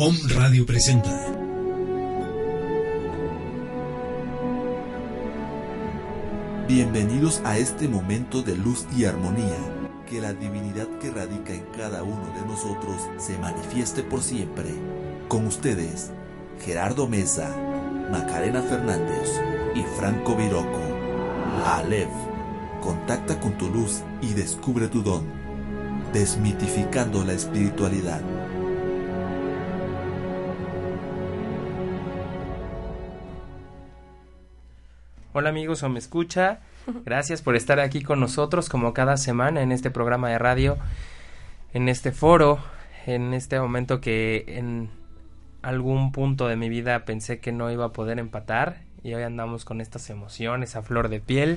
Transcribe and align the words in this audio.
Om 0.00 0.16
Radio 0.28 0.64
presenta. 0.64 1.10
Bienvenidos 6.68 7.42
a 7.44 7.58
este 7.58 7.88
momento 7.88 8.42
de 8.42 8.56
luz 8.56 8.86
y 8.96 9.06
armonía. 9.06 9.58
Que 10.08 10.20
la 10.20 10.34
divinidad 10.34 10.86
que 11.00 11.10
radica 11.10 11.52
en 11.52 11.64
cada 11.76 12.04
uno 12.04 12.32
de 12.36 12.46
nosotros 12.46 13.08
se 13.16 13.36
manifieste 13.38 14.04
por 14.04 14.22
siempre. 14.22 14.72
Con 15.26 15.46
ustedes, 15.46 16.12
Gerardo 16.64 17.08
Mesa, 17.08 17.52
Macarena 18.12 18.62
Fernández 18.62 19.32
y 19.74 19.82
Franco 19.98 20.36
Viroco. 20.36 20.80
Aleph, 21.66 22.06
contacta 22.80 23.40
con 23.40 23.58
tu 23.58 23.68
luz 23.68 24.02
y 24.22 24.32
descubre 24.34 24.86
tu 24.86 25.02
don. 25.02 25.24
Desmitificando 26.12 27.24
la 27.24 27.32
espiritualidad. 27.32 28.37
Hola 35.38 35.50
amigos 35.50 35.84
o 35.84 35.88
me 35.88 36.00
escucha. 36.00 36.58
Gracias 37.04 37.42
por 37.42 37.54
estar 37.54 37.78
aquí 37.78 38.02
con 38.02 38.18
nosotros 38.18 38.68
como 38.68 38.92
cada 38.92 39.16
semana 39.16 39.62
en 39.62 39.70
este 39.70 39.88
programa 39.88 40.28
de 40.30 40.36
radio, 40.36 40.78
en 41.72 41.88
este 41.88 42.10
foro, 42.10 42.58
en 43.06 43.32
este 43.34 43.60
momento 43.60 44.00
que 44.00 44.44
en 44.48 44.90
algún 45.62 46.10
punto 46.10 46.48
de 46.48 46.56
mi 46.56 46.68
vida 46.68 47.04
pensé 47.04 47.38
que 47.38 47.52
no 47.52 47.70
iba 47.70 47.84
a 47.84 47.92
poder 47.92 48.18
empatar 48.18 48.82
y 49.04 49.14
hoy 49.14 49.22
andamos 49.22 49.64
con 49.64 49.80
estas 49.80 50.10
emociones 50.10 50.74
a 50.74 50.82
flor 50.82 51.08
de 51.08 51.20
piel, 51.20 51.56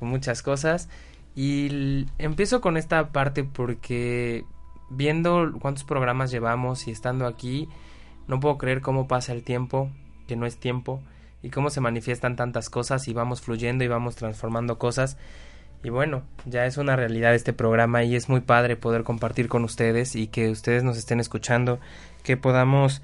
con 0.00 0.08
muchas 0.08 0.42
cosas. 0.42 0.88
Y 1.36 2.08
empiezo 2.18 2.60
con 2.60 2.76
esta 2.76 3.10
parte 3.10 3.44
porque 3.44 4.44
viendo 4.90 5.52
cuántos 5.60 5.84
programas 5.84 6.32
llevamos 6.32 6.88
y 6.88 6.90
estando 6.90 7.28
aquí, 7.28 7.68
no 8.26 8.40
puedo 8.40 8.58
creer 8.58 8.80
cómo 8.80 9.06
pasa 9.06 9.32
el 9.32 9.44
tiempo, 9.44 9.92
que 10.26 10.34
no 10.34 10.44
es 10.44 10.56
tiempo 10.56 11.00
y 11.42 11.50
cómo 11.50 11.70
se 11.70 11.80
manifiestan 11.80 12.36
tantas 12.36 12.70
cosas 12.70 13.08
y 13.08 13.12
vamos 13.12 13.40
fluyendo 13.40 13.84
y 13.84 13.88
vamos 13.88 14.16
transformando 14.16 14.78
cosas. 14.78 15.16
Y 15.84 15.90
bueno, 15.90 16.22
ya 16.46 16.64
es 16.64 16.76
una 16.76 16.94
realidad 16.94 17.34
este 17.34 17.52
programa 17.52 18.04
y 18.04 18.14
es 18.14 18.28
muy 18.28 18.40
padre 18.40 18.76
poder 18.76 19.02
compartir 19.02 19.48
con 19.48 19.64
ustedes 19.64 20.14
y 20.14 20.28
que 20.28 20.48
ustedes 20.50 20.84
nos 20.84 20.96
estén 20.96 21.18
escuchando, 21.18 21.80
que 22.22 22.36
podamos, 22.36 23.02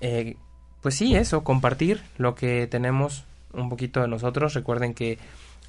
eh, 0.00 0.36
pues 0.80 0.94
sí, 0.94 1.16
eso, 1.16 1.42
compartir 1.42 2.02
lo 2.18 2.36
que 2.36 2.68
tenemos 2.68 3.24
un 3.52 3.68
poquito 3.68 4.00
de 4.00 4.06
nosotros. 4.06 4.54
Recuerden 4.54 4.94
que 4.94 5.18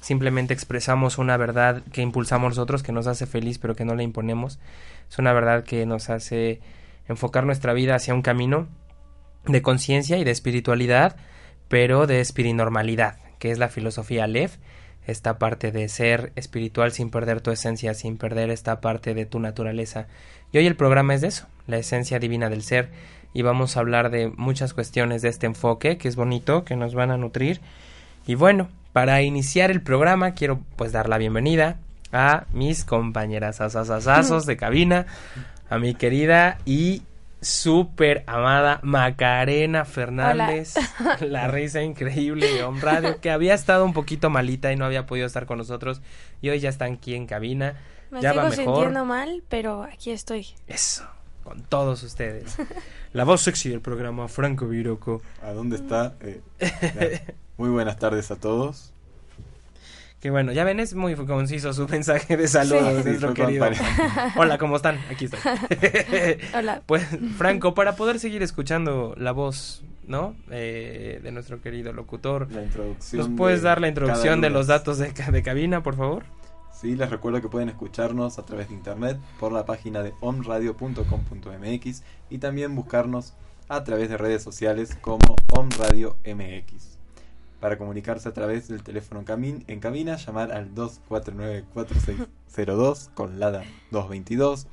simplemente 0.00 0.54
expresamos 0.54 1.18
una 1.18 1.36
verdad 1.36 1.82
que 1.92 2.02
impulsamos 2.02 2.50
nosotros, 2.50 2.84
que 2.84 2.92
nos 2.92 3.08
hace 3.08 3.26
feliz, 3.26 3.58
pero 3.58 3.74
que 3.74 3.84
no 3.84 3.96
le 3.96 4.04
imponemos. 4.04 4.60
Es 5.10 5.18
una 5.18 5.32
verdad 5.32 5.64
que 5.64 5.84
nos 5.84 6.10
hace 6.10 6.60
enfocar 7.08 7.44
nuestra 7.44 7.72
vida 7.72 7.96
hacia 7.96 8.14
un 8.14 8.22
camino 8.22 8.68
de 9.46 9.62
conciencia 9.62 10.18
y 10.18 10.24
de 10.24 10.30
espiritualidad 10.30 11.16
pero 11.72 12.06
de 12.06 12.20
espirinormalidad, 12.20 13.16
que 13.38 13.50
es 13.50 13.58
la 13.58 13.70
filosofía 13.70 14.24
Aleph, 14.24 14.56
esta 15.06 15.38
parte 15.38 15.72
de 15.72 15.88
ser 15.88 16.30
espiritual 16.36 16.92
sin 16.92 17.08
perder 17.08 17.40
tu 17.40 17.50
esencia, 17.50 17.94
sin 17.94 18.18
perder 18.18 18.50
esta 18.50 18.82
parte 18.82 19.14
de 19.14 19.24
tu 19.24 19.40
naturaleza. 19.40 20.06
Y 20.52 20.58
hoy 20.58 20.66
el 20.66 20.76
programa 20.76 21.14
es 21.14 21.22
de 21.22 21.28
eso, 21.28 21.46
la 21.66 21.78
esencia 21.78 22.18
divina 22.18 22.50
del 22.50 22.62
ser, 22.62 22.90
y 23.32 23.40
vamos 23.40 23.74
a 23.74 23.80
hablar 23.80 24.10
de 24.10 24.28
muchas 24.28 24.74
cuestiones 24.74 25.22
de 25.22 25.30
este 25.30 25.46
enfoque, 25.46 25.96
que 25.96 26.08
es 26.08 26.14
bonito, 26.14 26.66
que 26.66 26.76
nos 26.76 26.94
van 26.94 27.10
a 27.10 27.16
nutrir. 27.16 27.62
Y 28.26 28.34
bueno, 28.34 28.68
para 28.92 29.22
iniciar 29.22 29.70
el 29.70 29.80
programa 29.80 30.32
quiero 30.32 30.60
pues 30.76 30.92
dar 30.92 31.08
la 31.08 31.16
bienvenida 31.16 31.78
a 32.12 32.44
mis 32.52 32.84
compañeras 32.84 33.62
asasasazos 33.62 34.44
de 34.44 34.58
cabina, 34.58 35.06
a 35.70 35.78
mi 35.78 35.94
querida 35.94 36.58
y 36.66 37.00
súper 37.42 38.24
amada 38.26 38.80
Macarena 38.82 39.84
Fernández, 39.84 40.74
la 41.20 41.48
risa 41.48 41.82
increíble 41.82 42.50
de 42.50 42.62
Home 42.62 42.80
Radio, 42.80 43.20
que 43.20 43.30
había 43.30 43.52
estado 43.52 43.84
un 43.84 43.92
poquito 43.92 44.30
malita 44.30 44.72
y 44.72 44.76
no 44.76 44.84
había 44.84 45.06
podido 45.06 45.26
estar 45.26 45.44
con 45.44 45.58
nosotros 45.58 46.00
y 46.40 46.48
hoy 46.48 46.60
ya 46.60 46.68
están 46.70 46.94
aquí 46.94 47.14
en 47.14 47.26
cabina. 47.26 47.76
Me 48.10 48.22
ya 48.22 48.30
sigo 48.30 48.42
va 48.42 48.50
mejor. 48.50 48.64
sintiendo 48.64 49.04
mal, 49.04 49.42
pero 49.48 49.82
aquí 49.82 50.10
estoy. 50.10 50.46
Eso, 50.66 51.04
con 51.42 51.62
todos 51.62 52.02
ustedes. 52.02 52.56
La 53.12 53.24
voz 53.24 53.42
sexy 53.42 53.68
del 53.70 53.80
programa, 53.80 54.28
Franco 54.28 54.68
Viroco. 54.68 55.20
¿A 55.42 55.52
dónde 55.52 55.76
está? 55.76 56.14
Eh. 56.20 56.40
Muy 57.56 57.70
buenas 57.70 57.98
tardes 57.98 58.30
a 58.30 58.36
todos. 58.36 58.91
Que 60.22 60.30
bueno, 60.30 60.52
ya 60.52 60.62
ven, 60.62 60.78
es 60.78 60.94
muy 60.94 61.14
conciso 61.16 61.72
su 61.72 61.88
mensaje 61.90 62.36
de 62.36 62.46
saludos, 62.46 63.02
Sí, 63.02 63.08
nuestro 63.08 63.34
querido. 63.34 63.66
Hola, 64.36 64.56
¿cómo 64.56 64.76
están? 64.76 64.98
Aquí 65.10 65.24
estoy. 65.26 65.40
Hola. 66.54 66.80
Pues, 66.86 67.04
Franco, 67.36 67.74
para 67.74 67.96
poder 67.96 68.20
seguir 68.20 68.40
escuchando 68.42 69.14
la 69.18 69.32
voz, 69.32 69.82
¿no? 70.06 70.36
Eh, 70.50 71.18
de 71.24 71.32
nuestro 71.32 71.60
querido 71.60 71.92
locutor, 71.92 72.48
La 72.52 72.62
introducción. 72.62 73.18
¿nos 73.18 73.36
puedes 73.36 73.62
de 73.62 73.68
dar 73.68 73.80
la 73.80 73.88
introducción 73.88 74.40
de 74.40 74.50
los 74.50 74.68
datos 74.68 74.98
de, 74.98 75.12
ca- 75.12 75.32
de 75.32 75.42
cabina, 75.42 75.82
por 75.82 75.96
favor? 75.96 76.22
Sí, 76.80 76.94
les 76.94 77.10
recuerdo 77.10 77.42
que 77.42 77.48
pueden 77.48 77.68
escucharnos 77.68 78.38
a 78.38 78.44
través 78.46 78.68
de 78.68 78.74
internet 78.74 79.18
por 79.40 79.50
la 79.52 79.64
página 79.66 80.02
de 80.04 80.12
omradio.com.mx 80.20 82.02
y 82.30 82.38
también 82.38 82.74
buscarnos 82.76 83.34
a 83.68 83.82
través 83.84 84.08
de 84.08 84.16
redes 84.18 84.42
sociales 84.42 84.96
como 85.00 85.34
Omradio 85.52 86.16
MX. 86.24 86.91
Para 87.62 87.78
comunicarse 87.78 88.28
a 88.28 88.32
través 88.32 88.66
del 88.66 88.82
teléfono 88.82 89.20
en 89.20 89.24
cabina, 89.78 90.16
llamar 90.16 90.50
al 90.50 90.74
249-4602 90.74 93.10
con 93.14 93.38
LADA 93.38 93.62
222 93.92 94.66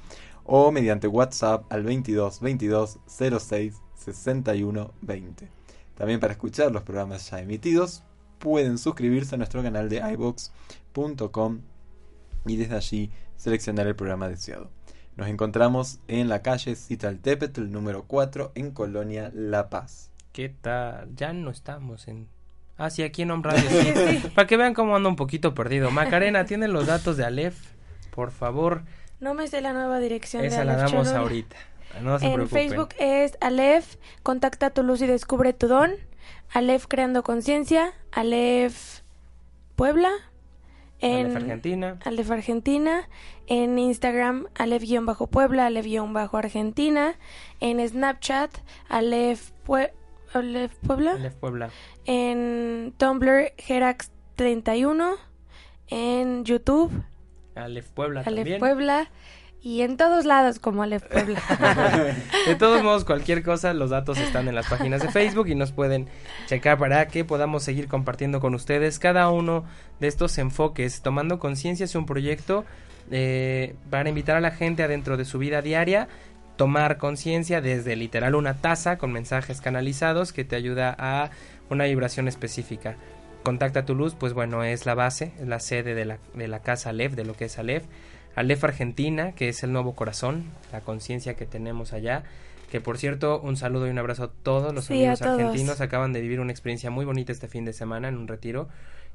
o 0.44 0.72
mediante 0.72 1.07
WhatsApp 1.07 1.72
al 1.72 1.83
22 1.83 2.39
22 2.39 2.97
06 3.05 3.75
61 3.94 4.91
20. 5.01 5.47
También 5.94 6.19
para 6.19 6.33
escuchar 6.33 6.72
los 6.72 6.81
programas 6.81 7.29
ya 7.29 7.39
emitidos, 7.39 8.01
pueden 8.39 8.79
suscribirse 8.79 9.35
a 9.35 9.38
nuestro 9.38 9.61
canal 9.61 9.88
de 9.88 9.97
iBox.com 10.13 11.59
y 12.47 12.56
desde 12.56 12.75
allí 12.75 13.11
seleccionar 13.35 13.85
el 13.85 13.95
programa 13.95 14.29
deseado. 14.29 14.71
Nos 15.16 15.27
encontramos 15.27 16.00
en 16.07 16.27
la 16.27 16.41
calle 16.41 16.75
Citaltépetl 16.75 17.69
número 17.69 18.06
4 18.07 18.53
en 18.56 18.71
Colonia 18.71 19.31
La 19.35 19.69
Paz. 19.69 20.09
¿Qué 20.33 20.50
tal? 20.50 21.16
Ya 21.16 21.33
no 21.33 21.51
estamos 21.51 22.07
en... 22.07 22.38
Ah, 22.79 22.90
sí, 22.90 23.03
aquí 23.03 23.22
en 23.23 23.31
Home 23.31 23.44
Radio. 23.44 23.69
sí. 23.69 24.23
Para 24.34 24.47
que 24.47 24.57
vean 24.57 24.73
cómo 24.73 24.95
ando 24.95 25.09
un 25.09 25.16
poquito 25.16 25.53
perdido. 25.53 25.91
Macarena, 25.91 26.45
¿tienen 26.45 26.73
los 26.73 26.88
datos 26.88 27.17
de 27.17 27.25
Aleph? 27.25 27.57
Por 28.12 28.31
favor, 28.31 28.84
No 29.19 29.34
me 29.34 29.47
sé 29.47 29.62
la 29.62 29.73
nueva 29.73 30.00
dirección 30.00 30.44
esa 30.45 30.59
de 30.62 30.66
la 30.66 30.73
Aleph 30.73 30.85
damos 30.91 31.07
Cholula. 31.07 31.19
ahorita. 31.22 31.56
No 32.01 32.18
se 32.19 32.25
en 32.28 32.34
preocupen. 32.35 32.69
Facebook 32.69 32.89
es 33.00 33.38
Aleph, 33.41 33.95
contacta 34.23 34.69
tu 34.69 34.81
luz 34.84 35.01
y 35.01 35.07
descubre 35.07 35.53
tu 35.53 35.68
don. 35.68 35.91
Aleph 36.53 36.85
creando 36.88 37.22
conciencia. 37.23 37.94
Aleph 38.12 39.01
Puebla. 39.75 40.09
En 41.01 41.25
Aleph 41.28 41.35
Argentina. 41.38 41.97
Aleph 42.06 42.31
Argentina. 42.31 43.09
En 43.47 43.79
Instagram 43.79 44.47
Aleph-Puebla, 44.56 45.66
Aleph-Argentina. 45.68 47.16
En 47.59 47.85
Snapchat 47.88 48.51
Aleph, 48.89 49.51
Pue- 49.66 49.91
Aleph 50.34 50.75
Puebla. 50.85 51.12
Aleph 51.12 51.35
Puebla. 51.35 51.69
En 52.06 52.94
Tumblr 52.97 53.53
Gerax31. 53.57 55.16
En 55.88 56.45
YouTube 56.45 56.91
Aleph 57.56 57.90
Puebla 57.90 58.22
Aleph 58.22 58.35
también. 58.35 58.59
Puebla. 58.59 59.09
Y 59.62 59.81
en 59.81 59.97
todos 59.97 60.23
lados 60.23 60.57
como 60.59 60.84
Aleph 60.84 61.03
Puebla. 61.03 61.41
De 62.47 62.56
todos 62.56 62.81
modos, 62.81 63.03
cualquier 63.03 63.44
cosa, 63.44 63.73
los 63.73 63.89
datos 63.89 64.18
están 64.18 64.47
en 64.47 64.56
las 64.56 64.68
páginas 64.69 65.01
de 65.01 65.09
Facebook 65.09 65.47
y 65.50 65.56
nos 65.56 65.73
pueden 65.73 66.07
checar 66.47 66.78
para 66.78 67.07
que 67.09 67.25
podamos 67.25 67.63
seguir 67.63 67.89
compartiendo 67.89 68.39
con 68.39 68.56
ustedes 68.56 69.00
cada 69.00 69.29
uno 69.29 69.66
de 70.00 70.07
estos 70.07 70.38
enfoques. 70.38 71.01
Tomando 71.01 71.39
conciencia 71.39 71.84
es 71.84 71.95
un 71.95 72.06
proyecto 72.06 72.63
eh, 73.12 73.75
para 73.89 74.07
invitar 74.07 74.38
a 74.38 74.41
la 74.41 74.51
gente 74.51 74.81
adentro 74.84 75.18
de 75.18 75.25
su 75.25 75.39
vida 75.39 75.62
diaria, 75.62 76.07
tomar 76.59 76.97
conciencia 76.97 77.61
desde 77.61 77.95
literal 77.95 78.35
una 78.35 78.55
taza 78.55 78.97
con 78.97 79.13
mensajes 79.13 79.61
canalizados 79.61 80.33
que 80.33 80.44
te 80.44 80.57
ayuda 80.57 80.94
a 81.00 81.29
una 81.69 81.85
vibración 81.85 82.27
específica. 82.27 82.97
Contacta 83.44 83.85
tu 83.85 83.95
luz, 83.95 84.13
pues 84.13 84.33
bueno, 84.33 84.65
es 84.65 84.85
la 84.85 84.94
base, 84.94 85.31
es 85.39 85.47
la 85.47 85.61
sede 85.61 85.95
de 85.95 86.03
la, 86.03 86.17
de 86.33 86.50
la 86.50 86.59
casa 86.59 86.89
Aleph, 86.89 87.13
de 87.13 87.23
lo 87.23 87.33
que 87.33 87.45
es 87.45 87.57
Aleph. 87.59 87.85
Aleph 88.35 88.61
Argentina, 88.65 89.31
que 89.31 89.47
es 89.47 89.63
el 89.63 89.71
nuevo 89.71 89.95
corazón, 89.95 90.44
la 90.73 90.81
conciencia 90.81 91.35
que 91.35 91.45
tenemos 91.45 91.94
allá. 91.94 92.23
Que 92.69 92.81
por 92.81 92.97
cierto, 92.97 93.39
un 93.39 93.55
saludo 93.55 93.88
y 93.88 93.91
un 93.91 93.97
abrazo 93.97 94.25
a 94.25 94.31
todos 94.44 94.75
los 94.75 94.83
Sí, 94.83 94.95
amigos 94.95 95.19
todos. 95.19 95.39
argentinos. 95.39 95.79
Acaban 95.79 96.12
de 96.12 96.19
vivir 96.19 96.41
una 96.41 96.51
experiencia 96.51 96.89
muy 96.89 97.05
bonita 97.05 97.31
este 97.31 97.47
fin 97.47 97.63
de 97.63 97.71
semana 97.71 98.09
en 98.09 98.17
un 98.17 98.27
retiro 98.27 98.67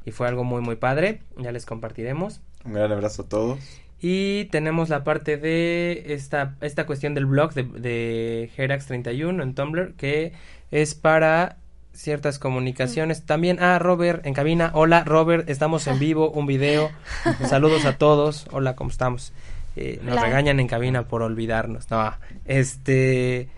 y 0.06 0.12
fue 0.12 0.26
algo 0.28 0.44
muy 0.44 0.62
muy 0.62 0.76
padre. 0.76 1.20
Ya 1.36 1.52
les 1.52 1.66
compartiremos. 1.66 2.40
Un 2.64 2.72
gran 2.72 2.90
abrazo 2.90 3.22
a 3.24 3.28
todos. 3.28 3.58
Y 4.06 4.44
tenemos 4.50 4.90
la 4.90 5.02
parte 5.02 5.38
de 5.38 6.04
esta, 6.08 6.56
esta 6.60 6.84
cuestión 6.84 7.14
del 7.14 7.24
blog 7.24 7.54
de, 7.54 7.62
de 7.62 8.50
Herax31 8.54 9.42
en 9.42 9.54
Tumblr, 9.54 9.94
que 9.94 10.34
es 10.70 10.94
para 10.94 11.56
ciertas 11.94 12.38
comunicaciones. 12.38 13.24
También, 13.24 13.62
ah, 13.62 13.78
Robert 13.78 14.26
en 14.26 14.34
cabina. 14.34 14.70
Hola, 14.74 15.04
Robert, 15.04 15.48
estamos 15.48 15.86
en 15.86 15.98
vivo, 15.98 16.30
un 16.30 16.44
video. 16.44 16.90
Saludos 17.48 17.86
a 17.86 17.96
todos. 17.96 18.46
Hola, 18.52 18.76
¿cómo 18.76 18.90
estamos? 18.90 19.32
Eh, 19.74 20.00
nos 20.02 20.18
Hola. 20.18 20.26
regañan 20.26 20.60
en 20.60 20.68
cabina 20.68 21.08
por 21.08 21.22
olvidarnos. 21.22 21.90
No, 21.90 22.12
este. 22.44 23.48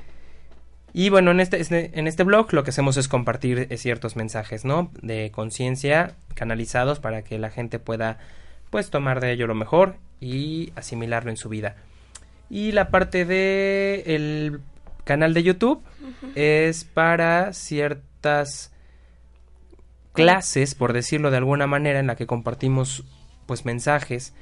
Y 0.93 1.09
bueno, 1.09 1.33
en 1.33 1.41
este, 1.41 1.61
este, 1.61 1.91
en 1.99 2.07
este 2.07 2.23
blog 2.23 2.53
lo 2.53 2.63
que 2.63 2.71
hacemos 2.71 2.97
es 2.99 3.09
compartir 3.09 3.67
eh, 3.69 3.77
ciertos 3.79 4.15
mensajes, 4.15 4.65
¿no? 4.65 4.93
De 5.03 5.33
conciencia 5.33 6.15
canalizados 6.37 7.01
para 7.01 7.23
que 7.23 7.37
la 7.41 7.51
gente 7.51 7.81
pueda, 7.81 8.19
pues, 8.71 8.91
tomar 8.91 9.19
de 9.19 9.33
ello 9.33 9.49
lo 9.49 9.57
mejor 9.57 9.97
y 10.21 10.73
asimilarlo 10.77 11.31
en 11.31 11.37
su 11.37 11.49
vida. 11.49 11.77
Y 12.49 12.73
la 12.73 12.91
parte 12.91 13.25
de 13.25 14.05
el 14.07 14.61
canal 15.05 15.35
de 15.35 15.43
YouTube 15.43 15.83
es 16.35 16.85
para 16.85 17.53
ciertas 17.53 18.73
clases, 20.13 20.75
por 20.75 20.93
decirlo 20.93 21.31
de 21.31 21.37
alguna 21.37 21.67
manera, 21.67 22.01
en 22.01 22.07
la 22.07 22.17
que 22.17 22.27
compartimos 22.27 23.05
pues 23.47 23.65
mensajes, 23.65 24.35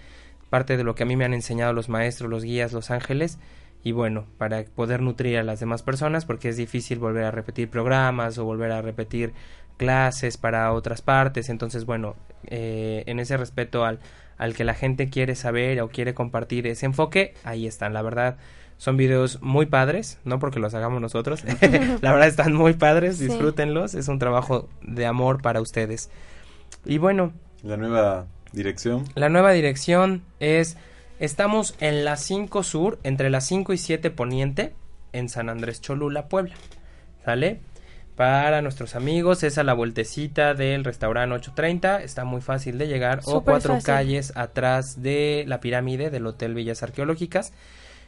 parte 0.51 0.77
de 0.77 0.85
lo 0.85 0.95
que 0.95 1.03
a 1.03 1.07
mí 1.07 1.17
me 1.17 1.25
han 1.25 1.35
enseñado 1.35 1.73
los 1.73 1.89
maestros, 1.89 2.31
los 2.31 2.45
guías, 2.45 2.73
los 2.73 2.91
ángeles, 2.91 3.39
y 3.83 3.93
bueno, 3.93 4.27
para 4.39 4.65
poder 4.65 5.03
nutrir 5.03 5.37
a 5.37 5.43
las 5.43 5.61
demás 5.61 5.83
personas, 5.83 6.25
porque 6.25 6.49
es 6.49 6.57
difícil 6.57 6.99
volver 6.99 7.25
a 7.25 7.31
repetir 7.31 7.69
programas 7.69 8.39
o 8.39 8.45
volver 8.45 8.73
a 8.73 8.81
repetir 8.81 9.35
clases 9.77 10.39
para 10.39 10.73
otras 10.73 11.03
partes, 11.03 11.49
entonces 11.49 11.85
bueno, 11.85 12.17
eh, 12.47 13.03
en 13.07 13.19
ese 13.19 13.37
respeto 13.37 13.85
al, 13.85 13.99
al 14.39 14.55
que 14.55 14.65
la 14.65 14.75
gente 14.75 15.09
quiere 15.09 15.35
saber 15.35 15.81
o 15.81 15.89
quiere 15.89 16.15
compartir 16.15 16.67
ese 16.67 16.87
enfoque, 16.87 17.35
ahí 17.45 17.67
están, 17.67 17.93
la 17.93 18.03
verdad. 18.03 18.37
Son 18.77 18.97
videos 18.97 19.41
muy 19.41 19.67
padres, 19.67 20.19
no 20.25 20.39
porque 20.39 20.59
los 20.59 20.75
hagamos 20.75 21.01
nosotros. 21.01 21.45
la 22.01 22.13
verdad 22.13 22.27
están 22.27 22.55
muy 22.55 22.75
padres, 22.75 23.19
disfrútenlos. 23.19 23.95
Es 23.95 24.09
un 24.09 24.19
trabajo 24.19 24.69
de 24.83 25.07
amor 25.07 25.41
para 25.41 25.61
ustedes. 25.61 26.11
Y 26.85 26.99
bueno. 26.99 27.33
La 27.63 27.77
nueva 27.77 28.27
dirección. 28.53 29.05
La 29.15 29.29
nueva 29.29 29.53
dirección 29.53 30.23
es 30.41 30.77
Estamos 31.21 31.77
en 31.81 32.05
la 32.05 32.17
5 32.17 32.63
Sur, 32.65 32.99
entre 33.05 33.31
la 33.31 33.41
5 33.41 33.73
y 33.73 33.79
7 33.79 34.11
Poniente, 34.11 34.75
en 35.13 35.29
San 35.29 35.49
Andrés 35.49 35.81
Cholula, 35.81 36.29
Puebla. 36.29 36.55
¿Sale? 37.25 37.61
Para 38.17 38.63
nuestros 38.63 38.95
amigos 38.95 39.43
es 39.43 39.59
a 39.59 39.65
la 39.65 39.75
vueltecita 39.75 40.55
del 40.55 40.85
restaurante 40.85 41.35
830, 41.35 42.01
está 42.03 42.25
muy 42.25 42.41
fácil 42.41 42.79
de 42.79 42.87
llegar, 42.87 43.21
o 43.25 43.43
cuatro 43.43 43.77
calles 43.83 44.33
atrás 44.37 45.03
de 45.03 45.43
la 45.49 45.59
pirámide 45.59 46.11
del 46.11 46.27
Hotel 46.27 46.55
Villas 46.55 46.85
Arqueológicas. 46.85 47.53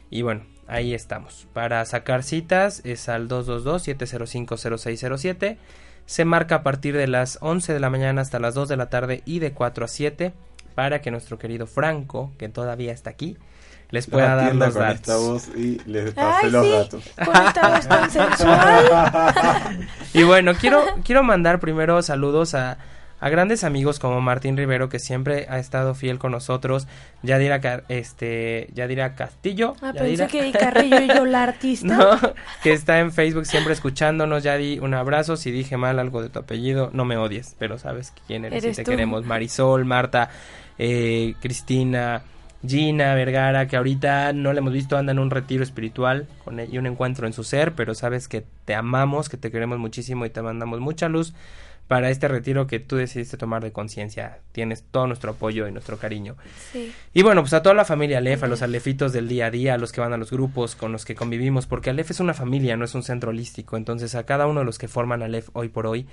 Y 0.09 0.21
bueno, 0.21 0.45
ahí 0.65 0.93
estamos. 0.93 1.49
Para 1.51 1.83
sacar 1.83 2.23
citas 2.23 2.79
es 2.85 3.09
al 3.09 3.27
222-705-0607. 3.27 5.57
Se 6.05 6.23
marca 6.23 6.55
a 6.55 6.63
partir 6.63 6.95
de 6.95 7.07
las 7.07 7.37
11 7.41 7.73
de 7.73 7.79
la 7.81 7.89
mañana 7.89 8.21
hasta 8.21 8.39
las 8.39 8.53
2 8.53 8.69
de 8.69 8.77
la 8.77 8.89
tarde 8.89 9.23
y 9.25 9.39
de 9.39 9.51
4 9.51 9.83
a 9.83 9.89
7 9.89 10.31
para 10.73 11.01
que 11.01 11.11
nuestro 11.11 11.37
querido 11.37 11.67
Franco, 11.67 12.31
que 12.37 12.47
todavía 12.47 12.93
está 12.93 13.09
aquí, 13.09 13.35
les 13.89 14.07
pueda 14.07 14.35
dar 14.35 14.55
los 14.55 14.73
con 14.73 14.83
datos. 14.83 14.99
Esta 14.99 15.17
voz 15.17 15.49
y 15.55 15.79
les 15.85 16.11
pase 16.11 16.51
los 16.51 16.69
datos. 16.69 17.03
y 20.13 20.23
bueno, 20.23 20.53
quiero, 20.55 20.83
quiero 21.03 21.23
mandar 21.23 21.59
primero 21.59 22.01
saludos 22.01 22.53
a, 22.53 22.77
a 23.19 23.29
grandes 23.29 23.63
amigos 23.63 23.99
como 23.99 24.21
Martín 24.21 24.57
Rivero 24.57 24.89
que 24.89 24.99
siempre 24.99 25.47
ha 25.49 25.59
estado 25.59 25.95
fiel 25.95 26.19
con 26.19 26.33
nosotros, 26.33 26.87
Yadira 27.23 27.61
este 27.87 28.69
Yadira 28.73 29.15
Castillo, 29.15 29.75
ah, 29.81 29.93
pensé 29.97 30.27
que 30.27 30.51
Carrillo 30.59 30.99
y 30.99 31.07
yo 31.07 31.25
la 31.25 31.43
artista, 31.43 32.19
que 32.63 32.73
está 32.73 32.99
en 32.99 33.11
Facebook 33.11 33.45
siempre 33.45 33.73
escuchándonos, 33.73 34.43
Yadi, 34.43 34.79
un 34.79 34.93
abrazo, 34.93 35.37
si 35.37 35.51
dije 35.51 35.77
mal 35.77 35.99
algo 35.99 36.21
de 36.21 36.29
tu 36.29 36.39
apellido, 36.39 36.89
no 36.93 37.05
me 37.05 37.17
odies, 37.17 37.55
pero 37.57 37.77
sabes 37.77 38.13
quién 38.27 38.45
eres, 38.45 38.65
y 38.65 38.71
te 38.71 38.83
queremos, 38.83 39.25
Marisol, 39.25 39.85
Marta, 39.85 40.29
eh, 40.77 41.35
Cristina, 41.41 42.21
Gina 42.67 43.13
Vergara, 43.15 43.67
que 43.67 43.77
ahorita 43.77 44.33
no 44.33 44.53
le 44.53 44.59
hemos 44.59 44.73
visto, 44.73 44.97
anda 44.97 45.11
en 45.11 45.19
un 45.19 45.29
retiro 45.29 45.63
espiritual 45.63 46.27
con 46.43 46.59
y 46.59 46.77
un 46.77 46.85
encuentro 46.85 47.27
en 47.27 47.33
su 47.33 47.43
ser, 47.43 47.73
pero 47.73 47.95
sabes 47.95 48.27
que 48.27 48.43
te 48.65 48.75
amamos, 48.75 49.29
que 49.29 49.37
te 49.37 49.51
queremos 49.51 49.79
muchísimo 49.79 50.25
y 50.25 50.29
te 50.29 50.41
mandamos 50.41 50.79
mucha 50.79 51.09
luz 51.09 51.33
para 51.87 52.09
este 52.09 52.27
retiro 52.27 52.67
que 52.67 52.79
tú 52.79 52.97
decidiste 52.97 53.37
tomar 53.37 53.63
de 53.63 53.71
conciencia. 53.71 54.39
Tienes 54.51 54.83
todo 54.91 55.07
nuestro 55.07 55.31
apoyo 55.31 55.67
y 55.67 55.71
nuestro 55.71 55.97
cariño. 55.97 56.35
Sí. 56.73 56.91
Y 57.13 57.21
bueno, 57.21 57.41
pues 57.41 57.53
a 57.53 57.61
toda 57.61 57.75
la 57.75 57.85
familia 57.85 58.17
Alef, 58.17 58.43
a 58.43 58.47
los 58.47 58.61
alefitos 58.61 59.13
del 59.13 59.27
día 59.27 59.45
a 59.45 59.51
día, 59.51 59.75
a 59.75 59.77
los 59.77 59.93
que 59.93 60.01
van 60.01 60.13
a 60.13 60.17
los 60.17 60.29
grupos 60.29 60.75
con 60.75 60.91
los 60.91 61.05
que 61.05 61.15
convivimos, 61.15 61.65
porque 61.65 61.89
Alef 61.89 62.11
es 62.11 62.19
una 62.19 62.33
familia, 62.33 62.75
no 62.75 62.83
es 62.83 62.93
un 62.93 63.03
centro 63.03 63.29
holístico. 63.29 63.77
Entonces, 63.77 64.15
a 64.15 64.25
cada 64.25 64.47
uno 64.47 64.59
de 64.59 64.65
los 64.65 64.77
que 64.77 64.89
forman 64.89 65.23
Alef 65.23 65.49
hoy 65.53 65.69
por 65.69 65.87
hoy, 65.87 66.07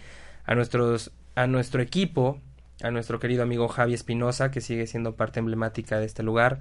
a 0.44 0.54
nuestros, 0.54 1.10
a 1.34 1.48
nuestro 1.48 1.82
equipo, 1.82 2.38
a 2.82 2.90
nuestro 2.90 3.20
querido 3.20 3.42
amigo 3.42 3.68
Javi 3.68 3.94
Espinosa, 3.94 4.50
que 4.50 4.60
sigue 4.60 4.86
siendo 4.86 5.14
parte 5.16 5.40
emblemática 5.40 5.98
de 5.98 6.06
este 6.06 6.22
lugar, 6.22 6.60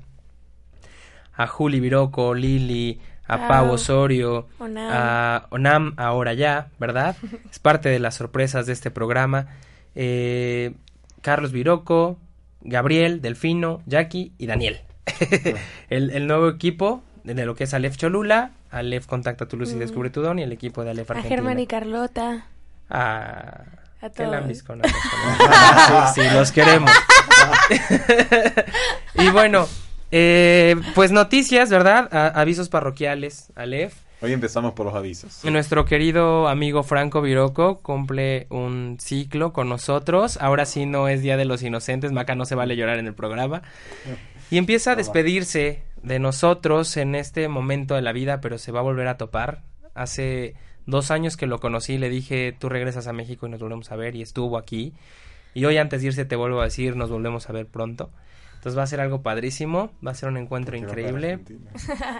a 1.33 1.47
Juli 1.47 1.79
Viroco, 1.79 2.33
Lili, 2.33 2.99
a 3.25 3.47
Pau 3.47 3.71
Osorio, 3.71 4.47
a 4.59 5.47
Onam 5.49 5.93
ahora 5.97 6.33
ya, 6.33 6.69
¿verdad? 6.79 7.15
es 7.51 7.59
parte 7.59 7.89
de 7.89 7.99
las 7.99 8.15
sorpresas 8.15 8.65
de 8.65 8.73
este 8.73 8.91
programa. 8.91 9.47
Eh, 9.95 10.73
Carlos 11.21 11.51
Viroco, 11.51 12.19
Gabriel, 12.61 13.21
Delfino, 13.21 13.81
Jackie 13.85 14.33
y 14.37 14.45
Daniel. 14.45 14.81
el, 15.89 16.27
nuevo 16.27 16.49
equipo 16.49 17.03
de 17.23 17.45
lo 17.45 17.55
que 17.55 17.65
es 17.65 17.73
Alef 17.73 17.97
Cholula, 17.97 18.51
Alef 18.69 19.07
Contacta 19.07 19.47
tu 19.47 19.57
luz 19.57 19.71
y 19.71 19.75
mm. 19.75 19.79
descubre 19.79 20.09
tu 20.09 20.21
don 20.21 20.39
y 20.39 20.43
el 20.43 20.51
equipo 20.51 20.83
de 20.83 20.91
Alef 20.91 21.11
Argentina. 21.11 21.33
A 21.33 21.37
Germán 21.37 21.59
y 21.59 21.67
Carlota. 21.67 22.47
A... 22.89 23.82
A 24.03 24.09
todos. 24.09 24.63
Con 24.63 24.81
sí, 26.13 26.21
los 26.33 26.51
queremos. 26.51 26.91
y 29.15 29.29
bueno, 29.29 29.65
eh, 30.11 30.75
pues 30.93 31.13
noticias, 31.13 31.69
¿verdad? 31.69 32.09
avisos 32.37 32.67
parroquiales, 32.67 33.53
Alef. 33.55 33.93
Hoy 34.19 34.33
empezamos 34.33 34.73
por 34.73 34.87
los 34.87 34.95
avisos. 34.95 35.45
Nuestro 35.45 35.85
querido 35.85 36.49
amigo 36.49 36.83
Franco 36.83 37.21
Viroco 37.21 37.79
cumple 37.79 38.47
un 38.49 38.97
ciclo 38.99 39.53
con 39.53 39.69
nosotros. 39.69 40.37
Ahora 40.41 40.65
sí 40.65 40.85
no 40.85 41.07
es 41.07 41.21
Día 41.21 41.37
de 41.37 41.45
los 41.45 41.63
Inocentes, 41.63 42.11
Maca 42.11 42.35
no 42.35 42.43
se 42.43 42.55
vale 42.55 42.75
llorar 42.75 42.99
en 42.99 43.07
el 43.07 43.13
programa. 43.13 43.61
Y 44.51 44.57
empieza 44.57 44.91
a 44.91 44.95
despedirse 44.97 45.81
de 46.01 46.19
nosotros 46.19 46.97
en 46.97 47.15
este 47.15 47.47
momento 47.47 47.95
de 47.95 48.01
la 48.01 48.11
vida, 48.11 48.41
pero 48.41 48.57
se 48.57 48.73
va 48.73 48.81
a 48.81 48.83
volver 48.83 49.07
a 49.07 49.15
topar. 49.15 49.61
Hace 49.95 50.55
dos 50.85 51.11
años 51.11 51.37
que 51.37 51.45
lo 51.45 51.59
conocí, 51.59 51.97
le 51.97 52.09
dije, 52.09 52.55
tú 52.57 52.69
regresas 52.69 53.07
a 53.07 53.13
México 53.13 53.47
y 53.47 53.49
nos 53.49 53.59
volvemos 53.59 53.91
a 53.91 53.95
ver, 53.95 54.15
y 54.15 54.21
estuvo 54.21 54.57
aquí. 54.57 54.93
Y 55.53 55.65
hoy 55.65 55.77
antes 55.77 56.01
de 56.01 56.07
irse 56.07 56.25
te 56.25 56.35
vuelvo 56.35 56.61
a 56.61 56.65
decir, 56.65 56.95
nos 56.95 57.09
volvemos 57.09 57.49
a 57.49 57.53
ver 57.53 57.67
pronto. 57.67 58.09
Entonces 58.63 58.79
va 58.79 58.83
a 58.83 58.87
ser 58.87 59.01
algo 59.01 59.21
padrísimo, 59.21 59.91
va 60.05 60.11
a 60.11 60.15
ser 60.15 60.29
un 60.29 60.37
encuentro 60.37 60.77
increíble. 60.77 61.39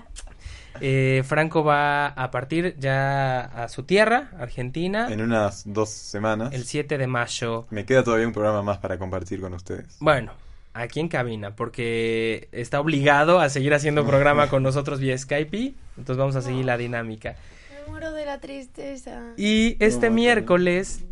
eh, 0.82 1.24
Franco 1.26 1.64
va 1.64 2.08
a 2.08 2.32
partir 2.32 2.76
ya 2.78 3.40
a 3.40 3.70
su 3.70 3.84
tierra, 3.84 4.32
Argentina. 4.38 5.08
En 5.10 5.22
unas 5.22 5.64
dos 5.66 5.90
semanas. 5.90 6.54
El 6.54 6.66
7 6.66 6.98
de 6.98 7.08
mayo. 7.08 7.66
Me 7.70 7.86
queda 7.86 8.04
todavía 8.04 8.28
un 8.28 8.34
programa 8.34 8.62
más 8.62 8.80
para 8.80 9.00
compartir 9.00 9.40
con 9.40 9.54
ustedes. 9.54 9.96
Bueno, 10.02 10.34
aquí 10.74 11.00
en 11.00 11.08
cabina, 11.08 11.56
porque 11.56 12.50
está 12.52 12.82
obligado 12.82 13.40
a 13.40 13.48
seguir 13.48 13.74
haciendo 13.74 14.06
programa 14.06 14.48
con 14.50 14.64
nosotros 14.64 15.00
vía 15.00 15.18
Skype. 15.18 15.76
Entonces 15.98 16.18
vamos 16.18 16.36
a 16.36 16.42
seguir 16.42 16.66
la 16.66 16.78
dinámica. 16.78 17.38
Me 17.84 17.92
muero 17.92 18.14
de 18.14 18.26
la 18.26 18.40
tristeza. 18.40 19.34
Y 19.36 19.76
este 19.84 20.10
miércoles 20.10 21.06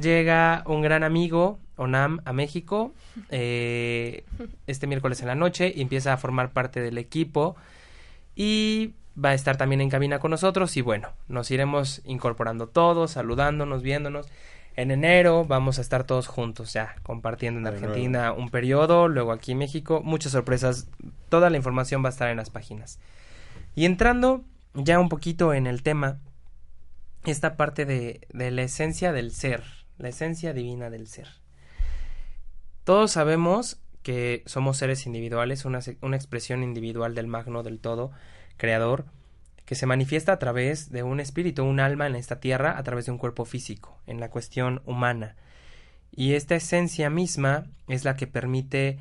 llega 0.00 0.64
un 0.66 0.82
gran 0.82 1.04
amigo, 1.04 1.58
Onam, 1.76 2.20
a 2.24 2.32
México, 2.32 2.92
eh, 3.30 4.24
este 4.66 4.86
miércoles 4.86 5.20
en 5.20 5.28
la 5.28 5.34
noche, 5.34 5.72
y 5.74 5.82
empieza 5.82 6.12
a 6.12 6.16
formar 6.16 6.52
parte 6.52 6.80
del 6.80 6.98
equipo 6.98 7.56
y 8.34 8.94
va 9.22 9.30
a 9.30 9.34
estar 9.34 9.56
también 9.56 9.80
en 9.80 9.90
cabina 9.90 10.18
con 10.18 10.30
nosotros 10.30 10.76
y 10.76 10.80
bueno, 10.80 11.08
nos 11.28 11.50
iremos 11.50 12.02
incorporando 12.04 12.68
todos, 12.68 13.12
saludándonos, 13.12 13.82
viéndonos. 13.82 14.26
En 14.74 14.90
enero 14.90 15.44
vamos 15.44 15.78
a 15.78 15.80
estar 15.80 16.04
todos 16.04 16.26
juntos 16.26 16.72
ya, 16.72 16.96
compartiendo 17.02 17.60
en 17.60 17.66
Argentina 17.66 18.32
un 18.32 18.50
periodo, 18.50 19.08
luego 19.08 19.32
aquí 19.32 19.52
en 19.52 19.58
México, 19.58 20.02
muchas 20.04 20.32
sorpresas, 20.32 20.88
toda 21.28 21.50
la 21.50 21.56
información 21.56 22.02
va 22.02 22.08
a 22.08 22.10
estar 22.10 22.28
en 22.28 22.36
las 22.36 22.50
páginas. 22.50 22.98
Y 23.74 23.86
entrando 23.86 24.44
ya 24.76 25.00
un 25.00 25.08
poquito 25.08 25.54
en 25.54 25.66
el 25.66 25.82
tema, 25.82 26.20
esta 27.24 27.56
parte 27.56 27.84
de, 27.84 28.26
de 28.32 28.50
la 28.50 28.62
esencia 28.62 29.12
del 29.12 29.32
ser, 29.32 29.64
la 29.98 30.08
esencia 30.08 30.52
divina 30.52 30.90
del 30.90 31.08
ser. 31.08 31.28
Todos 32.84 33.12
sabemos 33.12 33.80
que 34.02 34.44
somos 34.46 34.76
seres 34.76 35.06
individuales, 35.06 35.64
una, 35.64 35.80
una, 36.00 36.16
expresión 36.16 36.62
individual 36.62 37.16
del 37.16 37.26
magno 37.26 37.64
del 37.64 37.80
todo, 37.80 38.12
creador, 38.56 39.06
que 39.64 39.74
se 39.74 39.86
manifiesta 39.86 40.30
a 40.30 40.38
través 40.38 40.92
de 40.92 41.02
un 41.02 41.18
espíritu, 41.18 41.64
un 41.64 41.80
alma 41.80 42.06
en 42.06 42.14
esta 42.14 42.38
tierra, 42.38 42.78
a 42.78 42.82
través 42.84 43.06
de 43.06 43.10
un 43.10 43.18
cuerpo 43.18 43.44
físico, 43.44 43.98
en 44.06 44.20
la 44.20 44.30
cuestión 44.30 44.80
humana. 44.86 45.34
Y 46.12 46.34
esta 46.34 46.54
esencia 46.54 47.10
misma 47.10 47.66
es 47.88 48.04
la 48.04 48.14
que 48.14 48.28
permite 48.28 49.00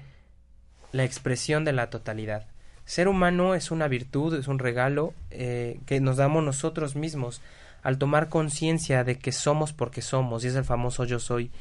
la 0.91 1.03
expresión 1.03 1.65
de 1.65 1.73
la 1.73 1.91
totalidad. 1.91 2.47
Ser 2.85 3.07
humano 3.07 3.55
es 3.55 3.71
una 3.71 3.87
virtud, 3.87 4.37
es 4.37 4.47
un 4.47 4.59
regalo 4.59 5.13
eh, 5.31 5.79
que 5.85 5.99
nos 5.99 6.17
damos 6.17 6.43
nosotros 6.43 6.95
mismos 6.95 7.41
al 7.81 7.97
tomar 7.97 8.29
conciencia 8.29 9.03
de 9.03 9.17
que 9.17 9.31
somos 9.31 9.73
porque 9.73 10.01
somos, 10.01 10.43
y 10.43 10.47
es 10.47 10.55
el 10.55 10.63
famoso 10.63 11.03
yo 11.03 11.19
soy. 11.19 11.51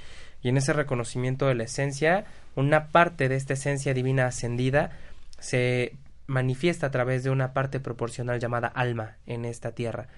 Y 0.43 0.49
en 0.49 0.57
ese 0.57 0.73
reconocimiento 0.73 1.47
de 1.47 1.55
la 1.55 1.65
esencia, 1.65 2.27
una 2.55 2.89
parte 2.89 3.29
de 3.29 3.37
esta 3.37 3.55
esencia 3.55 3.95
divina 3.95 4.27
ascendida 4.27 4.91
se 5.39 5.97
manifiesta 6.27 6.87
a 6.87 6.91
través 6.91 7.25
de 7.25 7.31
una 7.31 7.53
parte 7.53 7.81
proporcional 7.81 8.41
llamada 8.41 8.69
alma 8.69 9.17
en 9.27 9.45
esta 9.45 9.73
tierra. 9.73 10.09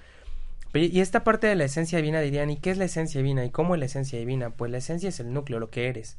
Y 0.75 1.01
esta 1.01 1.25
parte 1.25 1.47
de 1.47 1.55
la 1.55 1.65
esencia 1.65 1.99
divina 1.99 2.21
dirían, 2.21 2.51
¿y 2.51 2.59
qué 2.59 2.71
es 2.71 2.79
la 2.79 2.85
esencia 2.85 3.23
divina? 3.23 3.45
¿Y 3.45 3.51
cómo 3.51 3.75
es 3.75 3.81
la 3.81 3.87
esencia 3.87 4.19
divina? 4.19 4.51
Pues 4.51 4.71
la 4.71 4.79
esencia 4.79 5.09
es 5.09 5.21
el 5.21 5.33
núcleo, 5.33 5.59
lo 5.59 5.71
que 5.71 5.89
eres. 5.89 6.19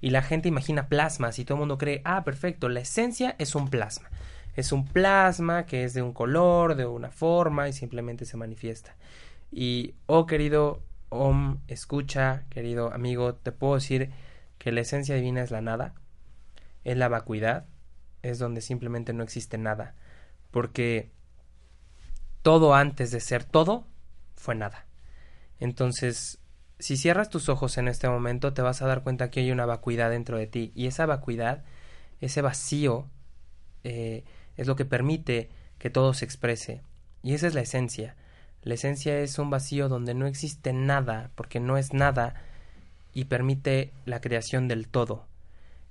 Y 0.00 0.10
la 0.10 0.22
gente 0.22 0.48
imagina 0.48 0.88
plasmas 0.88 1.38
y 1.38 1.44
todo 1.44 1.56
el 1.56 1.60
mundo 1.60 1.78
cree, 1.78 2.02
ah, 2.04 2.24
perfecto, 2.24 2.68
la 2.68 2.80
esencia 2.80 3.36
es 3.38 3.54
un 3.54 3.68
plasma. 3.68 4.10
Es 4.54 4.72
un 4.72 4.86
plasma 4.86 5.66
que 5.66 5.84
es 5.84 5.94
de 5.94 6.02
un 6.02 6.12
color, 6.12 6.76
de 6.76 6.86
una 6.86 7.10
forma 7.10 7.68
y 7.68 7.72
simplemente 7.72 8.24
se 8.24 8.36
manifiesta. 8.36 8.96
Y, 9.50 9.94
oh 10.06 10.26
querido 10.26 10.82
Om, 11.08 11.58
escucha, 11.68 12.44
querido 12.50 12.92
amigo, 12.92 13.34
te 13.34 13.52
puedo 13.52 13.74
decir 13.74 14.10
que 14.58 14.72
la 14.72 14.80
esencia 14.80 15.14
divina 15.14 15.42
es 15.42 15.50
la 15.50 15.60
nada, 15.60 15.94
es 16.82 16.96
la 16.96 17.08
vacuidad, 17.08 17.66
es 18.22 18.38
donde 18.38 18.60
simplemente 18.60 19.12
no 19.12 19.22
existe 19.22 19.58
nada, 19.58 19.94
porque 20.50 21.10
todo 22.42 22.74
antes 22.74 23.10
de 23.10 23.20
ser 23.20 23.44
todo 23.44 23.86
fue 24.34 24.54
nada. 24.54 24.86
Entonces, 25.60 26.40
si 26.78 26.96
cierras 26.96 27.30
tus 27.30 27.48
ojos 27.48 27.78
en 27.78 27.88
este 27.88 28.08
momento, 28.08 28.52
te 28.52 28.62
vas 28.62 28.82
a 28.82 28.86
dar 28.86 29.02
cuenta 29.02 29.30
que 29.30 29.40
hay 29.40 29.50
una 29.50 29.66
vacuidad 29.66 30.10
dentro 30.10 30.38
de 30.38 30.46
ti, 30.46 30.72
y 30.74 30.86
esa 30.86 31.06
vacuidad, 31.06 31.64
ese 32.20 32.42
vacío, 32.42 33.06
eh, 33.84 34.24
es 34.56 34.66
lo 34.66 34.76
que 34.76 34.84
permite 34.84 35.50
que 35.78 35.90
todo 35.90 36.14
se 36.14 36.24
exprese, 36.24 36.82
y 37.22 37.34
esa 37.34 37.46
es 37.46 37.54
la 37.54 37.60
esencia. 37.60 38.16
La 38.62 38.74
esencia 38.74 39.18
es 39.18 39.38
un 39.38 39.50
vacío 39.50 39.88
donde 39.88 40.14
no 40.14 40.26
existe 40.26 40.72
nada, 40.72 41.30
porque 41.34 41.60
no 41.60 41.76
es 41.76 41.92
nada, 41.92 42.34
y 43.12 43.26
permite 43.26 43.92
la 44.04 44.20
creación 44.20 44.68
del 44.68 44.88
todo. 44.88 45.26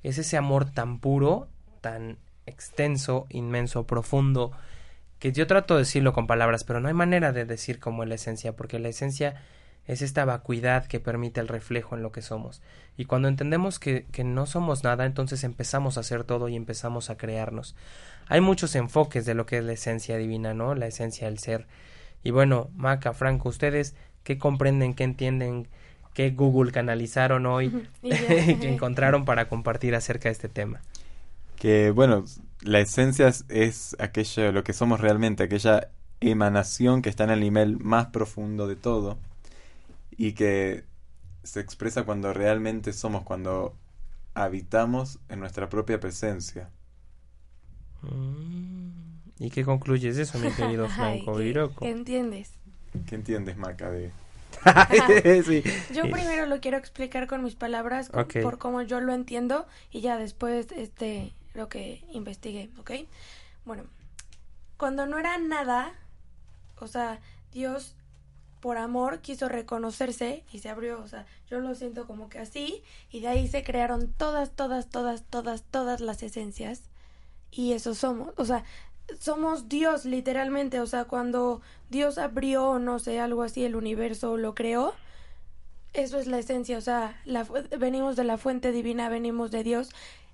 Es 0.01 0.17
ese 0.17 0.37
amor 0.37 0.69
tan 0.69 0.99
puro, 0.99 1.47
tan 1.81 2.17
extenso, 2.45 3.25
inmenso, 3.29 3.87
profundo, 3.87 4.51
que 5.19 5.31
yo 5.31 5.47
trato 5.47 5.75
de 5.75 5.81
decirlo 5.81 6.11
con 6.11 6.27
palabras, 6.27 6.65
pero 6.65 6.81
no 6.81 6.89
hay 6.89 6.93
manera 6.93 7.31
de 7.31 7.45
decir 7.45 7.79
cómo 7.79 8.03
es 8.03 8.09
la 8.09 8.15
esencia, 8.15 8.55
porque 8.57 8.79
la 8.79 8.89
esencia 8.89 9.41
es 9.87 10.01
esta 10.01 10.25
vacuidad 10.25 10.85
que 10.85 10.99
permite 10.99 11.41
el 11.41 11.47
reflejo 11.47 11.95
en 11.95 12.03
lo 12.03 12.11
que 12.11 12.21
somos. 12.21 12.61
Y 12.97 13.05
cuando 13.05 13.27
entendemos 13.27 13.79
que, 13.79 14.05
que 14.11 14.23
no 14.23 14.45
somos 14.45 14.83
nada, 14.83 15.05
entonces 15.05 15.43
empezamos 15.43 15.97
a 15.97 16.01
hacer 16.01 16.23
todo 16.23 16.47
y 16.47 16.55
empezamos 16.55 17.09
a 17.09 17.17
crearnos. 17.17 17.75
Hay 18.27 18.39
muchos 18.39 18.75
enfoques 18.75 19.25
de 19.25 19.33
lo 19.33 19.45
que 19.45 19.57
es 19.57 19.63
la 19.63 19.73
esencia 19.73 20.17
divina, 20.17 20.53
¿no? 20.53 20.75
La 20.75 20.87
esencia 20.87 21.27
del 21.27 21.39
ser. 21.39 21.67
Y 22.23 22.31
bueno, 22.31 22.69
Maca, 22.75 23.13
Franco, 23.13 23.49
ustedes 23.49 23.95
qué 24.23 24.37
comprenden, 24.37 24.93
qué 24.93 25.03
entienden, 25.03 25.67
qué 26.13 26.29
Google 26.29 26.71
canalizaron 26.71 27.45
hoy, 27.45 27.87
que 28.01 28.69
encontraron 28.69 29.25
para 29.25 29.49
compartir 29.49 29.95
acerca 29.95 30.29
de 30.29 30.33
este 30.33 30.47
tema. 30.47 30.81
Que 31.57 31.91
bueno, 31.91 32.23
la 32.61 32.79
esencia 32.79 33.31
es, 33.49 33.95
aquello, 33.99 34.51
lo 34.53 34.63
que 34.63 34.73
somos 34.73 35.01
realmente, 35.01 35.43
aquella 35.43 35.89
emanación 36.21 37.01
que 37.01 37.09
está 37.09 37.25
en 37.25 37.31
el 37.31 37.41
nivel 37.41 37.77
más 37.79 38.07
profundo 38.07 38.67
de 38.67 38.77
todo 38.77 39.17
y 40.17 40.33
que 40.33 40.85
se 41.43 41.59
expresa 41.59 42.03
cuando 42.03 42.33
realmente 42.33 42.93
somos, 42.93 43.23
cuando 43.23 43.77
habitamos 44.33 45.19
en 45.29 45.39
nuestra 45.39 45.69
propia 45.69 45.99
presencia. 45.99 46.69
Mm. 48.01 48.91
¿Y 49.39 49.49
qué 49.49 49.65
concluyes 49.65 50.15
de 50.15 50.23
eso, 50.23 50.39
mi 50.39 50.51
querido 50.51 50.87
Franco 50.95 51.37
¿qué, 51.37 51.89
entiendes? 51.89 52.53
¿Qué 53.07 53.15
entiendes, 53.15 53.57
Maca, 53.57 53.89
de...? 53.91 54.11
Yo 55.93 56.03
primero 56.03 56.45
lo 56.45 56.61
quiero 56.61 56.77
explicar 56.77 57.27
con 57.27 57.43
mis 57.43 57.55
palabras, 57.55 58.09
por 58.09 58.57
cómo 58.59 58.81
yo 58.83 59.01
lo 59.01 59.13
entiendo, 59.13 59.65
y 59.91 60.01
ya 60.01 60.17
después 60.17 60.67
este 60.71 61.33
lo 61.55 61.69
que 61.69 62.03
investigué, 62.11 62.69
¿ok? 62.79 62.91
Bueno, 63.65 63.83
cuando 64.77 65.05
no 65.05 65.17
era 65.17 65.37
nada, 65.37 65.93
o 66.79 66.87
sea, 66.87 67.19
Dios 67.51 67.95
por 68.63 68.77
amor 68.77 69.19
quiso 69.19 69.49
reconocerse 69.49 70.45
y 70.53 70.59
se 70.59 70.69
abrió, 70.69 71.01
o 71.01 71.07
sea, 71.09 71.25
yo 71.49 71.59
lo 71.59 71.75
siento 71.75 72.07
como 72.07 72.29
que 72.29 72.39
así, 72.39 72.81
y 73.11 73.19
de 73.19 73.27
ahí 73.27 73.49
se 73.49 73.61
crearon 73.61 74.13
todas, 74.13 74.51
todas, 74.51 74.87
todas, 74.87 75.23
todas, 75.23 75.63
todas 75.63 75.99
las 75.99 76.23
esencias, 76.23 76.83
y 77.51 77.73
eso 77.73 77.93
somos, 77.93 78.33
o 78.37 78.45
sea, 78.45 78.63
somos 79.19 79.67
Dios 79.67 80.05
literalmente, 80.05 80.79
o 80.79 80.85
sea, 80.87 81.03
cuando 81.03 81.61
Dios 81.89 82.17
abrió, 82.17 82.79
no 82.79 82.99
sé, 82.99 83.19
algo 83.19 83.43
así, 83.43 83.65
el 83.65 83.75
universo 83.75 84.37
lo 84.37 84.55
creó, 84.55 84.93
eso 85.91 86.17
es 86.17 86.27
la 86.27 86.39
esencia, 86.39 86.77
o 86.77 86.81
sea, 86.81 87.21
venimos 87.77 88.15
de 88.15 88.23
la 88.23 88.37
fuente 88.37 88.71
divina, 88.71 89.09
venimos 89.09 89.51
de 89.51 89.63
Dios 89.63 89.89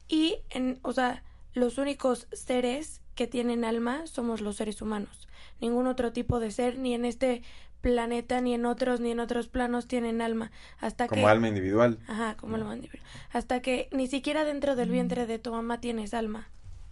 y, 0.08 0.36
en, 0.52 0.78
o 0.84 0.94
sea, 0.94 1.24
los 1.56 1.80
únicos 1.80 2.28
seres 2.32 3.02
que 3.16 3.26
tienen 3.26 3.66
alma 3.66 4.06
somos 4.06 4.40
los 4.40 4.58
seres 4.58 4.84
humanos. 4.84 5.28
Ningún 5.60 5.88
otro 5.88 6.14
tipo 6.14 6.40
de 6.40 6.52
ser, 6.52 6.78
ni 6.78 6.94
en 6.94 7.04
este 7.04 7.42
planeta, 7.82 8.42
ni 8.42 8.54
en 8.54 8.66
otros, 8.66 9.00
ni 9.00 9.12
en 9.12 9.20
otros 9.20 9.48
planos 9.48 9.88
tienen 9.88 10.22
alma. 10.22 10.52
Hasta 10.80 11.08
como 11.08 11.28
alma 11.28 11.48
individual. 11.48 12.00
Ajá, 12.08 12.36
como 12.38 12.56
alma 12.56 12.76
individual. 12.76 13.04
Hasta 13.32 13.62
que 13.62 13.90
ni 13.92 14.08
siquiera 14.08 14.44
dentro 14.44 14.76
del 14.76 14.90
vientre 14.90 15.26
de 15.26 15.40
tu 15.40 15.52
mamá 15.52 15.80
tienes 15.80 16.14
alma. 16.14 16.50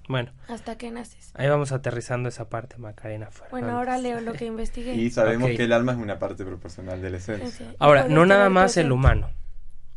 Bueno. 0.07 0.31
Hasta 0.47 0.77
que 0.77 0.89
naces. 0.89 1.31
Ahí 1.35 1.49
vamos 1.49 1.71
aterrizando 1.71 2.29
esa 2.29 2.49
parte, 2.49 2.77
Macarena. 2.77 3.29
Bueno, 3.51 3.71
ahora 3.71 3.97
leo 3.97 4.21
lo 4.21 4.33
que 4.33 4.45
investigué. 4.45 4.95
Y 4.95 5.09
sabemos 5.09 5.49
que 5.51 5.63
el 5.63 5.73
alma 5.73 5.91
es 5.91 5.97
una 5.97 6.17
parte 6.17 6.45
proporcional 6.45 7.01
de 7.01 7.09
la 7.09 7.17
esencia. 7.17 7.75
Ahora, 7.79 8.07
no 8.07 8.25
nada 8.25 8.49
más 8.49 8.77
el 8.77 8.91
humano. 8.91 9.29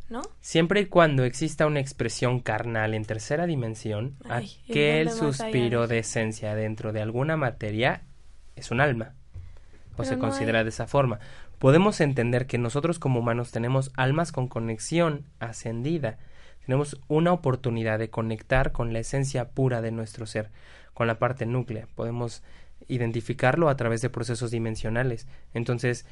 ¿No? 0.08 0.22
Siempre 0.40 0.80
y 0.80 0.86
cuando 0.86 1.22
exista 1.22 1.66
una 1.66 1.78
expresión 1.78 2.40
carnal 2.40 2.94
en 2.94 3.04
tercera 3.04 3.46
dimensión, 3.46 4.16
aquel 4.28 5.08
suspiro 5.10 5.86
de 5.86 6.00
esencia 6.00 6.56
dentro 6.56 6.92
de 6.92 7.00
alguna 7.00 7.36
materia 7.36 8.02
es 8.56 8.72
un 8.72 8.80
alma. 8.80 9.14
O 10.00 10.04
se 10.04 10.18
considera 10.18 10.64
de 10.64 10.70
esa 10.70 10.86
forma. 10.86 11.20
Podemos 11.58 12.00
entender 12.00 12.46
que 12.46 12.58
nosotros 12.58 12.98
como 12.98 13.20
humanos 13.20 13.52
tenemos 13.52 13.92
almas 13.96 14.32
con 14.32 14.48
conexión 14.48 15.24
ascendida 15.38 16.18
tenemos 16.70 17.00
una 17.08 17.32
oportunidad 17.32 17.98
de 17.98 18.10
conectar 18.10 18.72
con 18.72 18.92
la 18.92 19.00
esencia 19.00 19.48
pura 19.48 19.80
de 19.82 19.90
nuestro 19.90 20.26
ser, 20.26 20.50
con 20.94 21.06
la 21.06 21.18
parte 21.18 21.46
núclea. 21.46 21.88
Podemos 21.94 22.42
identificarlo 22.90 23.68
a 23.68 23.76
través 23.76 24.00
de 24.02 24.10
procesos 24.10 24.50
dimensionales. 24.50 25.26
Entonces, 25.54 26.06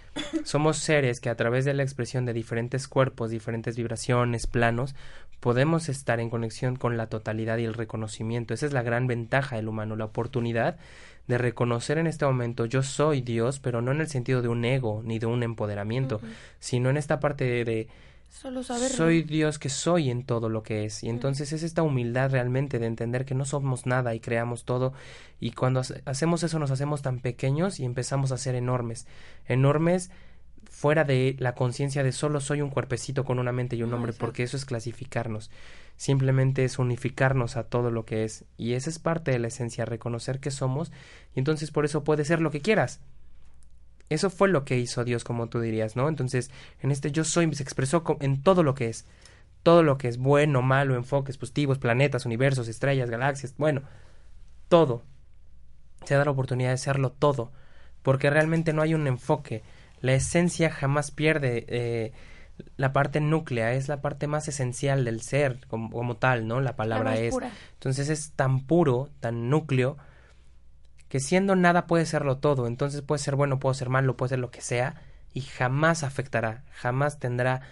somos 0.44 0.78
seres 0.78 1.20
que 1.20 1.28
a 1.28 1.37
través 1.37 1.64
de 1.64 1.75
la 1.75 1.82
expresión 1.82 2.25
de 2.25 2.32
diferentes 2.32 2.88
cuerpos, 2.88 3.30
diferentes 3.30 3.76
vibraciones, 3.76 4.47
planos, 4.47 4.94
podemos 5.40 5.88
estar 5.88 6.20
en 6.20 6.30
conexión 6.30 6.76
con 6.76 6.97
la 6.97 7.08
totalidad 7.08 7.58
y 7.58 7.64
el 7.64 7.75
reconocimiento. 7.75 8.54
Esa 8.54 8.66
es 8.66 8.73
la 8.73 8.82
gran 8.82 9.06
ventaja 9.06 9.56
del 9.56 9.68
humano, 9.68 9.97
la 9.97 10.06
oportunidad 10.06 10.76
de 11.28 11.38
reconocer 11.38 11.99
en 11.99 12.06
este 12.06 12.25
momento 12.25 12.64
yo 12.64 12.82
soy 12.82 13.20
Dios, 13.20 13.61
pero 13.61 13.82
no 13.82 13.92
en 13.92 14.00
el 14.00 14.08
sentido 14.08 14.40
de 14.40 14.49
un 14.49 14.64
ego 14.64 15.02
ni 15.04 15.18
de 15.18 15.26
un 15.26 15.42
empoderamiento, 15.42 16.20
sino 16.58 16.88
en 16.88 16.97
esta 16.97 17.20
parte 17.20 17.64
de 17.64 17.88
Solo 18.28 18.62
saberlo. 18.62 18.97
Soy 18.97 19.23
Dios 19.23 19.58
que 19.58 19.68
soy 19.68 20.11
en 20.11 20.25
todo 20.25 20.49
lo 20.49 20.62
que 20.62 20.85
es. 20.85 21.02
Y 21.02 21.08
entonces 21.08 21.52
es 21.52 21.62
esta 21.62 21.82
humildad 21.82 22.30
realmente 22.30 22.78
de 22.78 22.87
entender 22.87 23.25
que 23.25 23.35
no 23.35 23.44
somos 23.44 23.87
nada 23.87 24.14
y 24.14 24.20
creamos 24.20 24.64
todo. 24.64 24.92
Y 25.40 25.52
cuando 25.52 25.82
hacemos 26.04 26.42
eso 26.42 26.58
nos 26.58 26.70
hacemos 26.70 27.02
tan 27.02 27.20
pequeños 27.20 27.80
y 27.80 27.85
empezamos 27.85 28.30
a 28.32 28.38
ser 28.38 28.54
enormes. 28.54 29.06
Enormes 29.47 30.11
fuera 30.70 31.04
de 31.04 31.35
la 31.38 31.54
conciencia 31.54 32.04
de 32.04 32.12
solo 32.12 32.40
soy 32.40 32.61
un 32.61 32.70
cuerpecito 32.70 33.25
con 33.25 33.38
una 33.38 33.52
mente 33.52 33.75
y 33.75 33.82
un 33.82 33.90
nombre, 33.90 34.12
porque 34.12 34.44
eso 34.44 34.56
es 34.56 34.64
clasificarnos. 34.64 35.50
Simplemente 35.97 36.64
es 36.64 36.78
unificarnos 36.78 37.56
a 37.56 37.64
todo 37.64 37.90
lo 37.90 38.04
que 38.04 38.25
es. 38.25 38.44
Y 38.56 38.75
esa 38.75 38.90
es 38.90 39.00
parte 39.00 39.32
de 39.32 39.40
la 39.40 39.49
esencia, 39.49 39.85
reconocer 39.85 40.38
que 40.38 40.52
somos. 40.52 40.92
Y 41.35 41.40
entonces 41.40 41.73
por 41.73 41.85
eso 41.85 42.04
puede 42.04 42.25
ser 42.25 42.40
lo 42.40 42.50
que 42.52 42.61
quieras. 42.61 43.00
Eso 44.09 44.31
fue 44.31 44.49
lo 44.49 44.65
que 44.65 44.79
hizo 44.79 45.05
Dios, 45.05 45.25
como 45.25 45.49
tú 45.49 45.61
dirías, 45.61 45.97
¿no? 45.97 46.09
Entonces, 46.09 46.50
en 46.81 46.91
este 46.91 47.12
yo 47.12 47.25
soy 47.25 47.53
se 47.55 47.62
expresó 47.62 48.05
en 48.21 48.43
todo 48.43 48.62
lo 48.62 48.75
que 48.75 48.88
es. 48.88 49.07
Todo 49.62 49.83
lo 49.83 49.99
que 49.99 50.09
es 50.09 50.19
bueno, 50.19 50.62
malo, 50.62 50.95
enfoques 50.95 51.37
positivos, 51.37 51.79
planetas, 51.79 52.25
universos, 52.25 52.69
estrellas, 52.69 53.11
galaxias, 53.11 53.55
bueno, 53.59 53.83
todo. 54.69 55.03
Se 56.05 56.15
da 56.15 56.25
la 56.25 56.31
oportunidad 56.31 56.71
de 56.71 56.79
serlo 56.79 57.11
todo, 57.11 57.53
porque 58.03 58.31
realmente 58.31 58.73
no 58.73 58.83
hay 58.83 58.95
un 58.95 59.07
enfoque. 59.07 59.62
La 60.00 60.15
esencia 60.15 60.71
jamás 60.71 61.11
pierde 61.11 61.67
eh, 61.69 62.12
la 62.77 62.93
parte 62.93 63.21
núclea, 63.21 63.75
es 63.75 63.88
la 63.88 64.00
parte 64.00 64.27
más 64.27 64.49
esencial 64.49 65.05
del 65.05 65.21
ser 65.21 65.67
como, 65.69 66.17
tal, 66.17 66.47
¿no? 66.47 66.61
La 66.61 66.77
palabra 66.77 67.17
es. 67.17 67.35
Entonces 67.75 68.09
es 68.09 68.33
tan 68.33 68.61
puro, 68.61 69.11
tan 69.21 69.50
núcleo, 69.50 69.99
que 71.09 71.21
siendo 71.21 71.57
nada 71.57 71.87
puede 71.87 72.07
serlo 72.07 72.38
todo, 72.38 72.67
entonces 72.67 73.03
puede 73.03 73.19
ser 73.19 73.37
bueno, 73.37 73.59
puede 73.59 73.75
ser 73.75 73.88
malo, 73.88 74.17
puede 74.17 74.31
ser 74.31 74.38
lo 74.38 74.50
que 74.50 74.61
sea, 74.61 75.03
y 75.33 75.41
jamás 75.43 76.03
afectará, 76.05 76.65
jamás 76.73 77.19
tendrá 77.19 77.62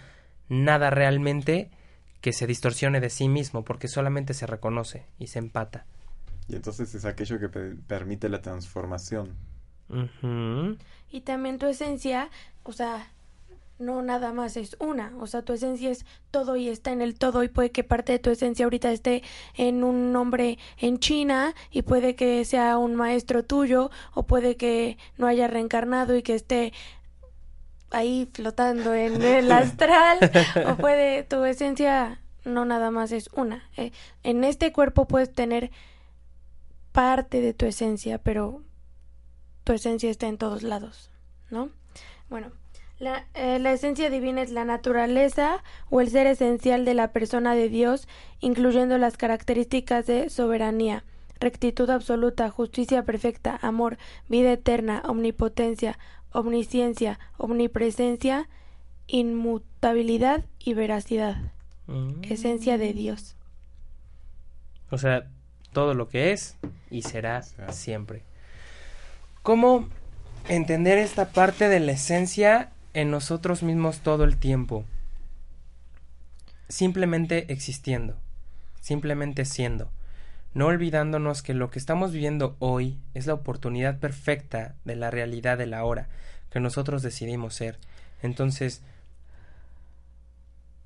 nada 0.49 0.89
realmente 0.89 1.71
que 2.21 2.33
se 2.33 2.47
distorsione 2.47 2.99
de 2.99 3.09
sí 3.09 3.29
mismo, 3.29 3.63
porque 3.63 3.87
solamente 3.87 4.33
se 4.33 4.47
reconoce 4.47 5.05
y 5.19 5.27
se 5.27 5.39
empata. 5.39 5.85
Y 6.47 6.55
entonces 6.55 6.93
es 6.95 7.05
aquello 7.05 7.39
que 7.39 7.49
permite 7.49 8.29
la 8.29 8.41
transformación. 8.41 9.35
Y 11.09 11.21
también 11.21 11.59
tu 11.59 11.67
esencia, 11.67 12.29
o 12.63 12.73
sea, 12.73 13.11
no 13.79 14.01
nada 14.01 14.33
más 14.33 14.57
es 14.57 14.75
una, 14.79 15.13
o 15.19 15.27
sea, 15.27 15.43
tu 15.43 15.53
esencia 15.53 15.91
es 15.91 16.05
todo 16.31 16.55
y 16.55 16.69
está 16.69 16.91
en 16.91 17.01
el 17.01 17.17
todo 17.17 17.43
y 17.43 17.49
puede 17.49 17.71
que 17.71 17.83
parte 17.83 18.13
de 18.13 18.19
tu 18.19 18.29
esencia 18.29 18.65
ahorita 18.65 18.91
esté 18.91 19.23
en 19.55 19.83
un 19.83 20.11
nombre 20.11 20.57
en 20.77 20.99
China 20.99 21.53
y 21.71 21.83
puede 21.83 22.15
que 22.15 22.43
sea 22.45 22.77
un 22.77 22.95
maestro 22.95 23.43
tuyo 23.43 23.91
o 24.13 24.23
puede 24.23 24.57
que 24.57 24.97
no 25.17 25.27
haya 25.27 25.47
reencarnado 25.47 26.15
y 26.15 26.23
que 26.23 26.35
esté 26.35 26.73
ahí 27.91 28.29
flotando 28.33 28.93
en 28.93 29.21
el 29.21 29.51
astral 29.51 30.19
o 30.67 30.75
puede 30.77 31.23
tu 31.23 31.45
esencia 31.45 32.19
no 32.47 32.65
nada 32.65 32.91
más 32.91 33.11
es 33.11 33.29
una. 33.33 33.69
Eh, 33.77 33.91
en 34.23 34.43
este 34.43 34.71
cuerpo 34.71 35.05
puedes 35.05 35.31
tener 35.31 35.71
parte 36.91 37.41
de 37.41 37.53
tu 37.53 37.65
esencia, 37.65 38.17
pero 38.17 38.63
tu 39.63 39.73
esencia 39.73 40.09
está 40.09 40.27
en 40.27 40.37
todos 40.37 40.63
lados, 40.63 41.11
¿no? 41.49 41.69
Bueno, 42.29 42.51
la, 42.99 43.25
eh, 43.35 43.59
la, 43.59 43.73
esencia 43.73 44.09
divina 44.09 44.41
es 44.41 44.51
la 44.51 44.65
naturaleza 44.65 45.63
o 45.89 46.01
el 46.01 46.09
ser 46.09 46.27
esencial 46.27 46.85
de 46.85 46.93
la 46.93 47.11
persona 47.11 47.53
de 47.53 47.69
Dios, 47.69 48.07
incluyendo 48.39 48.97
las 48.97 49.17
características 49.17 50.07
de 50.07 50.29
soberanía, 50.29 51.03
rectitud 51.39 51.89
absoluta, 51.89 52.49
justicia 52.49 53.03
perfecta, 53.03 53.59
amor, 53.61 53.97
vida 54.27 54.51
eterna, 54.51 55.03
omnipotencia, 55.05 55.99
omnisciencia, 56.31 57.19
omnipresencia, 57.37 58.49
inmutabilidad 59.07 60.45
y 60.59 60.73
veracidad. 60.73 61.37
Mm. 61.87 62.23
Esencia 62.23 62.77
de 62.77 62.93
Dios. 62.93 63.35
O 64.89 64.97
sea, 64.97 65.27
todo 65.71 65.93
lo 65.93 66.09
que 66.09 66.31
es 66.31 66.57
y 66.89 67.03
será 67.03 67.43
siempre. 67.43 68.23
¿Cómo 69.43 69.87
entender 70.47 70.97
esta 70.97 71.29
parte 71.29 71.67
de 71.69 71.79
la 71.79 71.93
esencia 71.93 72.71
en 72.93 73.11
nosotros 73.11 73.63
mismos 73.63 73.99
todo 73.99 74.23
el 74.23 74.37
tiempo? 74.37 74.85
Simplemente 76.69 77.51
existiendo, 77.51 78.15
simplemente 78.81 79.45
siendo, 79.45 79.89
no 80.53 80.67
olvidándonos 80.67 81.41
que 81.41 81.53
lo 81.53 81.69
que 81.69 81.79
estamos 81.79 82.11
viviendo 82.11 82.55
hoy 82.59 82.97
es 83.13 83.27
la 83.27 83.33
oportunidad 83.33 83.99
perfecta 83.99 84.75
de 84.85 84.95
la 84.95 85.11
realidad 85.11 85.57
de 85.57 85.67
la 85.67 85.83
hora 85.83 86.07
que 86.49 86.59
nosotros 86.59 87.01
decidimos 87.01 87.53
ser. 87.53 87.77
Entonces, 88.21 88.81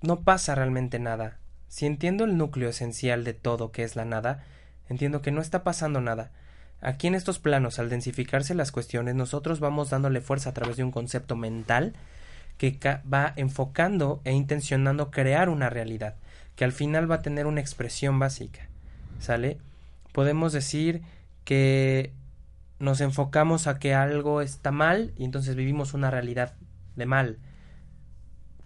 no 0.01 0.22
pasa 0.22 0.55
realmente 0.55 1.00
nada. 1.00 1.38
Si 1.67 1.86
entiendo 1.86 2.25
el 2.25 2.38
núcleo 2.38 2.70
esencial 2.70 3.24
de 3.24 3.34
todo 3.34 3.72
que 3.72 3.84
es 3.84 3.96
la 3.96 4.03
nada, 4.03 4.43
entiendo 4.89 5.22
que 5.22 5.31
no 5.31 5.41
está 5.41 5.63
pasando 5.63 6.01
nada. 6.01 6.31
Aquí 6.81 7.07
en 7.07 7.15
estos 7.15 7.39
planos, 7.39 7.79
al 7.79 7.89
densificarse 7.89 8.55
las 8.55 8.71
cuestiones, 8.71 9.15
nosotros 9.15 9.59
vamos 9.59 9.89
dándole 9.89 10.19
fuerza 10.21 10.50
a 10.50 10.53
través 10.53 10.77
de 10.77 10.83
un 10.83 10.91
concepto 10.91 11.35
mental 11.35 11.93
que 12.57 12.77
va 13.11 13.33
enfocando 13.35 14.21
e 14.23 14.33
intencionando 14.33 15.11
crear 15.11 15.50
una 15.50 15.69
realidad, 15.69 16.15
que 16.55 16.63
al 16.63 16.71
final 16.71 17.09
va 17.09 17.15
a 17.15 17.21
tener 17.21 17.45
una 17.45 17.61
expresión 17.61 18.19
básica. 18.19 18.67
¿Sale? 19.19 19.57
Podemos 20.11 20.53
decir 20.53 21.01
que 21.45 22.11
nos 22.79 23.01
enfocamos 23.01 23.67
a 23.67 23.77
que 23.77 23.93
algo 23.93 24.41
está 24.41 24.71
mal 24.71 25.13
y 25.15 25.25
entonces 25.25 25.55
vivimos 25.55 25.93
una 25.93 26.09
realidad 26.09 26.53
de 26.95 27.05
mal 27.05 27.38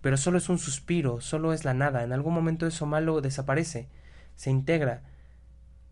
pero 0.06 0.18
solo 0.18 0.38
es 0.38 0.50
un 0.50 0.60
suspiro, 0.60 1.20
solo 1.20 1.52
es 1.52 1.66
la 1.66 1.74
nada, 1.74 2.04
en 2.04 2.14
algún 2.14 2.32
momento 2.32 2.68
eso 2.68 2.86
malo 2.86 3.22
desaparece, 3.22 3.88
se 4.36 4.52
integra, 4.52 5.02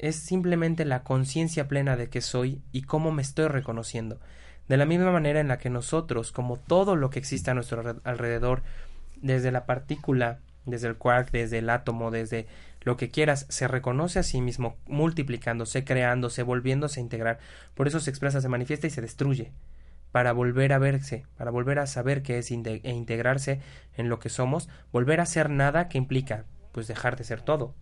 es 0.04 0.18
simplemente 0.18 0.84
la 0.84 1.04
conciencia 1.04 1.70
plena 1.70 1.96
de 1.96 2.10
que 2.10 2.20
soy 2.20 2.62
y 2.74 2.82
cómo 2.82 3.14
me 3.14 3.22
estoy 3.22 3.48
reconociendo. 3.48 4.20
De 4.68 4.76
la 4.76 4.86
misma 4.86 5.12
manera 5.12 5.40
en 5.40 5.48
la 5.48 5.60
que 5.60 5.70
nosotros, 5.70 6.34
como 6.34 6.58
todo 6.58 6.98
lo 6.98 7.10
que 7.10 7.20
existe 7.20 7.52
a 7.52 7.54
nuestro 7.54 8.02
alrededor, 8.04 8.64
desde 9.22 9.50
la 9.54 9.66
partícula, 9.66 10.40
desde 10.66 10.90
el 10.90 10.98
quark, 10.98 11.32
desde 11.32 11.60
el 11.60 11.70
átomo, 11.70 12.12
desde 12.12 12.48
lo 12.82 12.98
que 12.98 13.12
quieras, 13.12 13.46
se 13.48 13.70
reconoce 13.70 14.20
a 14.20 14.24
sí 14.24 14.42
mismo, 14.42 14.76
multiplicándose, 14.88 15.86
creándose, 15.86 16.44
volviéndose 16.44 17.00
a 17.00 17.04
integrar. 17.04 17.40
Por 17.74 17.88
eso 17.88 18.02
se 18.02 18.10
expresa, 18.10 18.42
se 18.42 18.50
manifiesta 18.50 18.88
y 18.88 18.90
se 18.90 19.02
destruye 19.02 19.54
para 20.12 20.34
volver 20.34 20.74
a 20.74 20.80
verse, 20.80 21.26
para 21.38 21.50
volver 21.50 21.80
a 21.80 21.88
saber 21.88 22.24
qué 22.24 22.40
es 22.40 22.52
e 22.52 22.92
integrarse 22.92 23.62
en 23.96 24.10
lo 24.10 24.20
que 24.20 24.28
somos, 24.28 24.68
volver 24.92 25.22
a 25.22 25.26
ser 25.26 25.50
nada 25.50 25.88
que 25.88 25.98
implica 25.98 26.44
pues 26.74 26.88
dejar 26.88 27.16
de 27.16 27.24
ser 27.24 27.40
todo. 27.40 27.74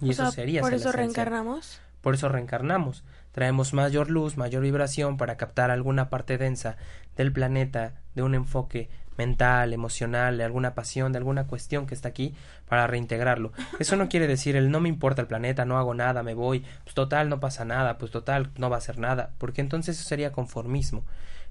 Y 0.00 0.10
eso 0.10 0.30
sería 0.30 0.60
por 0.60 0.74
eso 0.74 0.92
reencarnamos. 0.92 1.80
Por 2.00 2.14
eso 2.14 2.28
reencarnamos. 2.28 3.04
Traemos 3.32 3.74
mayor 3.74 4.10
luz, 4.10 4.36
mayor 4.36 4.62
vibración 4.62 5.16
para 5.16 5.36
captar 5.36 5.70
alguna 5.70 6.08
parte 6.08 6.38
densa 6.38 6.76
del 7.16 7.32
planeta 7.32 7.94
de 8.14 8.22
un 8.22 8.34
enfoque 8.34 8.88
mental, 9.16 9.72
emocional, 9.72 10.38
de 10.38 10.44
alguna 10.44 10.74
pasión, 10.74 11.12
de 11.12 11.18
alguna 11.18 11.46
cuestión 11.46 11.86
que 11.86 11.94
está 11.94 12.08
aquí 12.08 12.34
para 12.68 12.86
reintegrarlo. 12.86 13.52
Eso 13.78 13.96
no 13.96 14.08
quiere 14.08 14.26
decir 14.26 14.56
el 14.56 14.70
no 14.70 14.80
me 14.80 14.88
importa 14.88 15.22
el 15.22 15.28
planeta, 15.28 15.64
no 15.64 15.78
hago 15.78 15.94
nada, 15.94 16.22
me 16.22 16.34
voy, 16.34 16.64
pues 16.84 16.94
total 16.94 17.28
no 17.28 17.40
pasa 17.40 17.64
nada, 17.64 17.98
pues 17.98 18.10
total 18.10 18.50
no 18.56 18.70
va 18.70 18.76
a 18.76 18.82
ser 18.82 18.98
nada, 18.98 19.32
porque 19.38 19.60
entonces 19.60 19.98
eso 19.98 20.08
sería 20.08 20.32
conformismo. 20.32 21.04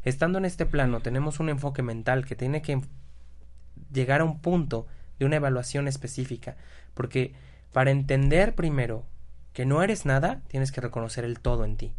Estando 0.03 0.37
en 0.37 0.45
este 0.45 0.65
plano 0.65 0.99
tenemos 0.99 1.39
un 1.39 1.49
enfoque 1.49 1.81
mental 1.81 2.25
que 2.25 2.35
tiene 2.35 2.61
que 2.61 2.81
llegar 3.91 4.21
a 4.21 4.25
un 4.25 4.39
punto 4.39 4.87
de 5.19 5.25
una 5.25 5.37
evaluación 5.37 5.87
específica, 5.87 6.55
porque 6.93 7.33
para 7.75 7.91
entender 7.91 8.55
primero 8.55 9.03
que 9.51 9.65
no 9.65 9.83
eres 9.83 10.05
nada, 10.05 10.41
tienes 10.47 10.71
que 10.71 10.79
reconocer 10.79 11.25
el 11.25 11.41
todo 11.41 11.65
en 11.65 11.75
ti. 11.75 11.91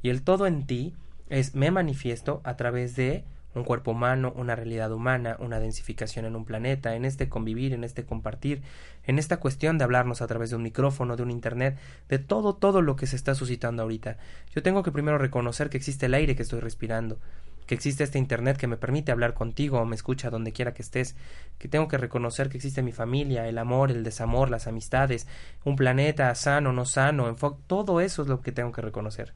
Y 0.00 0.10
el 0.10 0.22
todo 0.22 0.46
en 0.46 0.64
ti 0.64 0.94
es 1.28 1.56
me 1.56 1.72
manifiesto 1.72 2.40
a 2.44 2.56
través 2.56 2.94
de 2.94 3.24
un 3.56 3.64
cuerpo 3.64 3.90
humano, 3.90 4.32
una 4.36 4.54
realidad 4.54 4.92
humana, 4.92 5.36
una 5.40 5.58
densificación 5.58 6.24
en 6.24 6.36
un 6.36 6.44
planeta, 6.44 6.94
en 6.94 7.04
este 7.04 7.28
convivir, 7.28 7.72
en 7.72 7.82
este 7.82 8.04
compartir, 8.04 8.62
en 9.02 9.18
esta 9.18 9.38
cuestión 9.38 9.76
de 9.76 9.82
hablarnos 9.82 10.22
a 10.22 10.28
través 10.28 10.50
de 10.50 10.56
un 10.56 10.62
micrófono, 10.62 11.16
de 11.16 11.24
un 11.24 11.32
internet, 11.32 11.78
de 12.08 12.20
todo, 12.20 12.54
todo 12.54 12.80
lo 12.80 12.94
que 12.94 13.08
se 13.08 13.16
está 13.16 13.34
suscitando 13.34 13.82
ahorita. 13.82 14.18
Yo 14.54 14.62
tengo 14.62 14.84
que 14.84 14.92
primero 14.92 15.18
reconocer 15.18 15.68
que 15.68 15.78
existe 15.78 16.06
el 16.06 16.14
aire 16.14 16.36
que 16.36 16.44
estoy 16.44 16.60
respirando, 16.60 17.18
que 17.66 17.74
existe 17.74 18.04
este 18.04 18.18
internet 18.18 18.56
que 18.56 18.66
me 18.66 18.76
permite 18.76 19.12
hablar 19.12 19.34
contigo 19.34 19.80
o 19.80 19.84
me 19.84 19.96
escucha 19.96 20.30
donde 20.30 20.52
quiera 20.52 20.74
que 20.74 20.82
estés, 20.82 21.16
que 21.58 21.68
tengo 21.68 21.88
que 21.88 21.98
reconocer 21.98 22.48
que 22.48 22.58
existe 22.58 22.82
mi 22.82 22.92
familia, 22.92 23.48
el 23.48 23.58
amor, 23.58 23.90
el 23.90 24.04
desamor, 24.04 24.50
las 24.50 24.66
amistades, 24.66 25.26
un 25.64 25.76
planeta 25.76 26.34
sano, 26.34 26.72
no 26.72 26.84
sano, 26.84 27.34
todo 27.66 28.00
eso 28.00 28.22
es 28.22 28.28
lo 28.28 28.40
que 28.40 28.52
tengo 28.52 28.72
que 28.72 28.82
reconocer. 28.82 29.34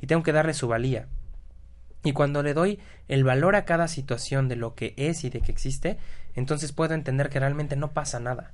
Y 0.00 0.06
tengo 0.06 0.22
que 0.22 0.32
darle 0.32 0.54
su 0.54 0.68
valía. 0.68 1.08
Y 2.04 2.12
cuando 2.12 2.42
le 2.42 2.54
doy 2.54 2.80
el 3.08 3.22
valor 3.22 3.54
a 3.54 3.64
cada 3.64 3.86
situación 3.86 4.48
de 4.48 4.56
lo 4.56 4.74
que 4.74 4.94
es 4.96 5.24
y 5.24 5.30
de 5.30 5.40
que 5.40 5.52
existe, 5.52 5.98
entonces 6.34 6.72
puedo 6.72 6.94
entender 6.94 7.28
que 7.28 7.40
realmente 7.40 7.76
no 7.76 7.92
pasa 7.92 8.18
nada. 8.18 8.52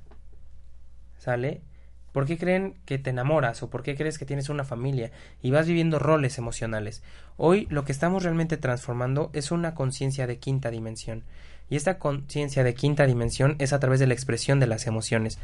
¿Sale? 1.17 1.61
¿Por 2.11 2.25
qué 2.25 2.37
creen 2.37 2.75
que 2.85 2.97
te 2.97 3.11
enamoras 3.11 3.61
o 3.61 3.69
por 3.69 3.83
qué 3.83 3.95
crees 3.95 4.17
que 4.17 4.25
tienes 4.25 4.49
una 4.49 4.63
familia 4.63 5.11
y 5.41 5.51
vas 5.51 5.67
viviendo 5.67 5.99
roles 5.99 6.37
emocionales? 6.37 7.03
Hoy 7.37 7.67
lo 7.69 7.85
que 7.85 7.91
estamos 7.91 8.23
realmente 8.23 8.57
transformando 8.57 9.29
es 9.33 9.51
una 9.51 9.75
conciencia 9.75 10.25
de 10.25 10.39
quinta 10.39 10.71
dimensión. 10.71 11.23
Y 11.69 11.75
esta 11.75 11.99
conciencia 11.99 12.63
de 12.63 12.73
quinta 12.73 13.05
dimensión 13.05 13.55
es 13.59 13.73
a 13.73 13.79
través 13.79 13.99
de 13.99 14.07
la 14.07 14.15
expresión 14.15 14.59
de 14.59 14.67
las 14.67 14.87
emociones. 14.87 15.37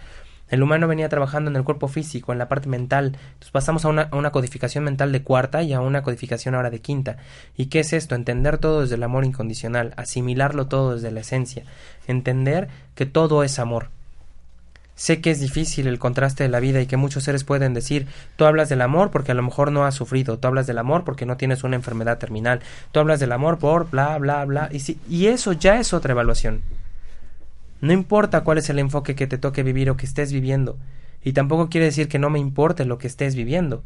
El 0.48 0.62
humano 0.62 0.88
venía 0.88 1.10
trabajando 1.10 1.50
en 1.50 1.56
el 1.56 1.64
cuerpo 1.64 1.88
físico, 1.88 2.32
en 2.32 2.38
la 2.38 2.48
parte 2.48 2.70
mental. 2.70 3.18
Entonces 3.34 3.52
pasamos 3.52 3.86
a 3.86 3.90
una, 3.90 4.10
una, 4.12 4.32
codificación 4.32 4.84
mental 4.84 5.12
de 5.12 5.24
cuarta 5.24 5.64
y 5.64 5.74
a 5.74 5.82
una 5.82 6.04
codificación 6.04 6.54
ahora 6.54 6.70
de 6.70 6.82
quinta. 6.82 7.18
¿Y 7.56 7.68
qué 7.68 7.80
es 7.80 7.94
esto? 7.94 8.14
Entender 8.14 8.60
todo 8.60 8.82
desde 8.82 8.96
el 8.96 9.04
amor 9.04 9.26
incondicional, 9.26 9.94
asimilarlo 9.98 10.68
todo 10.68 10.96
desde 10.96 11.12
la 11.12 11.22
esencia, 11.22 11.64
entender 12.08 12.70
que 12.94 13.08
todo 13.08 13.44
es 13.44 13.58
amor. 13.58 13.90
Sé 14.96 15.20
que 15.20 15.30
es 15.30 15.42
difícil 15.42 15.88
el 15.88 16.00
contraste 16.00 16.44
de 16.44 16.50
la 16.50 16.62
vida 16.62 16.82
y 16.82 16.86
que 16.86 16.96
muchos 16.96 17.26
seres 17.26 17.44
pueden 17.44 17.74
decir, 17.74 18.08
tú 18.38 18.46
hablas 18.46 18.70
del 18.70 18.82
amor 18.82 19.12
porque 19.12 19.34
a 19.34 19.36
lo 19.36 19.44
mejor 19.44 19.72
no 19.74 19.86
has 19.86 19.96
sufrido, 19.96 20.40
tú 20.40 20.48
hablas 20.48 20.68
del 20.68 20.78
amor 20.78 21.04
porque 21.04 21.26
no 21.26 21.36
tienes 21.36 21.66
una 21.66 21.76
enfermedad 21.76 22.18
terminal, 22.18 22.62
tú 22.94 23.02
hablas 23.02 23.20
del 23.20 23.34
amor 23.34 23.60
por 23.60 23.90
bla, 23.90 24.18
bla, 24.18 24.46
bla, 24.46 24.70
y, 24.72 24.80
si, 24.80 24.98
y 25.10 25.28
eso 25.28 25.52
ya 25.52 25.80
es 25.80 25.94
otra 25.94 26.14
evaluación. 26.14 26.62
No 27.82 27.92
importa 27.92 28.46
cuál 28.46 28.58
es 28.58 28.70
el 28.70 28.80
enfoque 28.80 29.16
que 29.16 29.28
te 29.28 29.38
toque 29.38 29.64
vivir 29.64 29.90
o 29.90 29.98
que 29.98 30.06
estés 30.06 30.32
viviendo, 30.32 30.78
y 31.22 31.34
tampoco 31.34 31.68
quiere 31.70 31.88
decir 31.88 32.08
que 32.08 32.20
no 32.20 32.30
me 32.30 32.40
importe 32.40 32.86
lo 32.86 32.98
que 32.98 33.08
estés 33.08 33.36
viviendo. 33.36 33.84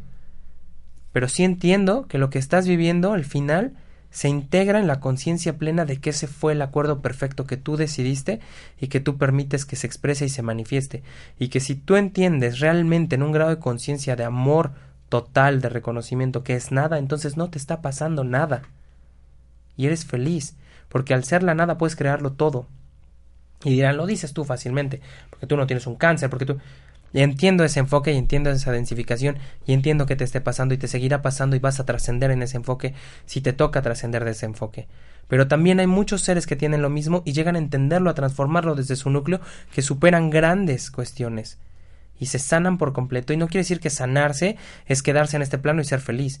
Pero 1.12 1.26
sí 1.26 1.42
entiendo 1.42 2.06
que 2.06 2.18
lo 2.18 2.30
que 2.30 2.38
estás 2.38 2.68
viviendo 2.68 3.14
al 3.14 3.24
final 3.24 3.72
se 4.10 4.28
integra 4.28 4.80
en 4.80 4.86
la 4.86 5.00
conciencia 5.00 5.56
plena 5.56 5.84
de 5.84 6.00
que 6.00 6.10
ese 6.10 6.26
fue 6.26 6.52
el 6.52 6.62
acuerdo 6.62 7.00
perfecto 7.00 7.46
que 7.46 7.56
tú 7.56 7.76
decidiste 7.76 8.40
y 8.80 8.88
que 8.88 9.00
tú 9.00 9.18
permites 9.18 9.64
que 9.64 9.76
se 9.76 9.86
exprese 9.86 10.24
y 10.24 10.28
se 10.28 10.42
manifieste, 10.42 11.02
y 11.38 11.48
que 11.48 11.60
si 11.60 11.76
tú 11.76 11.96
entiendes 11.96 12.58
realmente 12.58 13.14
en 13.14 13.22
un 13.22 13.32
grado 13.32 13.50
de 13.50 13.58
conciencia 13.58 14.16
de 14.16 14.24
amor 14.24 14.72
total, 15.08 15.60
de 15.60 15.68
reconocimiento 15.68 16.42
que 16.42 16.54
es 16.54 16.72
nada, 16.72 16.98
entonces 16.98 17.36
no 17.36 17.50
te 17.50 17.58
está 17.58 17.82
pasando 17.82 18.24
nada. 18.24 18.62
Y 19.76 19.86
eres 19.86 20.04
feliz, 20.04 20.56
porque 20.88 21.14
al 21.14 21.24
ser 21.24 21.42
la 21.42 21.54
nada 21.54 21.78
puedes 21.78 21.96
crearlo 21.96 22.32
todo. 22.32 22.66
Y 23.64 23.70
dirán, 23.70 23.96
lo 23.96 24.06
dices 24.06 24.32
tú 24.32 24.44
fácilmente, 24.44 25.00
porque 25.28 25.46
tú 25.46 25.56
no 25.56 25.66
tienes 25.66 25.86
un 25.86 25.96
cáncer, 25.96 26.30
porque 26.30 26.46
tú... 26.46 26.58
Y 27.12 27.22
entiendo 27.22 27.64
ese 27.64 27.80
enfoque 27.80 28.12
y 28.12 28.16
entiendo 28.16 28.50
esa 28.50 28.72
densificación 28.72 29.38
y 29.66 29.72
entiendo 29.72 30.06
que 30.06 30.16
te 30.16 30.24
esté 30.24 30.40
pasando 30.40 30.74
y 30.74 30.78
te 30.78 30.88
seguirá 30.88 31.22
pasando 31.22 31.56
y 31.56 31.58
vas 31.58 31.80
a 31.80 31.86
trascender 31.86 32.30
en 32.30 32.42
ese 32.42 32.56
enfoque 32.56 32.94
si 33.26 33.40
te 33.40 33.52
toca 33.52 33.82
trascender 33.82 34.24
de 34.24 34.30
ese 34.30 34.46
enfoque. 34.46 34.86
Pero 35.26 35.48
también 35.48 35.80
hay 35.80 35.86
muchos 35.86 36.22
seres 36.22 36.46
que 36.46 36.56
tienen 36.56 36.82
lo 36.82 36.90
mismo 36.90 37.22
y 37.24 37.32
llegan 37.32 37.56
a 37.56 37.60
entenderlo, 37.60 38.10
a 38.10 38.14
transformarlo 38.14 38.74
desde 38.74 38.96
su 38.96 39.10
núcleo, 39.10 39.40
que 39.72 39.82
superan 39.82 40.30
grandes 40.30 40.90
cuestiones 40.90 41.58
y 42.18 42.26
se 42.26 42.38
sanan 42.38 42.78
por 42.78 42.92
completo. 42.92 43.32
Y 43.32 43.36
no 43.36 43.48
quiere 43.48 43.60
decir 43.60 43.80
que 43.80 43.90
sanarse 43.90 44.56
es 44.86 45.02
quedarse 45.02 45.36
en 45.36 45.42
este 45.42 45.58
plano 45.58 45.80
y 45.80 45.84
ser 45.84 46.00
feliz. 46.00 46.40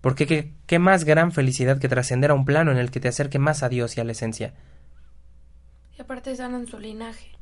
Porque 0.00 0.26
qué, 0.26 0.52
qué 0.66 0.78
más 0.78 1.04
gran 1.04 1.30
felicidad 1.30 1.78
que 1.78 1.88
trascender 1.88 2.30
a 2.30 2.34
un 2.34 2.46
plano 2.46 2.72
en 2.72 2.78
el 2.78 2.90
que 2.90 3.00
te 3.00 3.08
acerque 3.08 3.38
más 3.38 3.62
a 3.62 3.68
Dios 3.68 3.96
y 3.96 4.00
a 4.00 4.04
la 4.04 4.12
esencia. 4.12 4.54
Y 5.96 6.00
aparte 6.00 6.34
sanan 6.34 6.66
su 6.66 6.78
linaje. 6.78 7.39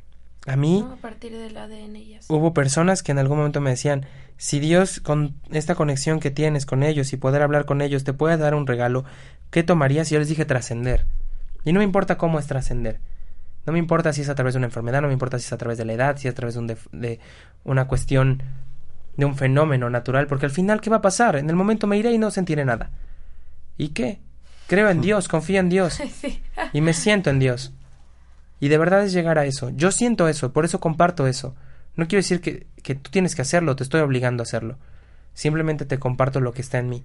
A 0.48 0.56
mí, 0.56 0.84
a 0.90 0.96
partir 0.96 1.36
del 1.36 1.56
ADN 1.56 1.96
y 1.96 2.18
hubo 2.28 2.54
personas 2.54 3.02
que 3.02 3.12
en 3.12 3.18
algún 3.18 3.36
momento 3.36 3.60
me 3.60 3.70
decían, 3.70 4.06
si 4.38 4.60
Dios 4.60 5.00
con 5.00 5.34
esta 5.50 5.74
conexión 5.74 6.20
que 6.20 6.30
tienes 6.30 6.64
con 6.64 6.82
ellos 6.82 7.12
y 7.12 7.18
poder 7.18 7.42
hablar 7.42 7.66
con 7.66 7.82
ellos 7.82 8.02
te 8.04 8.14
puede 8.14 8.38
dar 8.38 8.54
un 8.54 8.66
regalo, 8.66 9.04
¿qué 9.50 9.62
tomarías? 9.62 10.10
Y 10.10 10.14
yo 10.14 10.20
les 10.20 10.28
dije 10.28 10.46
trascender. 10.46 11.06
Y 11.64 11.72
no 11.72 11.80
me 11.80 11.84
importa 11.84 12.16
cómo 12.16 12.38
es 12.38 12.46
trascender. 12.46 13.00
No 13.66 13.74
me 13.74 13.78
importa 13.78 14.14
si 14.14 14.22
es 14.22 14.30
a 14.30 14.34
través 14.34 14.54
de 14.54 14.58
una 14.58 14.68
enfermedad, 14.68 15.02
no 15.02 15.08
me 15.08 15.12
importa 15.12 15.38
si 15.38 15.44
es 15.44 15.52
a 15.52 15.58
través 15.58 15.76
de 15.76 15.84
la 15.84 15.92
edad, 15.92 16.16
si 16.16 16.28
es 16.28 16.32
a 16.32 16.34
través 16.34 16.54
de, 16.54 16.60
un 16.60 16.66
de 16.66 17.20
una 17.64 17.86
cuestión 17.86 18.42
de 19.18 19.26
un 19.26 19.36
fenómeno 19.36 19.90
natural, 19.90 20.26
porque 20.28 20.46
al 20.46 20.52
final, 20.52 20.80
¿qué 20.80 20.88
va 20.88 20.96
a 20.96 21.02
pasar? 21.02 21.36
En 21.36 21.50
el 21.50 21.56
momento 21.56 21.86
me 21.86 21.98
iré 21.98 22.12
y 22.12 22.18
no 22.18 22.30
sentiré 22.30 22.64
nada. 22.64 22.90
¿Y 23.76 23.88
qué? 23.88 24.20
Creo 24.68 24.88
en 24.88 25.00
Dios, 25.02 25.28
confío 25.28 25.60
en 25.60 25.68
Dios. 25.68 26.00
Y 26.72 26.80
me 26.80 26.92
siento 26.92 27.30
en 27.30 27.38
Dios. 27.38 27.72
Y 28.60 28.68
de 28.68 28.78
verdad 28.78 29.04
es 29.04 29.12
llegar 29.12 29.38
a 29.38 29.44
eso. 29.44 29.70
Yo 29.70 29.90
siento 29.92 30.28
eso, 30.28 30.52
por 30.52 30.64
eso 30.64 30.80
comparto 30.80 31.26
eso. 31.26 31.54
No 31.96 32.06
quiero 32.08 32.20
decir 32.20 32.40
que, 32.40 32.66
que 32.82 32.94
tú 32.94 33.10
tienes 33.10 33.34
que 33.34 33.42
hacerlo, 33.42 33.76
te 33.76 33.82
estoy 33.82 34.00
obligando 34.00 34.42
a 34.42 34.44
hacerlo. 34.44 34.78
Simplemente 35.34 35.84
te 35.84 35.98
comparto 35.98 36.40
lo 36.40 36.52
que 36.52 36.62
está 36.62 36.78
en 36.78 36.88
mí. 36.88 37.04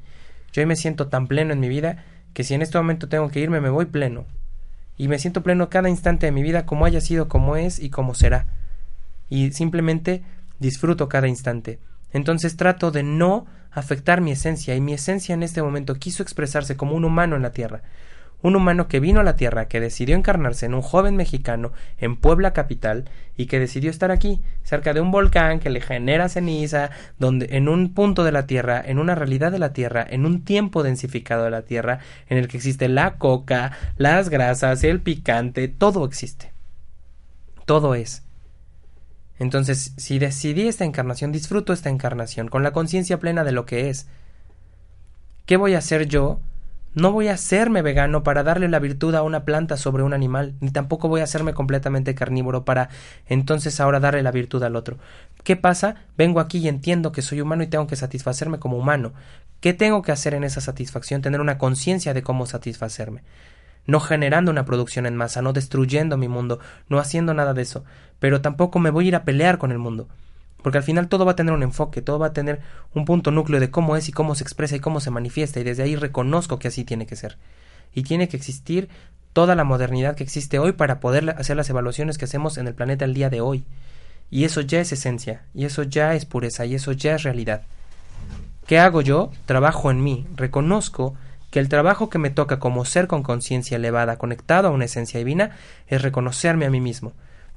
Yo 0.52 0.62
hoy 0.62 0.66
me 0.66 0.76
siento 0.76 1.08
tan 1.08 1.28
pleno 1.28 1.54
en 1.54 1.60
mi 1.60 1.70
vida 1.70 2.04
que 2.34 2.44
si 2.44 2.54
en 2.54 2.62
este 2.62 2.78
momento 2.78 3.08
tengo 3.08 3.30
que 3.30 3.40
irme, 3.40 3.62
me 3.62 3.70
voy 3.70 3.86
pleno. 3.86 4.26
Y 4.98 5.08
me 5.08 5.20
siento 5.20 5.42
pleno 5.42 5.70
cada 5.70 5.90
instante 5.90 6.28
de 6.28 6.32
mi 6.32 6.44
vida 6.44 6.66
como 6.66 6.86
haya 6.86 7.02
sido, 7.02 7.28
como 7.28 7.56
es 7.56 7.80
y 7.80 7.90
como 7.90 8.14
será. 8.14 8.48
Y 9.30 9.52
simplemente 9.52 10.24
disfruto 10.60 11.10
cada 11.10 11.28
instante. 11.28 11.80
Entonces 12.12 12.56
trato 12.56 12.92
de 12.92 13.04
no 13.04 13.46
afectar 13.72 14.22
mi 14.22 14.32
esencia 14.32 14.76
y 14.76 14.82
mi 14.82 14.94
esencia 14.94 15.34
en 15.34 15.44
este 15.44 15.64
momento 15.64 15.96
quiso 15.96 16.22
expresarse 16.22 16.78
como 16.78 16.96
un 16.96 17.06
humano 17.06 17.36
en 17.36 17.42
la 17.42 17.52
Tierra, 17.52 17.82
un 18.44 18.58
humano 18.58 18.88
que 18.88 19.00
vino 19.00 19.22
a 19.22 19.24
la 19.24 19.38
Tierra, 19.38 19.68
que 19.68 19.80
decidió 19.80 20.16
encarnarse 20.16 20.66
en 20.66 20.76
un 20.76 20.82
joven 20.82 21.16
mexicano 21.16 21.72
en 21.98 22.18
Puebla 22.18 22.54
capital 22.54 23.10
y 23.38 23.48
que 23.48 23.58
decidió 23.58 23.90
estar 23.90 24.12
aquí, 24.12 24.42
cerca 24.64 24.94
de 24.94 25.00
un 25.00 25.12
volcán 25.12 25.60
que 25.60 25.70
le 25.70 25.82
genera 25.82 26.30
ceniza, 26.30 26.92
donde 27.18 27.48
en 27.52 27.70
un 27.70 27.94
punto 27.94 28.26
de 28.26 28.34
la 28.34 28.46
Tierra, 28.46 28.84
en 28.86 29.00
una 29.00 29.16
realidad 29.16 29.52
de 29.52 29.60
la 29.60 29.72
Tierra, 29.72 30.06
en 30.08 30.26
un 30.26 30.44
tiempo 30.44 30.84
densificado 30.84 31.46
de 31.46 31.52
la 31.52 31.64
Tierra, 31.64 32.00
en 32.28 32.38
el 32.38 32.50
que 32.50 32.58
existe 32.58 32.90
la 32.90 33.16
coca, 33.16 33.72
las 33.98 34.30
grasas, 34.30 34.84
el 34.84 35.00
picante, 35.00 35.70
todo 35.70 36.06
existe. 36.06 36.52
Todo 37.66 37.96
es. 37.96 38.24
Entonces, 39.40 39.94
si 39.96 40.20
decidí 40.20 40.68
esta 40.68 40.84
encarnación, 40.84 41.32
disfruto 41.32 41.72
esta 41.72 41.90
encarnación 41.90 42.50
con 42.50 42.62
la 42.62 42.74
conciencia 42.74 43.20
plena 43.20 43.46
de 43.46 43.54
lo 43.54 43.66
que 43.66 43.90
es. 43.90 44.08
¿Qué 45.46 45.56
voy 45.56 45.76
a 45.76 45.80
hacer 45.80 46.08
yo 46.08 46.40
no 46.94 47.12
voy 47.12 47.28
a 47.28 47.34
hacerme 47.34 47.82
vegano 47.82 48.24
para 48.24 48.44
darle 48.44 48.68
la 48.68 48.80
virtud 48.80 49.16
a 49.16 49.24
una 49.24 49.46
planta 49.46 49.78
sobre 49.78 50.04
un 50.04 50.14
animal, 50.14 50.54
ni 50.60 50.70
tampoco 50.70 51.08
voy 51.08 51.22
a 51.22 51.24
hacerme 51.24 51.54
completamente 51.54 52.14
carnívoro 52.14 52.66
para 52.66 52.90
entonces 53.28 53.80
ahora 53.80 54.00
darle 54.00 54.22
la 54.22 54.32
virtud 54.32 54.62
al 54.64 54.76
otro. 54.76 54.98
¿Qué 55.44 55.56
pasa? 55.56 55.96
Vengo 56.18 56.40
aquí 56.40 56.60
y 56.60 56.68
entiendo 56.68 57.12
que 57.12 57.22
soy 57.22 57.42
humano 57.42 57.64
y 57.64 57.68
tengo 57.68 57.88
que 57.88 57.96
satisfacerme 57.96 58.60
como 58.60 58.78
humano. 58.78 59.14
¿Qué 59.60 59.74
tengo 59.74 60.02
que 60.02 60.12
hacer 60.12 60.34
en 60.34 60.44
esa 60.44 60.62
satisfacción? 60.62 61.22
Tener 61.22 61.42
una 61.42 61.58
conciencia 61.58 62.14
de 62.14 62.22
cómo 62.22 62.46
satisfacerme. 62.46 63.24
No 63.86 64.00
generando 64.00 64.52
una 64.52 64.66
producción 64.66 65.06
en 65.06 65.16
masa, 65.16 65.42
no 65.42 65.52
destruyendo 65.52 66.18
mi 66.18 66.28
mundo, 66.28 66.60
no 66.90 67.00
haciendo 67.00 67.34
nada 67.34 67.54
de 67.54 67.64
eso, 67.64 67.84
pero 68.20 68.42
tampoco 68.42 68.80
me 68.80 68.92
voy 68.92 69.06
a 69.06 69.08
ir 69.10 69.16
a 69.16 69.24
pelear 69.24 69.58
con 69.58 69.72
el 69.72 69.80
mundo. 69.80 70.08
Porque 70.64 70.80
al 70.80 70.84
final 70.84 71.10
todo 71.10 71.26
va 71.26 71.34
a 71.34 71.36
tener 71.36 71.54
un 71.54 71.62
enfoque, 71.62 72.02
todo 72.02 72.18
va 72.18 72.28
a 72.28 72.34
tener 72.34 72.62
un 72.94 73.06
punto 73.06 73.30
núcleo 73.30 73.60
de 73.60 73.70
cómo 73.70 73.96
es 73.98 74.10
y 74.10 74.14
cómo 74.14 74.34
se 74.34 74.44
expresa 74.44 74.78
y 74.78 74.80
cómo 74.80 75.02
se 75.02 75.12
manifiesta, 75.12 75.60
y 75.60 75.64
desde 75.64 75.84
ahí 75.84 75.96
reconozco 75.96 76.58
que 76.58 76.70
así 76.70 76.86
tiene 76.86 77.06
que 77.06 77.18
ser. 77.18 77.38
Y 77.94 78.04
tiene 78.04 78.30
que 78.30 78.38
existir 78.38 78.90
toda 79.34 79.56
la 79.56 79.66
modernidad 79.66 80.16
que 80.16 80.24
existe 80.24 80.60
hoy 80.60 80.72
para 80.72 81.00
poder 81.00 81.32
hacer 81.32 81.58
las 81.58 81.70
evaluaciones 81.70 82.18
que 82.18 82.26
hacemos 82.26 82.58
en 82.58 82.68
el 82.68 82.74
planeta 82.74 83.06
el 83.06 83.14
día 83.14 83.30
de 83.30 83.42
hoy. 83.42 83.66
Y 84.32 84.46
eso 84.46 84.62
ya 84.62 84.80
es 84.80 84.92
esencia, 84.92 85.44
y 85.54 85.66
eso 85.66 85.84
ya 85.84 86.16
es 86.16 86.26
pureza, 86.26 86.66
y 86.66 86.76
eso 86.76 86.94
ya 86.94 87.16
es 87.16 87.24
realidad. 87.24 87.64
¿Qué 88.66 88.80
hago 88.80 89.02
yo? 89.02 89.32
Trabajo 89.46 89.92
en 89.92 90.02
mí, 90.02 90.26
reconozco 90.36 91.16
que 91.52 91.60
el 91.60 91.70
trabajo 91.70 92.10
que 92.10 92.18
me 92.18 92.30
toca 92.30 92.58
como 92.58 92.86
ser 92.86 93.08
con 93.08 93.22
conciencia 93.22 93.76
elevada, 93.76 94.18
conectado 94.18 94.70
a 94.70 94.72
una 94.72 94.86
esencia 94.86 95.20
divina, 95.20 95.52
es 95.88 96.02
reconocerme 96.02 96.66
a 96.66 96.72
mí 96.72 96.80
mismo, 96.80 97.14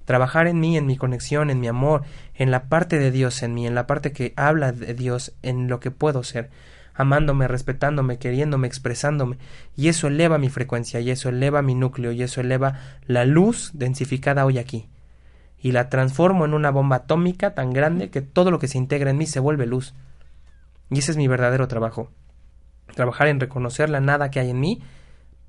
trabajar 0.07 0.47
en 0.47 0.59
mí, 0.59 0.79
en 0.79 0.87
mi 0.87 0.97
conexión, 0.97 1.51
en 1.51 1.61
mi 1.61 1.69
amor, 1.69 2.03
en 2.35 2.51
la 2.51 2.69
parte 2.69 2.99
de 2.99 3.11
Dios 3.11 3.43
en 3.43 3.53
mí, 3.53 3.67
en 3.67 3.75
la 3.75 3.87
parte 3.87 4.13
que 4.13 4.33
habla 4.37 4.73
de 4.73 4.95
Dios, 4.95 5.35
en 5.43 5.69
lo 5.69 5.81
que 5.81 5.91
puedo 5.91 6.23
ser, 6.23 6.49
amándome, 6.95 7.47
respetándome, 7.49 8.19
queriéndome, 8.19 8.67
expresándome, 8.67 9.37
y 9.77 9.89
eso 9.89 10.07
eleva 10.07 10.39
mi 10.39 10.49
frecuencia, 10.49 11.01
y 11.01 11.11
eso 11.11 11.29
eleva 11.29 11.61
mi 11.61 11.75
núcleo, 11.75 12.13
y 12.13 12.23
eso 12.23 12.41
eleva 12.41 12.81
la 13.07 13.27
luz 13.27 13.73
densificada 13.75 14.47
hoy 14.47 14.59
aquí, 14.59 14.89
y 15.59 15.73
la 15.73 15.91
transformo 15.91 16.45
en 16.45 16.55
una 16.55 16.71
bomba 16.71 16.97
atómica 16.97 17.55
tan 17.55 17.73
grande 17.73 18.09
que 18.09 18.23
todo 18.23 18.51
lo 18.51 18.59
que 18.61 18.69
se 18.69 18.79
integra 18.79 19.11
en 19.11 19.19
mí 19.19 19.27
se 19.27 19.41
vuelve 19.41 19.67
luz. 19.67 19.95
Y 20.89 21.01
ese 21.01 21.11
es 21.11 21.17
mi 21.17 21.27
verdadero 21.27 21.67
trabajo. 21.67 22.13
Trabajar 22.95 23.27
en 23.27 23.41
reconocer 23.41 23.91
la 23.91 24.01
nada 24.01 24.31
que 24.31 24.39
hay 24.39 24.51
en 24.51 24.61
mí 24.61 24.83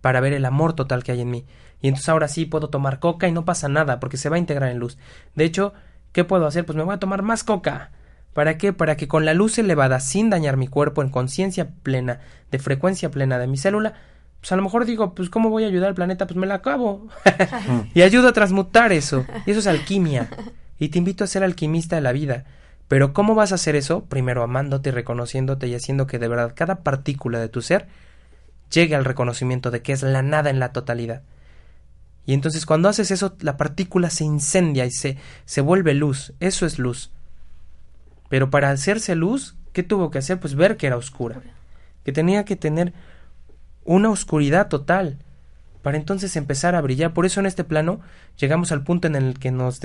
para 0.02 0.20
ver 0.20 0.34
el 0.34 0.46
amor 0.46 0.74
total 0.74 1.04
que 1.04 1.12
hay 1.12 1.22
en 1.22 1.32
mí. 1.32 1.46
Y 1.82 1.88
entonces 1.88 2.10
ahora 2.10 2.28
sí 2.28 2.46
puedo 2.46 2.70
tomar 2.70 3.00
coca 3.00 3.28
y 3.28 3.32
no 3.32 3.46
pasa 3.46 3.68
nada 3.68 4.00
porque 4.00 4.18
se 4.18 4.30
va 4.30 4.36
a 4.36 4.40
integrar 4.40 4.70
en 4.72 4.80
luz. 4.80 4.98
De 5.36 5.46
hecho, 5.46 5.74
¿qué 6.12 6.24
puedo 6.24 6.48
hacer? 6.48 6.66
Pues 6.66 6.76
me 6.76 6.84
voy 6.84 6.96
a 6.96 7.00
tomar 7.00 7.22
más 7.22 7.44
coca. 7.44 7.92
¿Para 8.34 8.58
qué? 8.58 8.74
Para 8.74 8.98
que 8.98 9.08
con 9.08 9.26
la 9.26 9.34
luz 9.34 9.58
elevada, 9.58 10.00
sin 10.00 10.30
dañar 10.30 10.58
mi 10.58 10.68
cuerpo, 10.68 11.02
en 11.02 11.10
conciencia 11.10 11.70
plena, 11.84 12.20
de 12.52 12.60
frecuencia 12.60 13.10
plena 13.10 13.40
de 13.40 13.48
mi 13.48 13.58
célula, 13.58 13.94
pues 14.40 14.52
a 14.52 14.56
lo 14.56 14.62
mejor 14.62 14.86
digo, 14.86 15.16
pues 15.16 15.30
¿cómo 15.30 15.50
voy 15.50 15.64
a 15.64 15.68
ayudar 15.68 15.90
al 15.90 15.96
planeta? 15.96 16.28
Pues 16.28 16.38
me 16.38 16.48
la 16.48 16.56
acabo. 16.56 17.08
y 17.94 18.02
ayudo 18.02 18.28
a 18.28 18.34
transmutar 18.34 18.92
eso. 18.92 19.26
Y 19.46 19.52
eso 19.52 19.60
es 19.60 19.68
alquimia. 19.68 20.30
Y 20.80 20.90
te 20.90 21.00
invito 21.00 21.24
a 21.24 21.28
ser 21.28 21.44
alquimista 21.44 21.96
de 21.96 22.02
la 22.02 22.12
vida. 22.12 22.46
Pero 22.88 23.14
¿cómo 23.14 23.36
vas 23.36 23.52
a 23.52 23.56
hacer 23.56 23.76
eso? 23.76 24.06
Primero 24.06 24.44
amándote, 24.44 24.92
reconociéndote 24.92 25.68
y 25.68 25.76
haciendo 25.76 26.08
que 26.08 26.20
de 26.20 26.28
verdad 26.28 26.54
cada 26.56 26.84
partícula 26.84 27.40
de 27.40 27.50
tu 27.50 27.62
ser 27.62 27.88
llegue 28.72 28.96
al 28.96 29.06
reconocimiento 29.06 29.72
de 29.72 29.82
que 29.82 29.94
es 29.94 30.04
la 30.04 30.22
nada 30.22 30.50
en 30.50 30.60
la 30.60 30.74
totalidad. 30.74 31.24
Y 32.26 32.34
entonces 32.34 32.66
cuando 32.66 32.90
haces 32.90 33.12
eso, 33.12 33.38
la 33.40 33.56
partícula 33.56 34.10
se 34.10 34.26
incendia 34.26 34.86
y 34.86 34.92
se, 34.92 35.18
se 35.46 35.62
vuelve 35.62 35.94
luz. 35.94 36.34
Eso 36.40 36.66
es 36.66 36.78
luz. 36.78 37.12
Pero 38.30 38.50
para 38.50 38.70
hacerse 38.70 39.16
luz, 39.16 39.56
¿qué 39.72 39.82
tuvo 39.84 40.12
que 40.12 40.18
hacer? 40.18 40.40
Pues 40.40 40.56
ver 40.56 40.76
que 40.76 40.88
era 40.88 40.98
oscura. 40.98 41.42
Que 42.04 42.12
tenía 42.12 42.44
que 42.44 42.58
tener 42.58 42.94
una 43.86 44.10
oscuridad 44.10 44.68
total 44.68 45.20
para 45.82 45.98
entonces 45.98 46.36
empezar 46.36 46.76
a 46.76 46.82
brillar. 46.82 47.14
Por 47.14 47.26
eso 47.26 47.40
en 47.40 47.46
este 47.46 47.64
plano 47.64 48.02
llegamos 48.38 48.74
al 48.74 48.84
punto 48.84 49.08
en 49.08 49.16
el 49.16 49.40
que 49.40 49.52
nos 49.52 49.80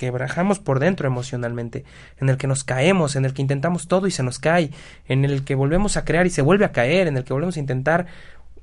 desquebrajamos 0.00 0.58
por 0.58 0.78
dentro 0.78 1.06
emocionalmente, 1.06 1.84
en 2.18 2.30
el 2.30 2.38
que 2.38 2.46
nos 2.46 2.64
caemos, 2.64 3.16
en 3.16 3.26
el 3.26 3.34
que 3.34 3.42
intentamos 3.42 3.86
todo 3.86 4.06
y 4.06 4.10
se 4.10 4.22
nos 4.22 4.38
cae, 4.38 4.70
en 5.06 5.24
el 5.26 5.44
que 5.44 5.54
volvemos 5.54 5.96
a 5.96 6.04
crear 6.04 6.26
y 6.26 6.30
se 6.30 6.42
vuelve 6.42 6.64
a 6.64 6.72
caer, 6.72 7.06
en 7.06 7.18
el 7.18 7.24
que 7.24 7.34
volvemos 7.34 7.56
a 7.56 7.60
intentar 7.60 8.06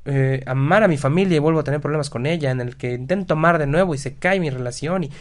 eh, 0.06 0.43
amar 0.47 0.84
a 0.84 0.88
mi 0.88 0.97
familia 0.97 1.36
y 1.36 1.39
vuelvo 1.39 1.60
a 1.60 1.63
tener 1.63 1.80
problemas 1.80 2.10
con 2.10 2.26
ella, 2.26 2.50
en 2.50 2.60
el 2.60 2.76
que 2.76 2.93
intento 2.93 3.34
amar 3.34 3.60
de 3.60 3.67
nuevo 3.67 3.93
y 3.93 4.00
se 4.00 4.15
cae 4.15 4.39
mi 4.39 4.50
relación 4.50 5.04
y 5.04 5.12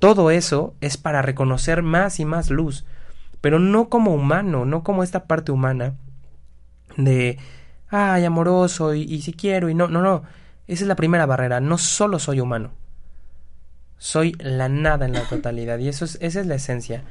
todo 0.00 0.30
eso 0.30 0.74
es 0.80 0.96
para 0.96 1.22
reconocer 1.22 1.82
más 1.82 2.18
y 2.18 2.24
más 2.24 2.50
luz, 2.50 2.84
pero 3.40 3.60
no 3.60 3.88
como 3.88 4.12
humano, 4.12 4.64
no 4.64 4.82
como 4.82 5.04
esta 5.04 5.24
parte 5.24 5.52
humana 5.52 5.94
de 6.96 7.38
ay 7.90 8.24
amoroso 8.24 8.94
y, 8.94 9.20
si 9.22 9.32
quiero 9.34 9.68
y 9.68 9.74
no, 9.74 9.86
no, 9.86 10.02
no, 10.02 10.22
esa 10.66 10.84
es 10.84 10.88
la 10.88 10.96
primera 10.96 11.26
barrera, 11.26 11.60
no 11.60 11.78
solo 11.78 12.18
soy 12.18 12.40
humano, 12.40 12.72
soy 14.00 14.34
la 14.38 14.70
nada 14.70 15.04
en 15.04 15.12
la 15.12 15.28
totalidad 15.28 15.78
y 15.78 15.88
eso 15.88 16.06
es, 16.06 16.18
esa 16.22 16.40
es 16.40 16.46
la 16.46 16.54
esencia. 16.54 17.04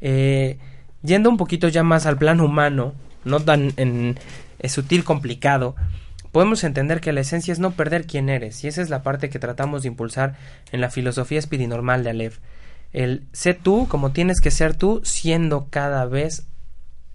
Eh, 0.00 0.58
yendo 1.02 1.30
un 1.30 1.36
poquito 1.36 1.68
ya 1.68 1.84
más 1.84 2.06
al 2.06 2.18
plano 2.18 2.44
humano, 2.44 2.92
no 3.24 3.38
tan 3.40 3.72
en, 3.76 4.18
sutil, 4.68 5.04
complicado, 5.04 5.76
podemos 6.32 6.64
entender 6.64 7.00
que 7.00 7.12
la 7.12 7.20
esencia 7.20 7.52
es 7.52 7.60
no 7.60 7.70
perder 7.70 8.06
quién 8.06 8.28
eres, 8.28 8.64
y 8.64 8.68
esa 8.68 8.82
es 8.82 8.90
la 8.90 9.04
parte 9.04 9.30
que 9.30 9.38
tratamos 9.38 9.82
de 9.82 9.88
impulsar 9.88 10.36
en 10.72 10.80
la 10.80 10.90
filosofía 10.90 11.38
espirinormal 11.38 12.02
de 12.02 12.10
Aleph. 12.10 12.38
El 12.92 13.22
sé 13.32 13.54
tú 13.54 13.86
como 13.88 14.10
tienes 14.10 14.40
que 14.40 14.50
ser 14.50 14.74
tú, 14.74 15.02
siendo 15.04 15.68
cada 15.70 16.04
vez 16.04 16.46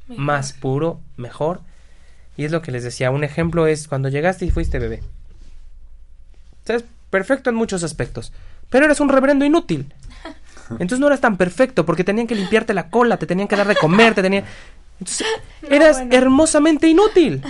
más 0.07 0.53
puro, 0.53 1.01
mejor. 1.17 1.61
Y 2.37 2.45
es 2.45 2.51
lo 2.51 2.61
que 2.61 2.71
les 2.71 2.85
decía, 2.85 3.11
un 3.11 3.25
ejemplo 3.25 3.67
es 3.67 3.89
cuando 3.89 4.07
llegaste 4.07 4.45
y 4.45 4.49
fuiste 4.49 4.79
bebé. 4.79 5.03
Estás 6.59 6.85
perfecto 7.09 7.49
en 7.49 7.57
muchos 7.57 7.83
aspectos, 7.83 8.31
pero 8.69 8.85
eres 8.85 8.99
un 8.99 9.09
reverendo 9.09 9.45
inútil. 9.45 9.93
Entonces 10.71 10.99
no 10.99 11.07
eras 11.07 11.21
tan 11.21 11.37
perfecto 11.37 11.85
porque 11.85 12.03
tenían 12.03 12.27
que 12.27 12.35
limpiarte 12.35 12.73
la 12.73 12.89
cola, 12.89 13.17
te 13.17 13.25
tenían 13.25 13.47
que 13.47 13.55
dar 13.55 13.67
de 13.67 13.75
comer, 13.75 14.13
te 14.13 14.21
tenían... 14.21 14.43
Entonces, 14.99 15.27
eras 15.69 16.03
hermosamente 16.11 16.87
inútil. 16.87 17.41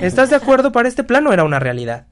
¿Estás 0.00 0.30
de 0.30 0.36
acuerdo? 0.36 0.72
Para 0.72 0.88
este 0.88 1.04
plano 1.04 1.32
era 1.32 1.42
una 1.42 1.58
realidad. 1.58 2.06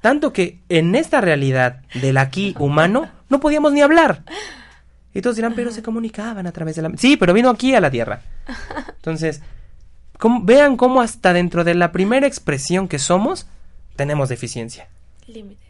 Tanto 0.00 0.32
que 0.32 0.60
en 0.68 0.94
esta 0.94 1.20
realidad 1.20 1.82
del 1.94 2.16
aquí 2.16 2.54
humano 2.58 3.08
no 3.28 3.40
podíamos 3.40 3.72
ni 3.72 3.82
hablar. 3.82 4.22
Y 5.12 5.20
todos 5.20 5.36
dirán, 5.36 5.54
pero 5.54 5.72
se 5.72 5.82
comunicaban 5.82 6.46
a 6.46 6.52
través 6.52 6.76
de 6.76 6.82
la... 6.82 6.92
Sí, 6.96 7.16
pero 7.16 7.34
vino 7.34 7.50
aquí 7.50 7.74
a 7.74 7.80
la 7.80 7.90
Tierra. 7.90 8.22
Entonces, 8.96 9.42
vean 10.42 10.76
cómo 10.76 11.02
hasta 11.02 11.32
dentro 11.32 11.64
de 11.64 11.74
la 11.74 11.90
primera 11.90 12.26
expresión 12.26 12.86
que 12.86 13.00
somos, 13.00 13.46
tenemos 13.96 14.28
deficiencia. 14.28 14.88
Límites. 15.26 15.69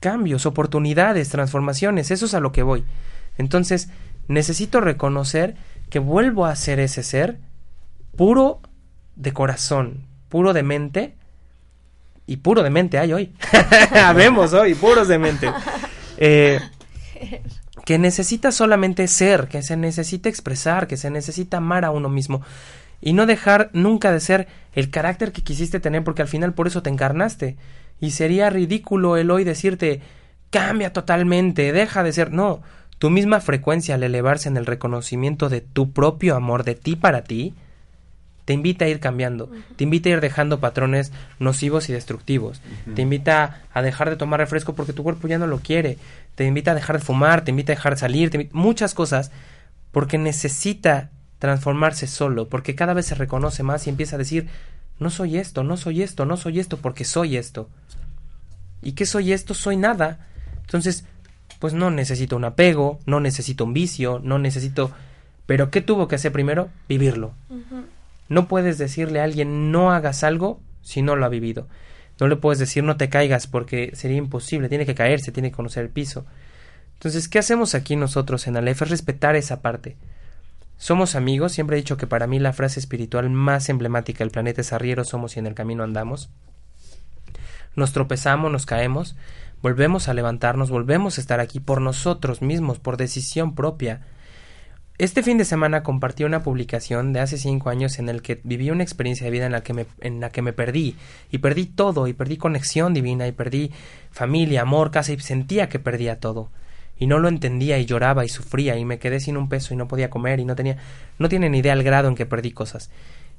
Cambios, 0.00 0.46
oportunidades, 0.46 1.28
transformaciones, 1.28 2.10
eso 2.10 2.26
es 2.26 2.34
a 2.34 2.40
lo 2.40 2.52
que 2.52 2.62
voy. 2.62 2.84
Entonces, 3.38 3.88
necesito 4.28 4.80
reconocer 4.80 5.56
que 5.88 5.98
vuelvo 5.98 6.46
a 6.46 6.56
ser 6.56 6.80
ese 6.80 7.02
ser 7.02 7.38
puro 8.16 8.60
de 9.16 9.32
corazón, 9.32 10.06
puro 10.28 10.52
de 10.52 10.62
mente, 10.62 11.14
y 12.26 12.36
puro 12.36 12.62
de 12.62 12.70
mente 12.70 12.98
hay 12.98 13.12
hoy. 13.12 13.34
Vemos 14.14 14.52
hoy, 14.52 14.74
puros 14.74 15.08
de 15.08 15.18
mente. 15.18 15.52
Eh, 16.22 16.60
que 17.86 17.98
necesita 17.98 18.52
solamente 18.52 19.08
ser, 19.08 19.48
que 19.48 19.62
se 19.62 19.74
necesita 19.74 20.28
expresar, 20.28 20.86
que 20.86 20.98
se 20.98 21.08
necesita 21.08 21.56
amar 21.56 21.86
a 21.86 21.90
uno 21.90 22.10
mismo 22.10 22.42
y 23.00 23.14
no 23.14 23.26
dejar 23.26 23.70
nunca 23.72 24.12
de 24.12 24.20
ser 24.20 24.48
el 24.74 24.90
carácter 24.90 25.32
que 25.32 25.42
quisiste 25.42 25.80
tener 25.80 26.04
porque 26.04 26.20
al 26.20 26.28
final 26.28 26.52
por 26.52 26.66
eso 26.66 26.82
te 26.82 26.90
encarnaste. 26.90 27.56
Y 28.00 28.10
sería 28.12 28.50
ridículo 28.50 29.16
el 29.16 29.30
hoy 29.30 29.44
decirte 29.44 30.00
cambia 30.50 30.92
totalmente, 30.92 31.72
deja 31.72 32.02
de 32.02 32.12
ser. 32.12 32.32
No, 32.32 32.62
tu 32.98 33.10
misma 33.10 33.40
frecuencia 33.40 33.94
al 33.94 34.02
elevarse 34.02 34.48
en 34.48 34.56
el 34.56 34.66
reconocimiento 34.66 35.48
de 35.48 35.60
tu 35.60 35.92
propio 35.92 36.36
amor 36.36 36.64
de 36.64 36.74
ti 36.74 36.96
para 36.96 37.24
ti, 37.24 37.54
te 38.44 38.54
invita 38.54 38.84
a 38.84 38.88
ir 38.88 38.98
cambiando, 38.98 39.48
te 39.76 39.84
invita 39.84 40.08
a 40.08 40.12
ir 40.12 40.20
dejando 40.20 40.58
patrones 40.58 41.12
nocivos 41.38 41.88
y 41.88 41.92
destructivos, 41.92 42.60
te 42.94 43.02
invita 43.02 43.62
a 43.72 43.80
dejar 43.80 44.10
de 44.10 44.16
tomar 44.16 44.40
refresco 44.40 44.74
porque 44.74 44.92
tu 44.92 45.04
cuerpo 45.04 45.28
ya 45.28 45.38
no 45.38 45.46
lo 45.46 45.60
quiere, 45.60 45.98
te 46.34 46.46
invita 46.46 46.72
a 46.72 46.74
dejar 46.74 46.98
de 46.98 47.04
fumar, 47.04 47.44
te 47.44 47.52
invita 47.52 47.72
a 47.72 47.76
dejar 47.76 47.94
de 47.94 48.00
salir, 48.00 48.50
muchas 48.52 48.92
cosas, 48.92 49.30
porque 49.92 50.18
necesita 50.18 51.10
transformarse 51.38 52.06
solo, 52.06 52.48
porque 52.48 52.74
cada 52.74 52.92
vez 52.92 53.06
se 53.06 53.14
reconoce 53.14 53.62
más 53.62 53.86
y 53.86 53.90
empieza 53.90 54.16
a 54.16 54.18
decir, 54.18 54.48
no 55.00 55.10
soy 55.10 55.38
esto, 55.38 55.64
no 55.64 55.76
soy 55.76 56.02
esto, 56.02 56.26
no 56.26 56.36
soy 56.36 56.60
esto, 56.60 56.76
porque 56.76 57.04
soy 57.04 57.36
esto. 57.36 57.68
¿Y 58.82 58.92
qué 58.92 59.06
soy 59.06 59.32
esto? 59.32 59.54
Soy 59.54 59.76
nada. 59.76 60.28
Entonces, 60.60 61.04
pues 61.58 61.74
no 61.74 61.90
necesito 61.90 62.36
un 62.36 62.44
apego, 62.44 63.00
no 63.06 63.18
necesito 63.18 63.64
un 63.64 63.72
vicio, 63.72 64.20
no 64.22 64.38
necesito... 64.38 64.92
Pero 65.46 65.70
¿qué 65.70 65.80
tuvo 65.80 66.06
que 66.06 66.14
hacer 66.14 66.32
primero? 66.32 66.68
Vivirlo. 66.88 67.34
No 68.28 68.46
puedes 68.46 68.78
decirle 68.78 69.20
a 69.20 69.24
alguien 69.24 69.72
no 69.72 69.90
hagas 69.90 70.22
algo 70.22 70.60
si 70.82 71.02
no 71.02 71.16
lo 71.16 71.26
ha 71.26 71.30
vivido. 71.30 71.66
No 72.20 72.28
le 72.28 72.36
puedes 72.36 72.58
decir 72.58 72.84
no 72.84 72.96
te 72.96 73.08
caigas 73.08 73.46
porque 73.46 73.90
sería 73.94 74.18
imposible, 74.18 74.68
tiene 74.68 74.86
que 74.86 74.94
caerse, 74.94 75.32
tiene 75.32 75.50
que 75.50 75.56
conocer 75.56 75.82
el 75.84 75.90
piso. 75.90 76.26
Entonces, 76.94 77.28
¿qué 77.28 77.38
hacemos 77.38 77.74
aquí 77.74 77.96
nosotros 77.96 78.46
en 78.46 78.58
Aleph? 78.58 78.82
Es 78.82 78.90
respetar 78.90 79.34
esa 79.34 79.62
parte. 79.62 79.96
Somos 80.80 81.14
amigos, 81.14 81.52
siempre 81.52 81.76
he 81.76 81.82
dicho 81.82 81.98
que 81.98 82.06
para 82.06 82.26
mí 82.26 82.38
la 82.38 82.54
frase 82.54 82.80
espiritual 82.80 83.28
más 83.28 83.68
emblemática 83.68 84.24
del 84.24 84.30
planeta 84.30 84.62
es 84.62 84.72
arriero 84.72 85.04
somos 85.04 85.36
y 85.36 85.38
en 85.38 85.46
el 85.46 85.54
camino 85.54 85.84
andamos. 85.84 86.30
Nos 87.76 87.92
tropezamos, 87.92 88.50
nos 88.50 88.64
caemos, 88.64 89.14
volvemos 89.60 90.08
a 90.08 90.14
levantarnos, 90.14 90.70
volvemos 90.70 91.18
a 91.18 91.20
estar 91.20 91.38
aquí 91.38 91.60
por 91.60 91.82
nosotros 91.82 92.40
mismos, 92.40 92.78
por 92.78 92.96
decisión 92.96 93.54
propia. 93.54 94.06
Este 94.96 95.22
fin 95.22 95.36
de 95.36 95.44
semana 95.44 95.82
compartí 95.82 96.24
una 96.24 96.42
publicación 96.42 97.12
de 97.12 97.20
hace 97.20 97.36
cinco 97.36 97.68
años 97.68 97.98
en 97.98 98.08
el 98.08 98.22
que 98.22 98.40
viví 98.42 98.70
una 98.70 98.82
experiencia 98.82 99.26
de 99.26 99.32
vida 99.32 99.44
en 99.44 99.52
la 99.52 99.62
que 99.62 99.74
me, 99.74 99.86
en 100.00 100.20
la 100.20 100.30
que 100.30 100.40
me 100.40 100.54
perdí. 100.54 100.96
Y 101.30 101.38
perdí 101.38 101.66
todo, 101.66 102.06
y 102.06 102.14
perdí 102.14 102.38
conexión 102.38 102.94
divina, 102.94 103.28
y 103.28 103.32
perdí 103.32 103.70
familia, 104.10 104.62
amor, 104.62 104.90
casa, 104.90 105.12
y 105.12 105.20
sentía 105.20 105.68
que 105.68 105.78
perdía 105.78 106.20
todo. 106.20 106.48
Y 107.00 107.08
no 107.08 107.18
lo 107.18 107.28
entendía, 107.28 107.78
y 107.78 107.86
lloraba, 107.86 108.24
y 108.24 108.28
sufría, 108.28 108.76
y 108.76 108.84
me 108.84 109.00
quedé 109.00 109.18
sin 109.18 109.36
un 109.36 109.48
peso, 109.48 109.74
y 109.74 109.76
no 109.76 109.88
podía 109.88 110.10
comer, 110.10 110.38
y 110.38 110.44
no 110.44 110.54
tenía... 110.54 110.76
No 111.18 111.28
tienen 111.28 111.56
idea 111.56 111.72
el 111.72 111.82
grado 111.82 112.08
en 112.08 112.14
que 112.14 112.26
perdí 112.26 112.52
cosas. 112.52 112.90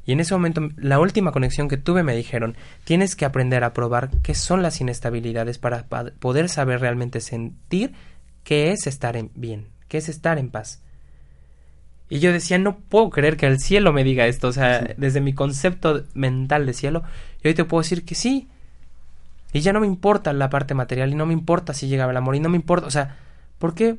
Y 0.06 0.12
en 0.12 0.20
ese 0.20 0.34
momento, 0.34 0.68
la 0.78 1.00
última 1.00 1.32
conexión 1.32 1.70
que 1.70 1.78
tuve 1.78 2.04
me 2.04 2.16
dijeron, 2.16 2.58
tienes 2.84 3.16
que 3.16 3.24
aprender 3.24 3.64
a 3.64 3.72
probar 3.72 4.10
qué 4.24 4.34
son 4.34 4.62
las 4.62 4.82
inestabilidades 4.82 5.60
para 5.60 5.86
poder 6.20 6.50
saber 6.50 6.82
realmente 6.82 7.22
sentir 7.22 7.94
qué 8.44 8.72
es 8.72 8.88
estar 8.88 9.16
en 9.16 9.32
bien, 9.36 9.68
qué 9.88 10.00
es 10.00 10.10
estar 10.10 10.38
en 10.40 10.50
paz. 10.50 10.82
Y 12.10 12.20
yo 12.20 12.34
decía, 12.34 12.58
no 12.58 12.78
puedo 12.78 13.10
creer 13.10 13.38
que 13.38 13.46
el 13.46 13.60
cielo 13.60 13.94
me 13.94 14.04
diga 14.04 14.28
esto. 14.28 14.50
O 14.50 14.52
sea, 14.52 14.96
desde 14.98 15.22
mi 15.22 15.34
concepto 15.34 16.04
mental 16.14 16.66
de 16.66 16.74
cielo, 16.74 17.04
yo 17.42 17.50
hoy 17.50 17.54
te 17.54 17.64
puedo 17.64 17.84
decir 17.84 18.04
que 18.04 18.16
sí. 18.16 18.50
Y 19.54 19.62
ya 19.62 19.72
no 19.72 19.80
me 19.80 19.88
importa 19.88 20.34
la 20.34 20.50
parte 20.50 20.74
material 20.74 21.12
y 21.12 21.16
no 21.16 21.26
me 21.26 21.34
importa 21.34 21.74
si 21.74 21.88
llegaba 21.88 22.12
el 22.12 22.18
amor 22.18 22.36
y 22.36 22.42
no 22.42 22.50
me 22.50 22.58
importa, 22.58 22.88
o 22.88 22.92
sea, 22.92 23.18
¿por 23.62 23.76
qué? 23.76 23.96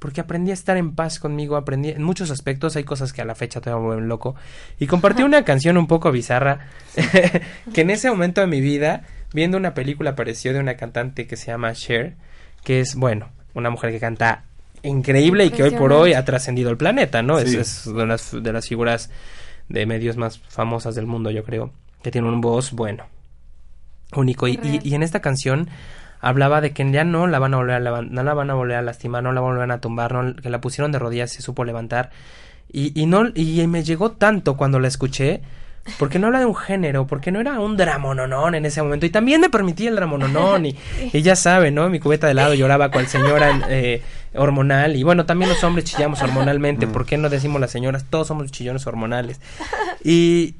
Porque 0.00 0.20
aprendí 0.20 0.50
a 0.50 0.54
estar 0.54 0.76
en 0.76 0.94
paz 0.94 1.18
conmigo, 1.18 1.56
aprendí 1.56 1.90
en 1.90 2.02
muchos 2.02 2.30
aspectos, 2.30 2.76
hay 2.76 2.84
cosas 2.84 3.14
que 3.14 3.22
a 3.22 3.24
la 3.24 3.34
fecha 3.34 3.60
te 3.60 3.72
vuelven 3.72 4.08
loco. 4.08 4.34
Y 4.78 4.86
compartí 4.86 5.22
una 5.22 5.44
canción 5.44 5.78
un 5.78 5.86
poco 5.86 6.12
bizarra 6.12 6.66
que 7.72 7.80
en 7.80 7.90
ese 7.90 8.10
momento 8.10 8.42
de 8.42 8.48
mi 8.48 8.60
vida, 8.60 9.04
viendo 9.32 9.56
una 9.56 9.72
película 9.72 10.10
apareció 10.10 10.52
de 10.52 10.58
una 10.58 10.74
cantante 10.74 11.26
que 11.26 11.36
se 11.36 11.46
llama 11.46 11.72
Cher, 11.72 12.16
que 12.64 12.80
es, 12.80 12.96
bueno, 12.96 13.30
una 13.54 13.70
mujer 13.70 13.92
que 13.92 14.00
canta 14.00 14.44
increíble 14.82 15.46
y 15.46 15.50
que 15.50 15.62
hoy 15.62 15.70
por 15.70 15.92
hoy 15.92 16.12
ha 16.12 16.24
trascendido 16.24 16.70
el 16.70 16.76
planeta, 16.76 17.22
¿no? 17.22 17.38
Es, 17.38 17.84
de, 17.86 18.06
las, 18.06 18.32
de 18.42 18.52
las 18.52 18.68
figuras 18.68 19.10
de 19.68 19.86
medios 19.86 20.16
más 20.16 20.38
famosas 20.38 20.94
del 20.94 21.06
mundo, 21.06 21.30
yo 21.30 21.44
creo, 21.44 21.70
que 22.02 22.10
tiene 22.10 22.28
un 22.28 22.40
voz, 22.40 22.72
bueno, 22.72 23.06
único. 24.14 24.48
Y, 24.48 24.58
y, 24.82 24.94
en 24.94 25.02
esta 25.02 25.20
canción 25.20 25.70
hablaba 26.24 26.60
de 26.60 26.72
que 26.72 26.90
ya 26.90 27.04
no 27.04 27.26
la 27.26 27.38
van 27.38 27.54
a 27.54 27.58
volver 27.58 27.86
a 27.86 28.02
no 28.02 28.22
la 28.22 28.34
van 28.34 28.50
a 28.50 28.54
volver 28.54 28.76
a 28.76 28.82
lastimar, 28.82 29.22
no 29.22 29.32
la 29.32 29.40
van 29.40 29.70
a 29.70 29.80
tumbar, 29.80 30.12
no, 30.12 30.34
que 30.34 30.48
la 30.48 30.60
pusieron 30.60 30.90
de 30.90 30.98
rodillas, 30.98 31.30
se 31.32 31.42
supo 31.42 31.64
levantar. 31.64 32.10
Y, 32.72 32.98
y 33.00 33.06
no, 33.06 33.26
y 33.34 33.64
me 33.66 33.84
llegó 33.84 34.12
tanto 34.12 34.56
cuando 34.56 34.80
la 34.80 34.88
escuché, 34.88 35.42
porque 35.98 36.18
no 36.18 36.28
habla 36.28 36.38
de 36.38 36.46
un 36.46 36.54
género, 36.54 37.06
porque 37.06 37.30
no 37.30 37.40
era 37.40 37.60
un 37.60 37.76
dramononón 37.76 38.54
en 38.54 38.64
ese 38.64 38.82
momento. 38.82 39.04
Y 39.04 39.10
también 39.10 39.40
me 39.40 39.50
permitía 39.50 39.90
el 39.90 39.96
dramononón. 39.96 40.66
Y, 40.66 40.76
y 41.12 41.22
ya 41.22 41.36
sabe, 41.36 41.70
¿no? 41.70 41.90
Mi 41.90 42.00
cubeta 42.00 42.26
de 42.26 42.32
helado 42.32 42.54
lloraba 42.54 42.90
cual 42.90 43.06
señora 43.06 43.60
eh, 43.68 44.02
hormonal. 44.34 44.96
Y 44.96 45.02
bueno, 45.02 45.26
también 45.26 45.50
los 45.50 45.62
hombres 45.62 45.84
chillamos 45.84 46.22
hormonalmente. 46.22 46.86
Mm. 46.86 46.92
¿Por 46.92 47.04
qué 47.04 47.18
no 47.18 47.28
decimos 47.28 47.60
las 47.60 47.70
señoras? 47.70 48.06
Todos 48.08 48.28
somos 48.28 48.50
chillones 48.50 48.86
hormonales. 48.86 49.40
Y, 50.06 50.56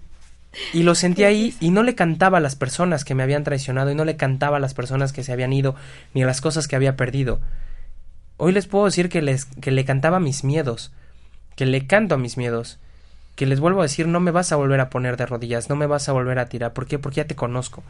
y 0.72 0.82
lo 0.82 0.94
sentí 0.94 1.24
ahí 1.24 1.54
y 1.60 1.70
no 1.70 1.82
le 1.82 1.94
cantaba 1.94 2.38
a 2.38 2.40
las 2.40 2.56
personas 2.56 3.04
que 3.04 3.14
me 3.14 3.22
habían 3.22 3.44
traicionado 3.44 3.90
y 3.90 3.94
no 3.94 4.04
le 4.04 4.16
cantaba 4.16 4.58
a 4.58 4.60
las 4.60 4.74
personas 4.74 5.12
que 5.12 5.24
se 5.24 5.32
habían 5.32 5.52
ido 5.52 5.74
ni 6.14 6.22
a 6.22 6.26
las 6.26 6.40
cosas 6.40 6.68
que 6.68 6.76
había 6.76 6.96
perdido. 6.96 7.40
Hoy 8.36 8.52
les 8.52 8.66
puedo 8.66 8.84
decir 8.84 9.08
que, 9.08 9.22
les, 9.22 9.44
que 9.44 9.70
le 9.70 9.84
cantaba 9.84 10.16
a 10.18 10.20
mis 10.20 10.44
miedos, 10.44 10.92
que 11.56 11.66
le 11.66 11.86
canto 11.86 12.14
a 12.16 12.18
mis 12.18 12.36
miedos 12.36 12.78
que 13.36 13.46
les 13.46 13.60
vuelvo 13.60 13.80
a 13.80 13.84
decir, 13.84 14.06
no 14.06 14.20
me 14.20 14.30
vas 14.30 14.52
a 14.52 14.56
volver 14.56 14.80
a 14.80 14.90
poner 14.90 15.16
de 15.16 15.26
rodillas, 15.26 15.68
no 15.68 15.76
me 15.76 15.86
vas 15.86 16.08
a 16.08 16.12
volver 16.12 16.38
a 16.38 16.48
tirar. 16.48 16.72
¿Por 16.72 16.86
qué? 16.86 16.98
Porque 16.98 17.16
ya 17.16 17.26
te 17.26 17.34
conozco. 17.34 17.82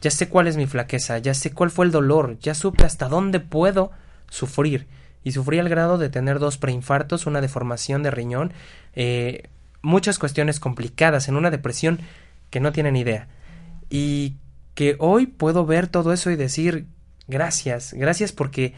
Ya 0.00 0.10
sé 0.10 0.28
cuál 0.28 0.46
es 0.46 0.56
mi 0.56 0.66
flaqueza, 0.66 1.18
ya 1.18 1.34
sé 1.34 1.52
cuál 1.52 1.70
fue 1.70 1.84
el 1.84 1.92
dolor, 1.92 2.38
ya 2.40 2.54
supe 2.54 2.84
hasta 2.84 3.08
dónde 3.08 3.40
puedo 3.40 3.90
sufrir. 4.30 4.86
Y 5.24 5.32
sufrí 5.32 5.58
al 5.58 5.68
grado 5.68 5.98
de 5.98 6.08
tener 6.08 6.38
dos 6.38 6.56
preinfartos, 6.56 7.26
una 7.26 7.40
deformación 7.40 8.02
de 8.02 8.10
riñón, 8.10 8.52
eh, 8.94 9.48
muchas 9.82 10.18
cuestiones 10.18 10.60
complicadas, 10.60 11.28
en 11.28 11.36
una 11.36 11.50
depresión 11.50 12.00
que 12.50 12.60
no 12.60 12.72
tienen 12.72 12.96
idea. 12.96 13.28
Y 13.88 14.36
que 14.74 14.96
hoy 14.98 15.26
puedo 15.26 15.66
ver 15.66 15.88
todo 15.88 16.12
eso 16.12 16.30
y 16.30 16.36
decir 16.36 16.86
gracias, 17.28 17.92
gracias 17.92 18.32
porque 18.32 18.74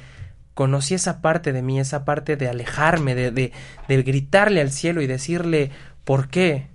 conocí 0.54 0.94
esa 0.94 1.22
parte 1.22 1.52
de 1.52 1.62
mí, 1.62 1.80
esa 1.80 2.04
parte 2.04 2.36
de 2.36 2.48
alejarme, 2.48 3.14
de, 3.14 3.30
de, 3.30 3.52
de, 3.88 4.02
gritarle 4.02 4.60
al 4.60 4.70
cielo 4.70 5.00
y 5.00 5.06
decirle 5.06 5.70
¿por 6.04 6.28
qué? 6.28 6.66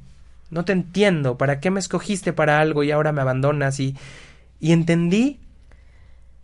No 0.49 0.65
te 0.65 0.71
entiendo, 0.71 1.37
¿para 1.37 1.59
qué 1.59 1.71
me 1.71 1.79
escogiste 1.79 2.33
para 2.33 2.59
algo 2.59 2.83
y 2.83 2.91
ahora 2.91 3.11
me 3.11 3.21
abandonas? 3.21 3.79
Y, 3.79 3.95
y 4.59 4.71
entendí 4.71 5.39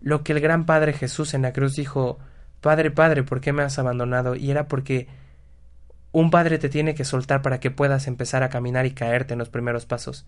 lo 0.01 0.23
que 0.23 0.33
el 0.33 0.41
gran 0.41 0.65
Padre 0.65 0.93
Jesús 0.93 1.33
en 1.33 1.43
la 1.43 1.53
cruz 1.53 1.75
dijo, 1.75 2.19
Padre, 2.59 2.91
Padre, 2.91 3.23
¿por 3.23 3.39
qué 3.39 3.53
me 3.53 3.63
has 3.63 3.79
abandonado? 3.79 4.35
Y 4.35 4.51
era 4.51 4.67
porque 4.67 5.07
un 6.13 6.29
padre 6.29 6.59
te 6.59 6.69
tiene 6.69 6.95
que 6.95 7.03
soltar 7.03 7.41
para 7.41 7.59
que 7.59 7.71
puedas 7.71 8.07
empezar 8.07 8.43
a 8.43 8.49
caminar 8.49 8.85
y 8.85 8.91
caerte 8.91 9.33
en 9.33 9.39
los 9.39 9.49
primeros 9.49 9.85
pasos. 9.85 10.25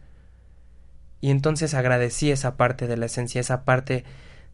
Y 1.21 1.29
entonces 1.29 1.73
agradecí 1.75 2.31
esa 2.31 2.57
parte 2.57 2.87
de 2.87 2.97
la 2.97 3.05
esencia, 3.05 3.39
esa 3.39 3.63
parte 3.63 4.03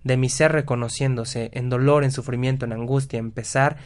de 0.04 0.18
mi 0.18 0.30
ser 0.30 0.52
reconociéndose 0.52 1.50
en 1.54 1.70
dolor, 1.70 2.04
en 2.04 2.12
sufrimiento, 2.12 2.66
en 2.66 2.74
angustia, 2.74 3.18
empezar 3.18 3.78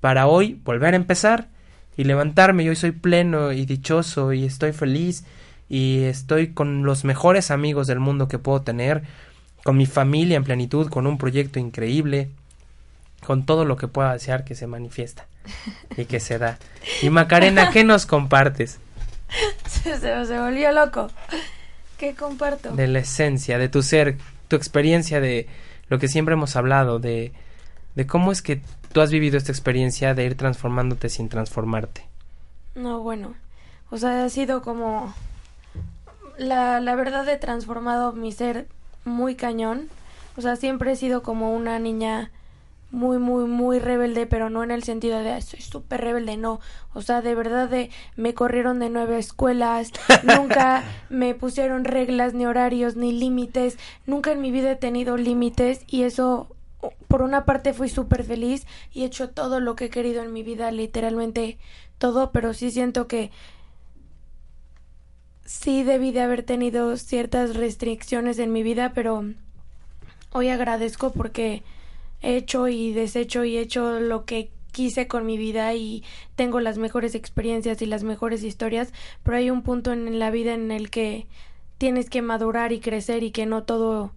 para 0.00 0.26
hoy 0.26 0.60
volver 0.64 0.94
a 0.94 0.96
empezar 0.96 1.48
y 1.96 2.04
levantarme. 2.04 2.64
Yo 2.64 2.70
hoy 2.70 2.76
soy 2.76 2.92
pleno 2.92 3.52
y 3.52 3.66
dichoso 3.66 4.32
y 4.32 4.44
estoy 4.44 4.72
feliz 4.72 5.24
y 5.68 6.04
estoy 6.04 6.54
con 6.54 6.82
los 6.82 7.04
mejores 7.04 7.50
amigos 7.50 7.86
del 7.86 8.00
mundo 8.00 8.26
que 8.26 8.38
puedo 8.38 8.62
tener, 8.62 9.02
con 9.64 9.76
mi 9.76 9.84
familia 9.84 10.38
en 10.38 10.44
plenitud, 10.44 10.88
con 10.88 11.06
un 11.06 11.18
proyecto 11.18 11.58
increíble, 11.58 12.30
con 13.24 13.44
todo 13.44 13.64
lo 13.64 13.76
que 13.76 13.88
pueda 13.88 14.12
desear 14.12 14.44
que 14.44 14.54
se 14.54 14.66
manifiesta 14.66 15.26
y 15.96 16.04
que 16.06 16.20
se 16.20 16.38
da. 16.38 16.58
Y 17.02 17.10
Macarena, 17.10 17.70
¿qué 17.70 17.84
nos 17.84 18.06
compartes? 18.06 18.78
Se, 19.68 19.96
se 19.98 20.38
volvió 20.40 20.72
loco. 20.72 21.08
¿Qué 21.98 22.14
comparto? 22.14 22.72
De 22.72 22.88
la 22.88 22.98
esencia, 22.98 23.58
de 23.58 23.68
tu 23.68 23.82
ser, 23.82 24.16
tu 24.48 24.56
experiencia 24.56 25.20
de 25.20 25.46
lo 25.88 26.00
que 26.00 26.08
siempre 26.08 26.34
hemos 26.34 26.56
hablado, 26.56 26.98
de, 26.98 27.32
de 27.94 28.06
cómo 28.06 28.32
es 28.32 28.42
que 28.42 28.60
tú 28.92 29.00
has 29.00 29.10
vivido 29.10 29.36
esta 29.36 29.52
experiencia 29.52 30.14
de 30.14 30.24
ir 30.24 30.36
transformándote 30.36 31.08
sin 31.08 31.28
transformarte. 31.28 32.06
No, 32.74 33.00
bueno, 33.00 33.34
O 33.90 33.98
sea, 33.98 34.24
ha 34.24 34.28
sido 34.28 34.62
como... 34.62 35.14
La, 36.38 36.80
la 36.80 36.94
verdad 36.94 37.28
he 37.28 37.36
transformado 37.36 38.12
mi 38.12 38.32
ser 38.32 38.66
muy 39.04 39.34
cañón. 39.34 39.88
O 40.36 40.40
sea, 40.40 40.56
siempre 40.56 40.92
he 40.92 40.96
sido 40.96 41.22
como 41.22 41.54
una 41.54 41.78
niña 41.78 42.30
muy, 42.90 43.18
muy, 43.18 43.44
muy 43.44 43.78
rebelde, 43.78 44.26
pero 44.26 44.50
no 44.50 44.64
en 44.64 44.70
el 44.70 44.82
sentido 44.82 45.18
de 45.18 45.40
soy 45.42 45.60
súper 45.60 46.00
rebelde, 46.00 46.36
no. 46.36 46.60
O 46.92 47.02
sea, 47.02 47.22
de 47.22 47.34
verdad 47.34 47.68
de, 47.68 47.90
me 48.16 48.34
corrieron 48.34 48.78
de 48.80 48.90
nueve 48.90 49.18
escuelas, 49.18 49.92
nunca 50.22 50.84
me 51.08 51.34
pusieron 51.34 51.84
reglas, 51.84 52.34
ni 52.34 52.46
horarios, 52.46 52.96
ni 52.96 53.12
límites, 53.12 53.78
nunca 54.06 54.32
en 54.32 54.40
mi 54.40 54.50
vida 54.50 54.72
he 54.72 54.76
tenido 54.76 55.16
límites 55.16 55.84
y 55.86 56.02
eso, 56.02 56.48
por 57.08 57.22
una 57.22 57.44
parte 57.44 57.72
fui 57.72 57.88
súper 57.88 58.24
feliz 58.24 58.66
y 58.92 59.02
he 59.02 59.06
hecho 59.06 59.30
todo 59.30 59.60
lo 59.60 59.76
que 59.76 59.86
he 59.86 59.90
querido 59.90 60.22
en 60.22 60.32
mi 60.32 60.42
vida, 60.42 60.70
literalmente 60.72 61.58
todo, 61.98 62.32
pero 62.32 62.54
sí 62.54 62.70
siento 62.70 63.06
que 63.06 63.30
sí 65.44 65.82
debí 65.82 66.12
de 66.12 66.22
haber 66.22 66.42
tenido 66.44 66.96
ciertas 66.96 67.54
restricciones 67.56 68.38
en 68.38 68.52
mi 68.52 68.62
vida, 68.62 68.92
pero 68.94 69.24
hoy 70.32 70.48
agradezco 70.48 71.12
porque 71.12 71.62
hecho 72.22 72.68
y 72.68 72.92
deshecho 72.92 73.44
y 73.44 73.58
hecho 73.58 74.00
lo 74.00 74.24
que 74.24 74.50
quise 74.72 75.08
con 75.08 75.26
mi 75.26 75.36
vida 75.36 75.74
y 75.74 76.04
tengo 76.36 76.60
las 76.60 76.78
mejores 76.78 77.14
experiencias 77.14 77.82
y 77.82 77.86
las 77.86 78.04
mejores 78.04 78.42
historias, 78.42 78.92
pero 79.22 79.36
hay 79.36 79.50
un 79.50 79.62
punto 79.62 79.92
en 79.92 80.18
la 80.18 80.30
vida 80.30 80.54
en 80.54 80.70
el 80.70 80.90
que 80.90 81.26
tienes 81.78 82.10
que 82.10 82.22
madurar 82.22 82.72
y 82.72 82.80
crecer 82.80 83.22
y 83.22 83.30
que 83.30 83.46
no 83.46 83.64
todo 83.64 84.12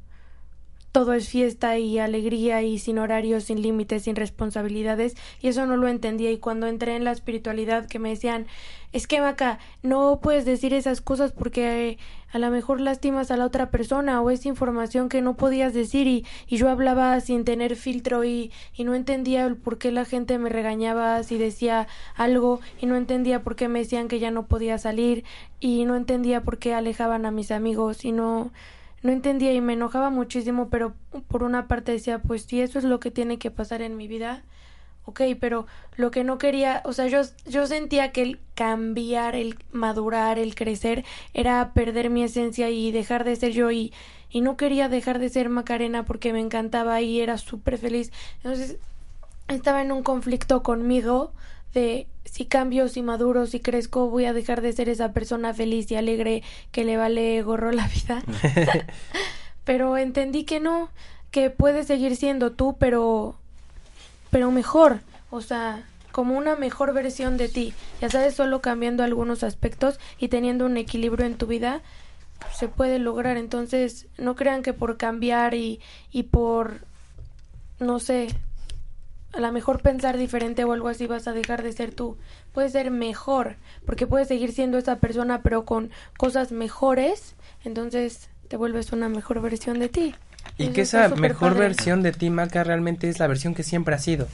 todo 0.93 1.13
es 1.13 1.27
fiesta 1.27 1.79
y 1.79 1.97
alegría 1.97 2.61
y 2.61 2.77
sin 2.77 2.99
horarios, 2.99 3.45
sin 3.45 3.63
límites, 3.63 4.03
sin 4.03 4.15
responsabilidades. 4.15 5.15
Y 5.41 5.47
eso 5.47 5.65
no 5.65 5.75
lo 5.75 5.87
entendía. 5.87 6.31
Y 6.31 6.37
cuando 6.37 6.67
entré 6.67 6.95
en 6.95 7.03
la 7.03 7.11
espiritualidad 7.11 7.87
que 7.87 7.97
me 7.97 8.09
decían 8.09 8.45
es 8.91 9.07
que 9.07 9.19
Maca 9.19 9.57
no 9.81 10.19
puedes 10.21 10.45
decir 10.45 10.71
esas 10.71 11.01
cosas 11.01 11.31
porque 11.31 11.97
a 12.31 12.37
lo 12.37 12.51
mejor 12.51 12.79
lastimas 12.79 13.31
a 13.31 13.37
la 13.37 13.45
otra 13.45 13.71
persona 13.71 14.21
o 14.21 14.29
es 14.29 14.45
información 14.45 15.09
que 15.09 15.23
no 15.23 15.35
podías 15.35 15.73
decir 15.73 16.05
y, 16.05 16.25
y 16.47 16.57
yo 16.57 16.69
hablaba 16.69 17.19
sin 17.19 17.43
tener 17.43 17.75
filtro 17.75 18.23
y, 18.23 18.51
y 18.75 18.83
no 18.83 18.93
entendía 18.93 19.47
el 19.47 19.57
por 19.57 19.79
qué 19.79 19.91
la 19.91 20.05
gente 20.05 20.37
me 20.37 20.49
regañaba 20.49 21.23
si 21.23 21.39
decía 21.39 21.87
algo 22.15 22.59
y 22.79 22.85
no 22.85 22.95
entendía 22.95 23.41
por 23.41 23.55
qué 23.55 23.67
me 23.67 23.79
decían 23.79 24.07
que 24.07 24.19
ya 24.19 24.29
no 24.29 24.45
podía 24.45 24.77
salir 24.77 25.23
y 25.59 25.85
no 25.85 25.95
entendía 25.95 26.43
por 26.43 26.59
qué 26.59 26.75
alejaban 26.75 27.25
a 27.25 27.31
mis 27.31 27.49
amigos 27.49 28.05
y 28.05 28.11
no 28.11 28.51
no 29.03 29.11
entendía 29.11 29.53
y 29.53 29.61
me 29.61 29.73
enojaba 29.73 30.09
muchísimo, 30.09 30.69
pero 30.69 30.95
por 31.27 31.43
una 31.43 31.67
parte 31.67 31.91
decía, 31.91 32.19
pues 32.19 32.43
si 32.43 32.61
eso 32.61 32.79
es 32.79 32.85
lo 32.85 32.99
que 32.99 33.11
tiene 33.11 33.37
que 33.37 33.51
pasar 33.51 33.81
en 33.81 33.97
mi 33.97 34.07
vida, 34.07 34.43
ok, 35.05 35.21
pero 35.39 35.67
lo 35.97 36.09
que 36.09 36.23
no 36.23 36.37
quería, 36.37 36.81
o 36.85 36.93
sea, 36.93 37.07
yo, 37.07 37.21
yo 37.45 37.67
sentía 37.67 38.11
que 38.11 38.21
el 38.21 38.39
cambiar, 38.55 39.35
el 39.35 39.59
madurar, 39.71 40.39
el 40.39 40.55
crecer, 40.55 41.03
era 41.33 41.73
perder 41.73 42.09
mi 42.09 42.23
esencia 42.23 42.69
y 42.69 42.91
dejar 42.91 43.25
de 43.25 43.35
ser 43.35 43.51
yo 43.51 43.71
y, 43.71 43.93
y 44.29 44.41
no 44.41 44.55
quería 44.55 44.87
dejar 44.89 45.19
de 45.19 45.29
ser 45.29 45.49
Macarena 45.49 46.05
porque 46.05 46.31
me 46.31 46.39
encantaba 46.39 47.01
y 47.01 47.19
era 47.19 47.37
súper 47.37 47.77
feliz. 47.77 48.11
Entonces, 48.37 48.77
estaba 49.49 49.81
en 49.81 49.91
un 49.91 50.03
conflicto 50.03 50.63
conmigo 50.63 51.33
de 51.73 52.07
si 52.25 52.45
cambio, 52.45 52.87
si 52.87 53.01
maduro, 53.01 53.45
si 53.45 53.59
crezco, 53.59 54.09
voy 54.09 54.25
a 54.25 54.33
dejar 54.33 54.61
de 54.61 54.73
ser 54.73 54.89
esa 54.89 55.11
persona 55.11 55.53
feliz 55.53 55.91
y 55.91 55.95
alegre 55.95 56.43
que 56.71 56.83
le 56.83 56.97
vale 56.97 57.41
gorro 57.43 57.71
la 57.71 57.87
vida. 57.87 58.23
pero 59.63 59.97
entendí 59.97 60.43
que 60.43 60.59
no, 60.59 60.89
que 61.31 61.49
puedes 61.49 61.87
seguir 61.87 62.15
siendo 62.15 62.51
tú, 62.51 62.75
pero 62.79 63.35
pero 64.29 64.49
mejor, 64.49 65.01
o 65.29 65.41
sea, 65.41 65.83
como 66.11 66.35
una 66.35 66.55
mejor 66.55 66.93
versión 66.93 67.37
de 67.37 67.49
ti. 67.49 67.73
Ya 68.01 68.09
sabes, 68.09 68.33
solo 68.33 68.61
cambiando 68.61 69.03
algunos 69.03 69.43
aspectos 69.43 69.99
y 70.17 70.29
teniendo 70.29 70.65
un 70.65 70.77
equilibrio 70.77 71.27
en 71.27 71.37
tu 71.37 71.45
vida 71.45 71.81
se 72.51 72.67
puede 72.67 72.97
lograr. 72.97 73.37
Entonces, 73.37 74.07
no 74.17 74.35
crean 74.35 74.63
que 74.63 74.73
por 74.73 74.97
cambiar 74.97 75.53
y 75.53 75.81
y 76.11 76.23
por 76.23 76.81
no 77.79 77.99
sé, 77.99 78.29
a 79.33 79.39
lo 79.39 79.51
mejor 79.51 79.81
pensar 79.81 80.17
diferente 80.17 80.63
o 80.63 80.73
algo 80.73 80.87
así 80.87 81.07
vas 81.07 81.27
a 81.27 81.33
dejar 81.33 81.63
de 81.63 81.73
ser 81.73 81.93
tú. 81.93 82.17
Puedes 82.53 82.71
ser 82.71 82.91
mejor, 82.91 83.55
porque 83.85 84.07
puedes 84.07 84.27
seguir 84.27 84.53
siendo 84.53 84.77
esa 84.77 84.97
persona 84.97 85.41
pero 85.41 85.65
con 85.65 85.89
cosas 86.17 86.51
mejores, 86.51 87.35
entonces 87.65 88.29
te 88.47 88.57
vuelves 88.57 88.91
una 88.91 89.09
mejor 89.09 89.41
versión 89.41 89.79
de 89.79 89.89
ti. 89.89 90.15
Y 90.57 90.67
que 90.67 90.81
esa 90.81 91.09
mejor 91.09 91.55
versión 91.55 92.03
de 92.03 92.11
ti, 92.11 92.29
Maca, 92.29 92.63
realmente 92.63 93.09
es 93.09 93.19
la 93.19 93.27
versión 93.27 93.55
que 93.55 93.63
siempre 93.63 93.95
ha 93.95 93.99
sido. 93.99 94.27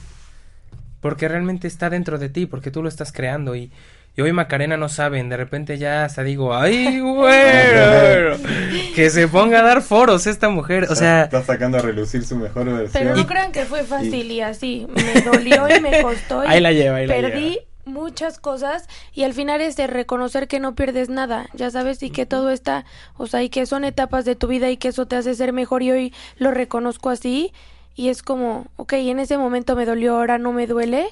Porque 1.00 1.28
realmente 1.28 1.66
está 1.66 1.88
dentro 1.88 2.18
de 2.18 2.28
ti, 2.28 2.44
porque 2.44 2.70
tú 2.70 2.82
lo 2.82 2.88
estás 2.88 3.10
creando 3.10 3.56
y 3.56 3.72
y 4.20 4.22
hoy 4.22 4.34
Macarena 4.34 4.76
no 4.76 4.90
saben, 4.90 5.30
de 5.30 5.38
repente 5.38 5.78
ya 5.78 6.04
hasta 6.04 6.22
digo, 6.22 6.54
ay, 6.60 7.00
güey, 7.00 8.92
que 8.94 9.08
se 9.08 9.28
ponga 9.28 9.60
a 9.60 9.62
dar 9.62 9.80
foros 9.80 10.26
esta 10.26 10.50
mujer, 10.50 10.88
o 10.90 10.94
sea... 10.94 11.22
Está 11.22 11.42
sacando 11.42 11.78
a 11.78 11.80
relucir 11.80 12.22
su 12.26 12.36
mejor 12.36 12.66
versión. 12.66 12.90
Pero 12.92 13.16
no 13.16 13.26
crean 13.26 13.50
que 13.50 13.64
fue 13.64 13.82
fácil 13.82 14.30
y, 14.30 14.42
así, 14.42 14.86
me 14.94 15.22
dolió 15.22 15.74
y 15.74 15.80
me 15.80 16.02
costó. 16.02 16.44
Y 16.44 16.48
ahí 16.48 16.60
la 16.60 16.72
lleva, 16.72 16.96
ahí 16.96 17.06
la 17.06 17.14
Perdí 17.14 17.60
muchas 17.86 18.38
cosas 18.38 18.88
y 19.14 19.22
al 19.22 19.32
final 19.32 19.62
es 19.62 19.74
de 19.76 19.86
reconocer 19.86 20.48
que 20.48 20.60
no 20.60 20.74
pierdes 20.74 21.08
nada, 21.08 21.48
ya 21.54 21.70
sabes, 21.70 22.02
y 22.02 22.10
que 22.10 22.26
todo 22.26 22.50
está, 22.50 22.84
o 23.16 23.26
sea, 23.26 23.42
y 23.42 23.48
que 23.48 23.64
son 23.64 23.84
etapas 23.84 24.26
de 24.26 24.36
tu 24.36 24.48
vida 24.48 24.68
y 24.68 24.76
que 24.76 24.88
eso 24.88 25.06
te 25.06 25.16
hace 25.16 25.34
ser 25.34 25.54
mejor 25.54 25.82
y 25.82 25.92
hoy 25.92 26.14
lo 26.36 26.50
reconozco 26.50 27.08
así 27.08 27.54
y 27.96 28.10
es 28.10 28.22
como, 28.22 28.66
ok, 28.76 28.92
en 28.92 29.18
ese 29.18 29.38
momento 29.38 29.76
me 29.76 29.86
dolió, 29.86 30.16
ahora 30.16 30.36
no 30.36 30.52
me 30.52 30.66
duele 30.66 31.08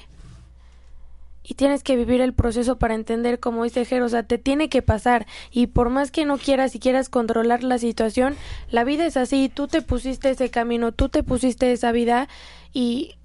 y 1.49 1.55
tienes 1.55 1.81
que 1.81 1.95
vivir 1.95 2.21
el 2.21 2.33
proceso 2.33 2.77
para 2.77 2.93
entender 2.93 3.39
cómo 3.39 3.63
dice 3.63 3.83
Jer, 3.83 4.03
o 4.03 4.09
sea, 4.09 4.21
te 4.21 4.37
tiene 4.37 4.69
que 4.69 4.83
pasar 4.83 5.25
y 5.49 5.65
por 5.65 5.89
más 5.89 6.11
que 6.11 6.23
no 6.23 6.37
quieras 6.37 6.75
y 6.75 6.79
quieras 6.79 7.09
controlar 7.09 7.63
la 7.63 7.79
situación, 7.79 8.35
la 8.69 8.83
vida 8.83 9.07
es 9.07 9.17
así, 9.17 9.49
tú 9.49 9.67
te 9.67 9.81
pusiste 9.81 10.29
ese 10.29 10.51
camino, 10.51 10.91
tú 10.91 11.09
te 11.09 11.23
pusiste 11.23 11.71
esa 11.71 11.91
vida 11.91 12.29
y 12.71 13.15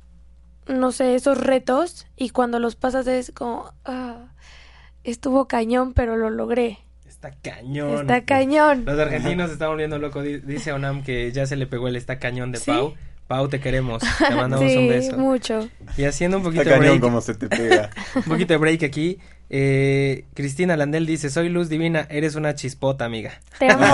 no 0.67 0.91
sé, 0.91 1.15
esos 1.15 1.37
retos 1.37 2.07
y 2.17 2.31
cuando 2.31 2.59
los 2.61 2.77
pasas 2.77 3.07
es 3.09 3.31
como, 3.31 3.71
ah, 3.85 4.33
estuvo 5.03 5.47
cañón, 5.47 5.93
pero 5.93 6.17
lo 6.17 6.31
logré. 6.31 6.79
Está 7.07 7.31
cañón. 7.31 8.01
Está 8.01 8.25
cañón. 8.25 8.87
Los 8.87 8.99
argentinos 8.99 9.51
están 9.51 9.69
volviendo 9.69 9.99
locos. 9.99 10.25
Dice 10.25 10.73
Onam 10.73 11.03
que 11.03 11.31
ya 11.31 11.45
se 11.45 11.57
le 11.57 11.67
pegó 11.67 11.89
el 11.89 11.97
está 11.97 12.19
cañón 12.19 12.53
de 12.53 12.61
Pau. 12.61 12.95
Pau, 13.27 13.49
te 13.49 13.61
queremos. 13.61 14.03
Te 14.19 14.35
mandamos 14.35 14.71
un 14.75 14.89
beso. 14.89 15.17
mucho. 15.17 15.69
Y 15.97 16.05
haciendo 16.05 16.37
un 16.39 16.43
poquito 16.43 16.65
de 16.65 16.79
break. 16.79 17.01
como 17.01 17.21
se 17.21 17.35
te 17.35 17.49
pega. 17.49 17.91
un 18.15 18.23
poquito 18.23 18.53
de 18.53 18.59
break 18.59 18.83
aquí. 18.83 19.19
Eh, 19.51 20.25
Cristina 20.35 20.77
Landel 20.77 21.07
dice, 21.07 21.31
soy 21.31 21.49
luz 21.49 21.69
divina, 21.69 22.07
eres 22.11 22.35
una 22.35 22.55
chispota, 22.55 23.05
amiga. 23.05 23.33
Te 23.59 23.71
amo, 23.71 23.85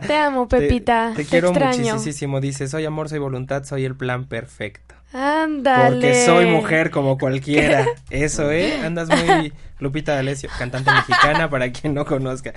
te 0.06 0.14
amo, 0.14 0.48
Pepita. 0.48 1.12
Te, 1.14 1.24
quiero 1.24 1.52
muchísimo. 1.52 2.40
Dice, 2.40 2.68
soy 2.68 2.84
amor, 2.84 3.08
soy 3.08 3.18
voluntad, 3.18 3.64
soy 3.64 3.84
el 3.84 3.94
plan 3.94 4.26
perfecto. 4.26 4.94
Ándale. 5.12 5.92
Porque 5.92 6.24
soy 6.26 6.46
mujer 6.46 6.90
como 6.90 7.16
cualquiera. 7.16 7.86
Eso, 8.10 8.50
¿eh? 8.50 8.80
Andas 8.84 9.08
muy 9.08 9.52
Lupita 9.78 10.14
D'Alessio, 10.14 10.50
cantante 10.58 10.90
mexicana, 10.90 11.48
para 11.48 11.70
quien 11.70 11.94
no 11.94 12.04
conozca. 12.04 12.52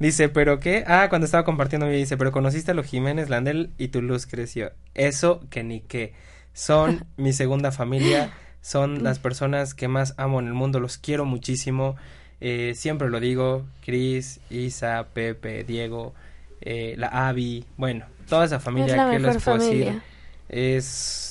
Dice, 0.00 0.30
¿pero 0.30 0.60
qué? 0.60 0.82
Ah, 0.86 1.08
cuando 1.10 1.26
estaba 1.26 1.44
compartiendo 1.44 1.86
me 1.86 1.94
dice, 1.94 2.16
pero 2.16 2.32
conociste 2.32 2.70
a 2.70 2.74
los 2.74 2.86
Jiménez 2.86 3.28
Landel 3.28 3.70
y 3.76 3.88
tu 3.88 4.00
luz 4.00 4.26
creció. 4.26 4.72
Eso 4.94 5.42
que 5.50 5.62
ni 5.62 5.82
qué. 5.82 6.14
Son 6.54 7.04
mi 7.18 7.34
segunda 7.34 7.70
familia, 7.70 8.32
son 8.62 9.04
las 9.04 9.18
personas 9.18 9.74
que 9.74 9.88
más 9.88 10.14
amo 10.16 10.40
en 10.40 10.46
el 10.46 10.54
mundo, 10.54 10.80
los 10.80 10.96
quiero 10.96 11.26
muchísimo. 11.26 11.96
Eh, 12.40 12.72
siempre 12.74 13.10
lo 13.10 13.20
digo, 13.20 13.66
Cris, 13.84 14.40
Isa, 14.48 15.06
Pepe, 15.12 15.64
Diego, 15.64 16.14
eh, 16.62 16.94
la 16.96 17.28
Avi, 17.28 17.66
bueno, 17.76 18.06
toda 18.26 18.46
esa 18.46 18.58
familia 18.58 19.10
que 19.10 19.18
les 19.18 19.44
puedo 19.44 19.58
decir 19.58 20.00
es 20.48 21.29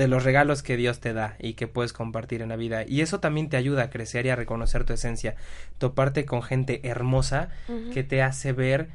de 0.00 0.08
los 0.08 0.24
regalos 0.24 0.62
que 0.62 0.78
Dios 0.78 0.98
te 0.98 1.12
da 1.12 1.36
y 1.38 1.52
que 1.52 1.68
puedes 1.68 1.92
compartir 1.92 2.40
en 2.40 2.48
la 2.48 2.56
vida. 2.56 2.86
Y 2.88 3.02
eso 3.02 3.20
también 3.20 3.50
te 3.50 3.58
ayuda 3.58 3.82
a 3.82 3.90
crecer 3.90 4.24
y 4.24 4.30
a 4.30 4.34
reconocer 4.34 4.84
tu 4.84 4.94
esencia. 4.94 5.36
Toparte 5.76 6.24
con 6.24 6.42
gente 6.42 6.80
hermosa 6.88 7.50
que 7.92 8.02
te 8.02 8.22
hace 8.22 8.52
ver, 8.52 8.88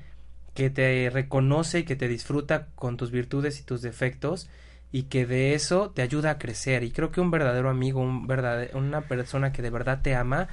que 0.56 0.72
te 0.72 1.12
reconoce 1.14 1.80
y 1.80 1.84
que 1.84 1.96
te 1.96 2.08
disfruta 2.08 2.70
con 2.74 2.98
tus 2.98 3.12
virtudes 3.12 3.60
y 3.60 3.64
tus 3.64 3.84
defectos 3.84 4.50
y 4.92 5.04
que 5.04 5.28
de 5.28 5.54
eso 5.54 5.92
te 5.92 6.02
ayuda 6.02 6.32
a 6.32 6.38
crecer. 6.40 6.82
Y 6.82 6.90
creo 6.90 7.12
que 7.12 7.22
un 7.22 7.30
verdadero 7.30 7.70
amigo, 7.70 8.02
un 8.02 8.26
verdadero, 8.26 8.76
una 8.76 9.02
persona 9.02 9.52
que 9.52 9.62
de 9.62 9.70
verdad 9.70 10.00
te 10.02 10.16
ama, 10.16 10.48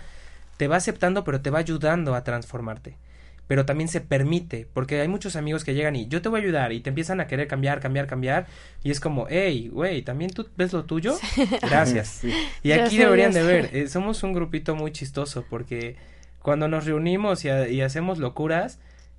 te 0.58 0.68
va 0.68 0.76
aceptando 0.76 1.24
pero 1.24 1.40
te 1.40 1.48
va 1.48 1.60
ayudando 1.60 2.14
a 2.14 2.24
transformarte 2.24 2.98
pero 3.46 3.66
también 3.66 3.88
se 3.88 4.00
permite, 4.00 4.66
porque 4.72 5.00
hay 5.00 5.08
muchos 5.08 5.36
amigos 5.36 5.64
que 5.64 5.74
llegan 5.74 5.96
y 5.96 6.06
yo 6.08 6.22
te 6.22 6.28
voy 6.28 6.40
a 6.40 6.42
ayudar 6.42 6.72
y 6.72 6.80
te 6.80 6.88
empiezan 6.90 7.20
a 7.20 7.26
querer 7.26 7.48
cambiar, 7.48 7.80
cambiar, 7.80 8.06
cambiar 8.06 8.46
y 8.82 8.90
es 8.90 9.00
como, 9.00 9.26
hey, 9.28 9.68
güey, 9.72 10.02
¿también 10.02 10.30
tú 10.30 10.48
ves 10.56 10.72
lo 10.72 10.84
tuyo? 10.84 11.16
Gracias. 11.62 12.22
Y 12.62 12.72
aquí 12.72 12.98
deberían 12.98 13.32
de 13.32 13.42
ver, 13.42 13.70
eh, 13.74 13.88
somos 13.88 14.22
un 14.22 14.32
grupito 14.32 14.74
muy 14.74 14.92
chistoso 14.92 15.44
porque 15.50 15.96
cuando 16.38 16.68
nos 16.68 16.86
reunimos 16.86 17.44
y, 17.44 17.48
y, 17.48 17.82
hacemos 17.82 18.18
locuras, 18.18 18.78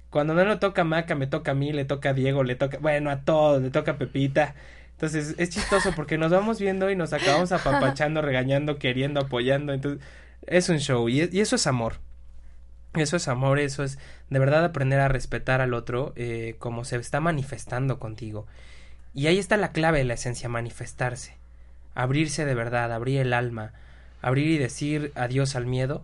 cuando 0.09 0.33
no 0.33 0.45
le 0.45 0.57
toca 0.57 0.81
a 0.81 0.85
Maca, 0.85 1.15
me 1.15 1.27
toca 1.27 1.51
a 1.51 1.55
mí, 1.55 1.71
le 1.71 1.85
toca 1.85 2.09
a 2.09 2.13
Diego, 2.13 2.43
le 2.43 2.55
toca, 2.55 2.77
bueno, 2.79 3.09
a 3.09 3.21
todos, 3.21 3.61
le 3.61 3.69
toca 3.69 3.91
a 3.91 3.97
Pepita. 3.97 4.55
Entonces 4.91 5.35
es 5.37 5.49
chistoso 5.49 5.91
porque 5.95 6.17
nos 6.17 6.31
vamos 6.31 6.59
viendo 6.59 6.89
y 6.89 6.95
nos 6.95 7.13
acabamos 7.13 7.51
apapachando, 7.51 8.21
regañando, 8.21 8.77
queriendo, 8.77 9.21
apoyando. 9.21 9.73
Entonces 9.73 10.01
es 10.47 10.69
un 10.69 10.79
show 10.79 11.09
y, 11.09 11.29
y 11.31 11.39
eso 11.39 11.55
es 11.55 11.67
amor. 11.67 11.95
Eso 12.95 13.17
es 13.17 13.27
amor, 13.27 13.59
eso 13.59 13.83
es 13.83 13.97
de 14.29 14.39
verdad 14.39 14.63
aprender 14.63 14.99
a 14.99 15.07
respetar 15.07 15.61
al 15.61 15.73
otro 15.73 16.13
eh, 16.15 16.55
como 16.59 16.85
se 16.85 16.97
está 16.97 17.19
manifestando 17.19 17.99
contigo. 17.99 18.45
Y 19.15 19.27
ahí 19.27 19.39
está 19.39 19.57
la 19.57 19.71
clave 19.71 19.99
de 19.99 20.03
la 20.05 20.13
esencia, 20.15 20.49
manifestarse. 20.49 21.35
Abrirse 21.95 22.45
de 22.45 22.55
verdad, 22.55 22.91
abrir 22.91 23.19
el 23.19 23.33
alma, 23.33 23.73
abrir 24.21 24.47
y 24.47 24.57
decir 24.57 25.11
adiós 25.15 25.55
al 25.55 25.65
miedo. 25.65 26.03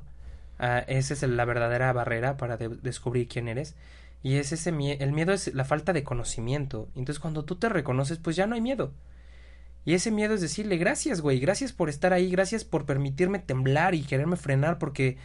Uh, 0.59 0.83
esa 0.87 1.13
es 1.13 1.23
la 1.23 1.45
verdadera 1.45 1.93
barrera 1.93 2.37
para 2.37 2.57
descubrir 2.57 3.27
quién 3.27 3.47
eres. 3.47 3.75
Y 4.21 4.35
es 4.35 4.51
ese 4.51 4.69
el 4.69 5.11
miedo 5.11 5.33
es 5.33 5.53
la 5.53 5.65
falta 5.65 5.93
de 5.93 6.03
conocimiento. 6.03 6.89
Entonces 6.95 7.19
cuando 7.19 7.45
tú 7.45 7.55
te 7.55 7.69
reconoces, 7.69 8.17
pues 8.17 8.35
ya 8.35 8.45
no 8.45 8.55
hay 8.55 8.61
miedo. 8.61 8.91
Y 9.85 9.93
ese 9.93 10.11
miedo 10.11 10.35
es 10.35 10.41
decirle 10.41 10.77
gracias, 10.77 11.21
güey, 11.21 11.39
gracias 11.39 11.71
por 11.71 11.89
estar 11.89 12.13
ahí, 12.13 12.29
gracias 12.29 12.65
por 12.65 12.85
permitirme 12.85 13.39
temblar 13.39 13.95
y 13.95 14.03
quererme 14.03 14.35
frenar 14.35 14.77
porque 14.77 15.17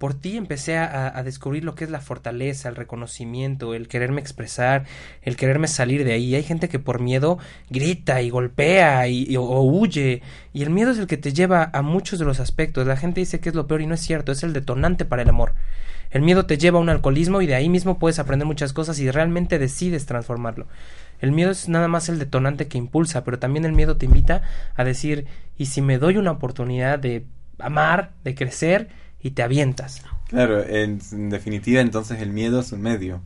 por 0.00 0.14
ti 0.14 0.38
empecé 0.38 0.78
a, 0.78 1.22
descubrir 1.22 1.62
lo 1.62 1.74
que 1.74 1.84
es 1.84 1.90
la 1.90 2.00
fortaleza, 2.00 2.70
el 2.70 2.76
reconocimiento, 2.76 3.74
el 3.74 3.86
quererme 3.86 4.22
expresar, 4.22 4.86
el 5.20 5.36
quererme 5.36 5.68
salir 5.68 6.04
de 6.04 6.14
ahí. 6.14 6.34
Hay 6.34 6.42
gente 6.42 6.70
que 6.70 6.78
por 6.78 7.02
miedo 7.02 7.36
grita 7.68 8.22
y 8.22 8.30
golpea 8.30 9.06
y, 9.08 9.36
o, 9.36 9.60
huye. 9.60 10.22
Y 10.54 10.62
el 10.62 10.70
miedo 10.70 10.92
es 10.92 10.98
el 10.98 11.06
que 11.06 11.18
te 11.18 11.34
lleva 11.34 11.68
a 11.74 11.82
muchos 11.82 12.18
de 12.18 12.24
los 12.24 12.40
aspectos. 12.40 12.86
La 12.86 12.96
gente 12.96 13.20
dice 13.20 13.40
que 13.40 13.50
es 13.50 13.54
lo 13.54 13.66
peor 13.66 13.82
y 13.82 13.86
no 13.86 13.94
es 13.94 14.00
cierto, 14.00 14.32
es 14.32 14.42
el 14.42 14.54
detonante 14.54 15.04
para 15.04 15.20
el 15.20 15.28
amor. 15.28 15.52
El 16.10 16.22
miedo 16.22 16.46
te 16.46 16.56
lleva 16.56 16.78
a 16.78 16.80
un 16.80 16.88
alcoholismo 16.88 17.42
y 17.42 17.46
de 17.46 17.56
ahí 17.56 17.68
mismo 17.68 17.98
puedes 17.98 18.18
aprender 18.18 18.46
muchas 18.46 18.72
cosas 18.72 18.98
y 19.00 19.10
realmente 19.10 19.58
decides 19.58 20.06
transformarlo. 20.06 20.66
El 21.20 21.32
miedo 21.32 21.50
es 21.50 21.68
nada 21.68 21.88
más 21.88 22.08
el 22.08 22.18
detonante 22.18 22.68
que 22.68 22.78
impulsa, 22.78 23.22
pero 23.22 23.38
también 23.38 23.66
el 23.66 23.74
miedo 23.74 23.98
te 23.98 24.06
invita 24.06 24.40
a 24.76 24.82
decir, 24.82 25.26
¿y 25.58 25.66
si 25.66 25.82
me 25.82 25.98
doy 25.98 26.16
una 26.16 26.30
oportunidad 26.30 26.98
de 26.98 27.26
amar, 27.58 28.12
de 28.24 28.34
crecer? 28.34 28.88
Y 29.22 29.30
te 29.32 29.42
avientas. 29.42 30.02
Claro, 30.28 30.62
en, 30.64 31.00
definitiva 31.30 31.80
entonces 31.80 32.20
el 32.20 32.30
miedo 32.30 32.60
es 32.60 32.72
un 32.72 32.82
medio. 32.82 33.20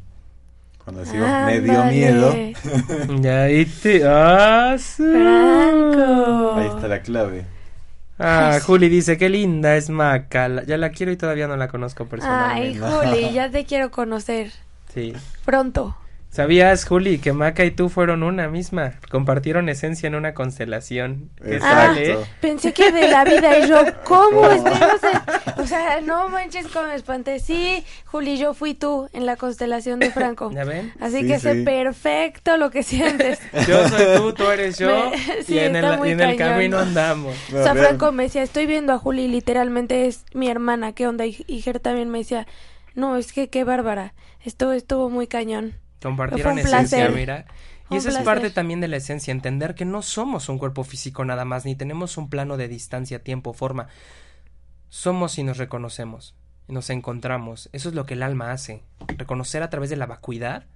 Cuando 0.82 1.02
decimos 1.02 1.28
medio 1.46 1.84
miedo. 1.84 2.34
ya 3.20 3.44
ahí 3.44 3.64
te. 3.64 4.02
¡Ah, 4.06 4.72
Ahí 4.72 4.78
está 6.66 6.88
la 6.88 7.00
clave. 7.02 7.46
Ah, 8.18 8.58
Juli 8.64 8.88
dice, 8.88 9.16
qué 9.16 9.28
linda 9.28 9.76
es 9.76 9.90
Maca. 9.90 10.64
Ya 10.64 10.76
la 10.76 10.90
quiero 10.90 11.10
y 11.10 11.16
todavía 11.16 11.48
no 11.48 11.56
la 11.56 11.68
conozco 11.68 12.06
personalmente. 12.06 12.80
Ay, 12.84 13.08
Juli, 13.08 13.32
ya 13.34 13.50
te 13.50 13.64
quiero 13.64 13.90
conocer. 13.90 14.52
Sí. 14.92 15.14
Pronto. 15.44 15.96
¿Sabías, 16.34 16.84
Juli, 16.84 17.18
que 17.18 17.32
Maca 17.32 17.64
y 17.64 17.70
tú 17.70 17.88
fueron 17.88 18.24
una 18.24 18.48
misma? 18.48 18.94
Compartieron 19.08 19.68
esencia 19.68 20.08
en 20.08 20.16
una 20.16 20.34
constelación. 20.34 21.30
Exacto. 21.44 22.26
Pensé 22.40 22.72
que 22.72 22.90
de 22.90 23.06
la 23.06 23.22
vida 23.24 23.60
y 23.60 23.68
yo, 23.68 23.76
¿cómo 24.02 24.50
estuvimos 24.50 25.00
O 25.58 25.64
sea, 25.64 26.00
no 26.00 26.28
manches 26.28 26.66
como 26.66 26.88
me 26.88 26.96
espanté. 26.96 27.38
Sí, 27.38 27.84
Juli, 28.06 28.36
yo 28.36 28.52
fui 28.52 28.74
tú 28.74 29.08
en 29.12 29.26
la 29.26 29.36
constelación 29.36 30.00
de 30.00 30.10
Franco. 30.10 30.50
¿Ya 30.52 30.64
ven? 30.64 30.92
Así 30.98 31.24
que 31.24 31.38
sé 31.38 31.62
perfecto 31.62 32.56
lo 32.56 32.72
que 32.72 32.82
sientes. 32.82 33.38
Yo 33.68 33.88
soy 33.88 34.16
tú, 34.16 34.32
tú 34.32 34.50
eres 34.50 34.76
yo. 34.76 35.12
y 35.46 35.58
en 35.58 35.76
el, 35.76 36.36
camino 36.36 36.80
andamos. 36.80 37.36
o 37.52 37.62
sea, 37.62 37.76
Franco 37.76 38.10
me 38.10 38.24
decía, 38.24 38.42
estoy 38.42 38.66
viendo 38.66 38.92
a 38.92 38.98
Juli, 38.98 39.28
literalmente 39.28 40.08
es 40.08 40.24
mi 40.34 40.48
hermana, 40.50 40.94
¿qué 40.94 41.06
onda? 41.06 41.26
Y, 41.26 41.44
y 41.46 41.62
Ger 41.62 41.78
también 41.78 42.10
me 42.10 42.18
decía, 42.18 42.48
no, 42.96 43.16
es 43.16 43.32
que 43.32 43.50
qué 43.50 43.62
bárbara. 43.62 44.14
Esto 44.44 44.72
estuvo 44.72 45.08
muy 45.10 45.28
cañón. 45.28 45.74
Compartieron 46.04 46.58
esencia, 46.58 47.08
mira. 47.08 47.46
Y 47.88 47.96
esa 47.96 48.10
es 48.10 48.18
parte 48.18 48.50
también 48.50 48.82
de 48.82 48.88
la 48.88 48.96
esencia, 48.96 49.32
entender 49.32 49.74
que 49.74 49.86
no 49.86 50.02
somos 50.02 50.50
un 50.50 50.58
cuerpo 50.58 50.84
físico 50.84 51.24
nada 51.24 51.46
más, 51.46 51.64
ni 51.64 51.74
tenemos 51.74 52.18
un 52.18 52.28
plano 52.28 52.58
de 52.58 52.68
distancia, 52.68 53.22
tiempo, 53.22 53.54
forma. 53.54 53.88
Somos 54.90 55.38
y 55.38 55.44
nos 55.44 55.56
reconocemos, 55.56 56.34
y 56.68 56.74
nos 56.74 56.90
encontramos. 56.90 57.70
Eso 57.72 57.88
es 57.88 57.94
lo 57.94 58.04
que 58.04 58.14
el 58.14 58.22
alma 58.22 58.52
hace. 58.52 58.82
Reconocer 59.16 59.62
a 59.62 59.70
través 59.70 59.88
de 59.88 59.96
la 59.96 60.04
vacuidad 60.04 60.66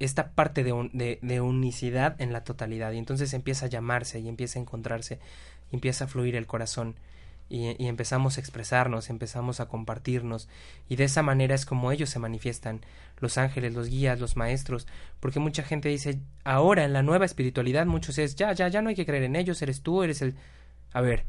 esta 0.00 0.32
parte 0.32 0.64
de, 0.64 1.18
de, 1.22 1.40
unicidad 1.40 2.20
en 2.20 2.32
la 2.32 2.42
totalidad. 2.42 2.90
Y 2.92 2.98
entonces 2.98 3.32
empieza 3.32 3.66
a 3.66 3.68
llamarse 3.68 4.18
y 4.18 4.28
empieza 4.28 4.58
a 4.58 4.62
encontrarse, 4.62 5.20
y 5.70 5.76
empieza 5.76 6.04
a 6.06 6.08
fluir 6.08 6.34
el 6.34 6.46
corazón 6.48 6.96
y, 7.48 7.86
empezamos 7.86 8.36
a 8.36 8.40
expresarnos, 8.40 9.10
empezamos 9.10 9.60
a 9.60 9.66
compartirnos 9.66 10.48
y 10.88 10.96
de 10.96 11.04
esa 11.04 11.22
manera 11.22 11.54
es 11.54 11.64
como 11.64 11.92
ellos 11.92 12.10
se 12.10 12.18
manifiestan, 12.18 12.80
los 13.18 13.38
ángeles, 13.38 13.74
los 13.74 13.88
guías, 13.88 14.20
los 14.20 14.36
maestros, 14.36 14.86
porque 15.20 15.40
mucha 15.40 15.62
gente 15.62 15.88
dice, 15.88 16.20
ahora 16.44 16.84
en 16.84 16.92
la 16.92 17.02
nueva 17.02 17.24
espiritualidad 17.24 17.86
muchos 17.86 18.18
es, 18.18 18.36
ya, 18.36 18.52
ya, 18.52 18.68
ya 18.68 18.82
no 18.82 18.90
hay 18.90 18.94
que 18.94 19.06
creer 19.06 19.24
en 19.24 19.36
ellos, 19.36 19.62
eres 19.62 19.82
tú, 19.82 20.02
eres 20.02 20.22
el... 20.22 20.34
A 20.92 21.00
ver, 21.00 21.24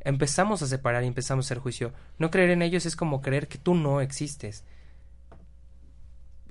empezamos 0.00 0.62
a 0.62 0.66
separar 0.66 1.04
y 1.04 1.08
empezamos 1.08 1.46
a 1.46 1.48
hacer 1.48 1.58
juicio. 1.58 1.92
No 2.18 2.30
creer 2.30 2.50
en 2.50 2.62
ellos 2.62 2.86
es 2.86 2.96
como 2.96 3.20
creer 3.20 3.48
que 3.48 3.58
tú 3.58 3.74
no 3.74 4.00
existes. 4.00 4.64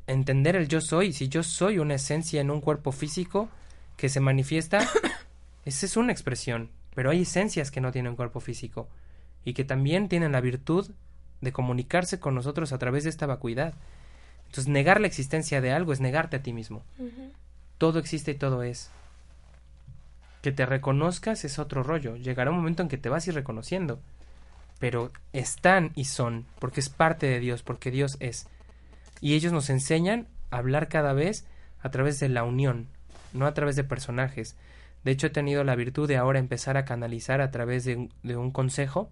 Entender 0.08 0.56
el 0.56 0.68
yo 0.68 0.82
soy, 0.82 1.14
si 1.14 1.30
yo 1.30 1.44
soy 1.44 1.80
una 1.80 1.96
esencia 1.96 2.42
en 2.42 2.52
un 2.52 2.62
cuerpo 2.62 2.92
físico 2.92 3.50
que 3.98 4.10
se 4.10 4.20
manifiesta, 4.20 4.80
esa 5.66 5.86
es 5.86 5.98
una 5.98 6.12
expresión, 6.12 6.70
pero 6.96 7.12
hay 7.12 7.22
esencias 7.22 7.72
que 7.72 7.82
no 7.82 7.92
tienen 7.92 8.16
cuerpo 8.16 8.40
físico 8.40 8.90
y 9.46 9.54
que 9.54 9.64
también 9.64 10.10
tienen 10.10 10.34
la 10.34 10.42
virtud 10.42 10.92
de 11.40 11.52
comunicarse 11.52 12.20
con 12.20 12.36
nosotros 12.36 12.72
a 12.72 12.78
través 12.78 13.04
de 13.04 13.10
esta 13.10 13.26
vacuidad. 13.26 13.74
Entonces, 14.52 14.68
negar 14.68 15.00
la 15.00 15.08
existencia 15.08 15.62
de 15.62 15.72
algo 15.72 15.94
es 15.94 16.02
negarte 16.02 16.36
a 16.36 16.44
ti 16.44 16.52
mismo. 16.52 16.84
Todo 17.78 18.00
existe 18.00 18.32
y 18.32 18.36
todo 18.36 18.64
es. 18.64 18.92
Que 20.42 20.52
te 20.52 20.66
reconozcas 20.66 21.46
es 21.46 21.58
otro 21.58 21.84
rollo. 21.84 22.18
Llegará 22.18 22.52
un 22.52 22.58
momento 22.58 22.84
en 22.84 22.90
que 22.90 22.98
te 22.98 23.10
vas 23.10 23.26
a 23.26 23.30
ir 23.30 23.36
reconociendo. 23.36 24.00
Pero 24.80 25.12
están 25.32 25.92
y 25.96 26.06
son, 26.06 26.46
porque 26.60 26.82
es 26.82 26.90
parte 26.90 27.28
de 27.28 27.40
Dios, 27.40 27.64
porque 27.64 27.92
Dios 27.92 28.18
es. 28.20 28.48
Y 29.22 29.36
ellos 29.36 29.54
nos 29.54 29.70
enseñan 29.70 30.28
a 30.50 30.58
hablar 30.58 30.90
cada 30.90 31.14
vez 31.14 31.46
a 31.82 31.90
través 31.90 32.20
de 32.20 32.28
la 32.28 32.44
unión, 32.44 32.88
no 33.34 33.46
a 33.46 33.54
través 33.54 33.76
de 33.76 33.84
personajes, 33.84 34.56
de 35.04 35.12
hecho, 35.12 35.28
he 35.28 35.32
tenido 35.32 35.64
la 35.64 35.76
virtud 35.76 36.08
de 36.08 36.18
ahora 36.18 36.40
empezar 36.40 36.78
a 36.78 36.86
canalizar 36.86 37.42
a 37.42 37.52
través 37.52 37.86
de, 37.86 38.10
un 38.36 38.52
consejo. 38.52 39.10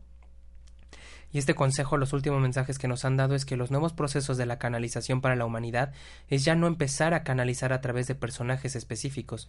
Y 1.31 1.37
este 1.37 1.53
consejo, 1.53 1.97
los 1.97 2.13
últimos 2.13 2.41
mensajes 2.41 2.79
que 2.79 2.87
nos 2.87 3.05
han 3.05 3.15
dado 3.15 3.35
es 3.35 3.45
que 3.45 3.55
los 3.55 3.69
nuevos 3.69 3.93
procesos 3.93 4.37
de 4.37 4.47
la 4.47 4.57
canalización 4.57 5.21
para 5.21 5.35
la 5.35 5.45
humanidad 5.45 5.91
es 6.27 6.43
ya 6.43 6.55
no 6.55 6.65
empezar 6.65 7.13
a 7.13 7.23
canalizar 7.23 7.71
a 7.71 7.81
través 7.81 8.07
de 8.07 8.15
personajes 8.15 8.75
específicos. 8.75 9.47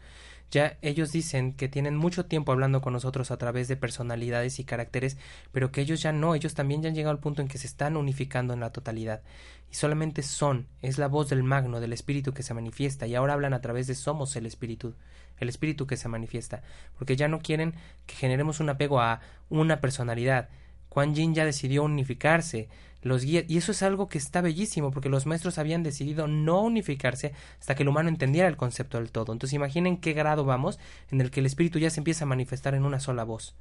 Ya 0.51 0.77
ellos 0.83 1.11
dicen 1.11 1.55
que 1.55 1.69
tienen 1.69 1.97
mucho 1.97 2.27
tiempo 2.27 2.53
hablando 2.53 2.83
con 2.83 2.93
nosotros 2.93 3.31
a 3.31 3.39
través 3.39 3.69
de 3.69 3.77
personalidades 3.77 4.59
y 4.59 4.65
caracteres, 4.65 5.17
pero 5.53 5.73
que 5.73 5.81
ellos 5.81 6.03
ya 6.03 6.13
no, 6.13 6.35
ellos 6.35 6.55
también 6.55 6.83
ya 6.83 6.91
han 6.91 6.95
llegado 6.95 7.13
al 7.13 7.21
punto 7.21 7.41
en 7.41 7.49
que 7.49 7.59
se 7.59 7.67
están 7.67 7.97
unificando 7.97 8.53
en 8.53 8.61
la 8.61 8.73
totalidad. 8.73 9.23
Y 9.71 9.77
solamente 9.77 10.23
son, 10.23 10.67
es 10.83 10.99
la 10.99 11.09
voz 11.09 11.31
del 11.31 11.43
magno, 11.43 11.81
del 11.81 11.95
espíritu 11.95 12.35
que 12.35 12.43
se 12.43 12.53
manifiesta, 12.53 13.07
y 13.07 13.15
ahora 13.15 13.33
hablan 13.33 13.55
a 13.55 13.61
través 13.61 13.87
de 13.87 13.95
somos 13.95 14.37
el 14.37 14.45
espíritu 14.45 14.95
el 15.41 15.49
espíritu 15.49 15.87
que 15.87 15.97
se 15.97 16.09
manifiesta, 16.09 16.63
porque 16.97 17.17
ya 17.17 17.27
no 17.27 17.41
quieren 17.41 17.75
que 18.07 18.15
generemos 18.15 18.61
un 18.61 18.69
apego 18.69 19.01
a 19.01 19.21
una 19.49 19.81
personalidad. 19.81 20.51
Quan 20.91 21.15
Yin 21.15 21.35
ya 21.35 21.47
decidió 21.47 21.85
unificarse, 21.85 22.69
los 23.01 23.25
guías, 23.25 23.45
y 23.49 23.57
eso 23.57 23.73
es 23.73 23.83
algo 23.83 24.09
que 24.09 24.19
está 24.19 24.43
bellísimo, 24.43 24.91
porque 24.91 25.09
los 25.09 25.25
maestros 25.25 25.57
habían 25.57 25.83
decidido 25.83 26.27
no 26.27 26.61
unificarse 26.61 27.33
hasta 27.59 27.75
que 27.75 27.85
el 27.85 27.89
humano 27.89 28.11
entendiera 28.11 28.49
el 28.49 28.59
concepto 28.59 28.99
del 28.99 29.11
todo. 29.11 29.33
Entonces 29.33 29.55
imaginen 29.55 29.97
qué 29.97 30.13
grado 30.13 30.45
vamos 30.45 30.79
en 31.11 31.21
el 31.21 31.31
que 31.31 31.41
el 31.41 31.47
espíritu 31.47 31.79
ya 31.79 31.91
se 31.91 32.01
empieza 32.01 32.25
a 32.25 32.29
manifestar 32.29 32.75
en 32.75 32.85
una 32.85 33.01
sola 33.01 33.25
voz. 33.25 33.55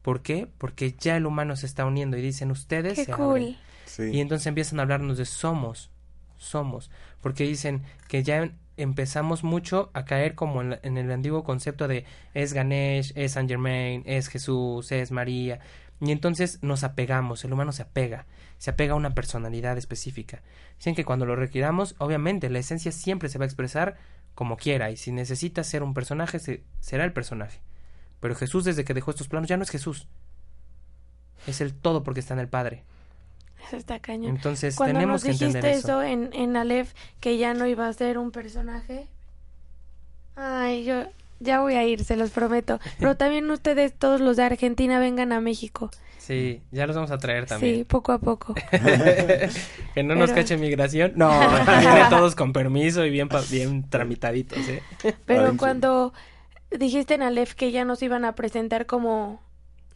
¿Por 0.00 0.22
qué? 0.22 0.48
Porque 0.58 0.96
ya 0.98 1.16
el 1.16 1.26
humano 1.26 1.54
se 1.56 1.66
está 1.66 1.84
uniendo 1.84 2.16
y 2.16 2.22
dicen 2.22 2.50
ustedes. 2.50 2.94
Qué 2.98 3.06
cool. 3.06 3.56
Y 3.98 4.20
entonces 4.20 4.46
empiezan 4.46 4.80
a 4.80 4.82
hablarnos 4.82 5.18
de 5.18 5.26
somos, 5.26 5.90
somos, 6.38 6.90
porque 7.20 7.44
dicen 7.44 7.82
que 8.08 8.22
ya 8.22 8.50
empezamos 8.82 9.44
mucho 9.44 9.90
a 9.94 10.04
caer 10.04 10.34
como 10.34 10.62
en, 10.62 10.96
el 10.98 11.10
antiguo 11.10 11.44
concepto 11.44 11.88
de 11.88 12.04
es 12.34 12.52
Ganesh, 12.52 13.12
es 13.16 13.32
Saint 13.32 13.48
Germain, 13.48 14.02
es 14.06 14.28
Jesús, 14.28 14.92
es 14.92 15.10
María. 15.10 15.60
Y 16.00 16.10
entonces 16.10 16.58
nos 16.62 16.84
apegamos, 16.84 17.44
el 17.44 17.52
humano 17.52 17.72
se 17.72 17.82
apega, 17.82 18.26
se 18.58 18.70
apega 18.70 18.94
a 18.94 18.96
una 18.96 19.14
personalidad 19.14 19.78
específica. 19.78 20.42
Dicen 20.78 20.94
que 20.94 21.04
cuando 21.04 21.26
lo 21.26 21.36
requiramos, 21.36 21.94
obviamente 21.98 22.50
la 22.50 22.58
esencia 22.58 22.92
siempre 22.92 23.28
se 23.28 23.38
va 23.38 23.44
a 23.44 23.46
expresar 23.46 23.96
como 24.34 24.56
quiera, 24.56 24.90
y 24.90 24.96
si 24.96 25.12
necesita 25.12 25.62
ser 25.62 25.82
un 25.82 25.94
personaje, 25.94 26.38
será 26.80 27.04
el 27.04 27.12
personaje. 27.12 27.60
Pero 28.20 28.34
Jesús 28.34 28.64
desde 28.64 28.84
que 28.84 28.94
dejó 28.94 29.10
estos 29.10 29.28
planos 29.28 29.48
ya 29.48 29.56
no 29.56 29.62
es 29.62 29.70
Jesús, 29.70 30.08
es 31.46 31.60
el 31.60 31.74
todo 31.74 32.02
porque 32.02 32.20
está 32.20 32.34
en 32.34 32.40
el 32.40 32.48
Padre. 32.48 32.84
Eso 33.66 33.76
está 33.76 33.98
cañón. 33.98 34.36
Entonces 34.36 34.76
Cuando 34.76 34.94
tenemos 34.94 35.24
nos 35.24 35.38
dijiste 35.38 35.70
eso, 35.70 36.02
en, 36.02 36.30
en 36.32 36.56
Aleph, 36.56 36.92
que 37.20 37.38
ya 37.38 37.54
no 37.54 37.66
iba 37.66 37.86
a 37.86 37.92
ser 37.92 38.18
un 38.18 38.30
personaje. 38.30 39.06
Ay, 40.36 40.84
yo 40.84 41.04
ya 41.40 41.60
voy 41.60 41.74
a 41.74 41.84
ir, 41.84 42.04
se 42.04 42.16
los 42.16 42.30
prometo. 42.30 42.80
Pero 42.98 43.16
también 43.16 43.50
ustedes, 43.50 43.92
todos 43.92 44.20
los 44.20 44.36
de 44.36 44.44
Argentina, 44.44 44.98
vengan 44.98 45.32
a 45.32 45.40
México. 45.40 45.90
Sí, 46.18 46.62
ya 46.70 46.86
los 46.86 46.94
vamos 46.94 47.10
a 47.10 47.18
traer 47.18 47.46
también. 47.46 47.78
Sí, 47.78 47.84
poco 47.84 48.12
a 48.12 48.18
poco. 48.18 48.54
que 49.94 50.02
no 50.04 50.14
nos 50.14 50.30
cache 50.30 50.56
migración. 50.56 51.14
No, 51.16 51.28
vienen 51.80 52.08
todos 52.10 52.36
con 52.36 52.52
permiso 52.52 53.04
y 53.04 53.10
bien, 53.10 53.28
bien 53.50 53.90
tramitaditos, 53.90 54.58
¿eh? 54.68 54.82
Pero 55.26 55.56
cuando 55.56 56.12
dijiste 56.70 57.14
en 57.14 57.22
Aleph 57.22 57.54
que 57.54 57.72
ya 57.72 57.84
nos 57.84 58.02
iban 58.04 58.24
a 58.24 58.36
presentar 58.36 58.86
como 58.86 59.42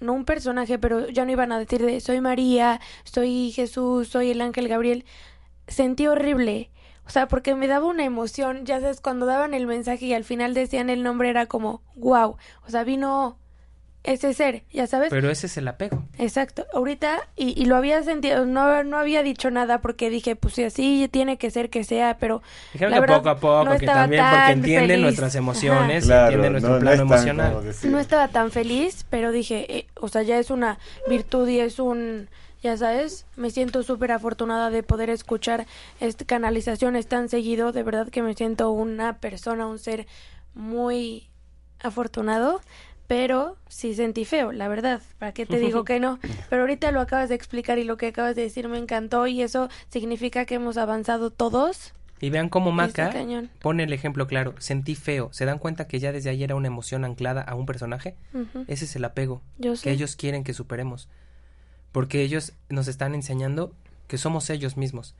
no 0.00 0.12
un 0.12 0.24
personaje, 0.24 0.78
pero 0.78 1.08
ya 1.08 1.24
no 1.24 1.32
iban 1.32 1.52
a 1.52 1.58
decir 1.58 1.84
de 1.84 2.00
soy 2.00 2.20
María, 2.20 2.80
soy 3.04 3.52
Jesús, 3.52 4.08
soy 4.08 4.30
el 4.30 4.40
ángel 4.40 4.68
Gabriel. 4.68 5.04
Sentí 5.68 6.06
horrible. 6.06 6.70
O 7.06 7.10
sea, 7.10 7.28
porque 7.28 7.54
me 7.54 7.68
daba 7.68 7.86
una 7.86 8.04
emoción, 8.04 8.66
ya 8.66 8.80
sabes, 8.80 9.00
cuando 9.00 9.26
daban 9.26 9.54
el 9.54 9.66
mensaje 9.66 10.06
y 10.06 10.14
al 10.14 10.24
final 10.24 10.54
decían 10.54 10.90
el 10.90 11.04
nombre 11.04 11.30
era 11.30 11.46
como, 11.46 11.82
wow, 11.94 12.36
o 12.66 12.70
sea, 12.70 12.82
vino 12.82 13.38
ese 14.06 14.32
ser, 14.34 14.62
ya 14.72 14.86
sabes. 14.86 15.10
Pero 15.10 15.28
ese 15.30 15.46
es 15.48 15.56
el 15.56 15.66
apego. 15.66 16.04
Exacto. 16.18 16.64
Ahorita, 16.72 17.28
y, 17.36 17.60
y 17.60 17.66
lo 17.66 17.76
había 17.76 18.02
sentido, 18.04 18.46
no, 18.46 18.84
no 18.84 18.98
había 18.98 19.22
dicho 19.24 19.50
nada 19.50 19.80
porque 19.80 20.10
dije, 20.10 20.36
pues 20.36 20.54
sí, 20.54 20.64
así 20.64 21.08
tiene 21.10 21.38
que 21.38 21.50
ser 21.50 21.70
que 21.70 21.82
sea, 21.82 22.16
pero. 22.18 22.40
Dijeron 22.72 22.94
que 22.94 23.12
poco 23.12 23.28
a 23.28 23.36
poco, 23.40 23.76
que 23.78 23.86
también 23.86 24.24
porque 24.24 24.52
entienden 24.52 25.02
nuestras 25.02 25.34
emociones, 25.34 26.08
entienden 26.08 26.52
nuestro 26.52 26.78
plano 26.78 27.02
emocional. 27.02 27.74
No 27.82 27.98
estaba 27.98 28.28
tan 28.28 28.52
feliz, 28.52 29.04
pero 29.10 29.32
dije, 29.32 29.76
eh, 29.76 29.86
o 29.96 30.08
sea, 30.08 30.22
ya 30.22 30.38
es 30.38 30.50
una 30.50 30.78
virtud 31.08 31.48
y 31.48 31.60
es 31.60 31.78
un. 31.78 32.28
Ya 32.62 32.76
sabes, 32.76 33.26
me 33.36 33.50
siento 33.50 33.82
súper 33.82 34.12
afortunada 34.12 34.70
de 34.70 34.82
poder 34.82 35.10
escuchar 35.10 35.66
esta 36.00 36.24
canalizaciones 36.24 37.06
tan 37.06 37.28
seguido. 37.28 37.72
De 37.72 37.82
verdad 37.82 38.08
que 38.08 38.22
me 38.22 38.34
siento 38.34 38.70
una 38.70 39.18
persona, 39.18 39.66
un 39.66 39.78
ser 39.78 40.06
muy 40.54 41.28
afortunado 41.80 42.60
pero 43.06 43.56
sí 43.68 43.94
sentí 43.94 44.24
feo, 44.24 44.52
la 44.52 44.68
verdad. 44.68 45.00
¿Para 45.18 45.32
qué 45.32 45.46
te 45.46 45.58
digo 45.58 45.84
que 45.86 46.00
no? 46.00 46.18
Pero 46.50 46.62
ahorita 46.62 46.90
lo 46.90 47.00
acabas 47.00 47.28
de 47.28 47.34
explicar 47.34 47.78
y 47.78 47.84
lo 47.84 47.96
que 47.96 48.08
acabas 48.08 48.36
de 48.36 48.42
decir 48.42 48.68
me 48.68 48.78
encantó 48.78 49.26
y 49.26 49.42
eso 49.42 49.68
significa 49.88 50.44
que 50.44 50.56
hemos 50.56 50.76
avanzado 50.76 51.30
todos. 51.30 51.94
Y 52.20 52.30
vean 52.30 52.48
cómo 52.48 52.72
Maca 52.72 53.12
pone 53.60 53.82
el 53.82 53.92
ejemplo 53.92 54.26
claro. 54.26 54.54
Sentí 54.58 54.94
feo. 54.94 55.28
¿Se 55.32 55.44
dan 55.44 55.58
cuenta 55.58 55.86
que 55.86 55.98
ya 55.98 56.12
desde 56.12 56.30
ahí 56.30 56.42
era 56.42 56.54
una 56.54 56.68
emoción 56.68 57.04
anclada 57.04 57.42
a 57.42 57.54
un 57.54 57.66
personaje? 57.66 58.16
Ese 58.68 58.86
es 58.86 58.96
el 58.96 59.04
apego 59.04 59.42
que 59.82 59.90
ellos 59.90 60.16
quieren 60.16 60.42
que 60.42 60.54
superemos. 60.54 61.08
Porque 61.92 62.22
ellos 62.22 62.52
nos 62.70 62.88
están 62.88 63.14
enseñando 63.14 63.74
que 64.08 64.18
somos 64.18 64.48
ellos 64.50 64.76
mismos, 64.76 65.14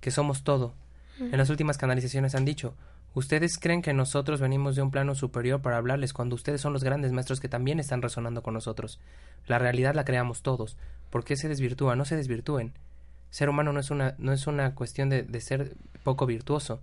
que 0.00 0.10
somos 0.10 0.44
todo. 0.44 0.74
En 1.18 1.38
las 1.38 1.48
últimas 1.48 1.78
canalizaciones 1.78 2.34
han 2.34 2.44
dicho, 2.44 2.74
Ustedes 3.14 3.58
creen 3.58 3.80
que 3.80 3.92
nosotros 3.92 4.40
venimos 4.40 4.74
de 4.74 4.82
un 4.82 4.90
plano 4.90 5.14
superior 5.14 5.62
para 5.62 5.76
hablarles 5.76 6.12
cuando 6.12 6.34
ustedes 6.34 6.60
son 6.60 6.72
los 6.72 6.82
grandes 6.82 7.12
maestros 7.12 7.40
que 7.40 7.48
también 7.48 7.78
están 7.78 8.02
resonando 8.02 8.42
con 8.42 8.54
nosotros. 8.54 8.98
La 9.46 9.58
realidad 9.60 9.94
la 9.94 10.04
creamos 10.04 10.42
todos. 10.42 10.76
¿Por 11.10 11.24
qué 11.24 11.36
se 11.36 11.48
desvirtúa? 11.48 11.94
No 11.94 12.04
se 12.04 12.16
desvirtúen. 12.16 12.72
Ser 13.30 13.48
humano 13.48 13.72
no 13.72 13.78
es 13.78 13.90
una, 13.90 14.16
no 14.18 14.32
es 14.32 14.48
una 14.48 14.74
cuestión 14.74 15.10
de, 15.10 15.22
de 15.22 15.40
ser 15.40 15.76
poco 16.02 16.26
virtuoso. 16.26 16.80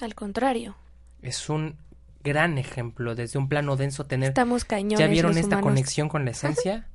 Al 0.00 0.16
contrario. 0.16 0.74
Es 1.22 1.48
un 1.48 1.76
gran 2.24 2.58
ejemplo 2.58 3.14
desde 3.14 3.38
un 3.38 3.48
plano 3.48 3.76
denso 3.76 4.06
tener. 4.06 4.30
Estamos 4.30 4.64
cañones. 4.64 4.98
¿Ya 4.98 5.06
vieron 5.06 5.38
esta 5.38 5.60
conexión 5.60 6.08
con 6.08 6.24
la 6.24 6.30
esencia? 6.32 6.88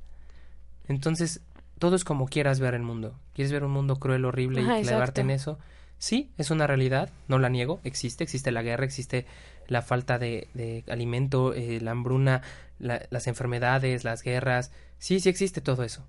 Entonces, 0.86 1.40
todo 1.78 1.96
es 1.96 2.04
como 2.04 2.26
quieras 2.26 2.60
ver 2.60 2.74
el 2.74 2.82
mundo. 2.82 3.18
¿Quieres 3.32 3.52
ver 3.52 3.64
un 3.64 3.70
mundo 3.70 3.96
cruel, 3.96 4.26
horrible 4.26 4.60
y 4.60 4.82
clavarte 4.82 5.22
en 5.22 5.30
eso? 5.30 5.58
Sí, 6.00 6.32
es 6.38 6.50
una 6.50 6.66
realidad, 6.66 7.10
no 7.28 7.38
la 7.38 7.50
niego, 7.50 7.78
existe, 7.84 8.24
existe 8.24 8.52
la 8.52 8.62
guerra, 8.62 8.86
existe 8.86 9.26
la 9.68 9.82
falta 9.82 10.18
de, 10.18 10.48
de 10.54 10.82
alimento, 10.88 11.52
eh, 11.52 11.78
la 11.78 11.90
hambruna, 11.90 12.40
las 12.78 13.26
enfermedades, 13.26 14.02
las 14.02 14.22
guerras, 14.22 14.72
sí, 14.98 15.20
sí 15.20 15.28
existe 15.28 15.60
todo 15.60 15.84
eso, 15.84 16.06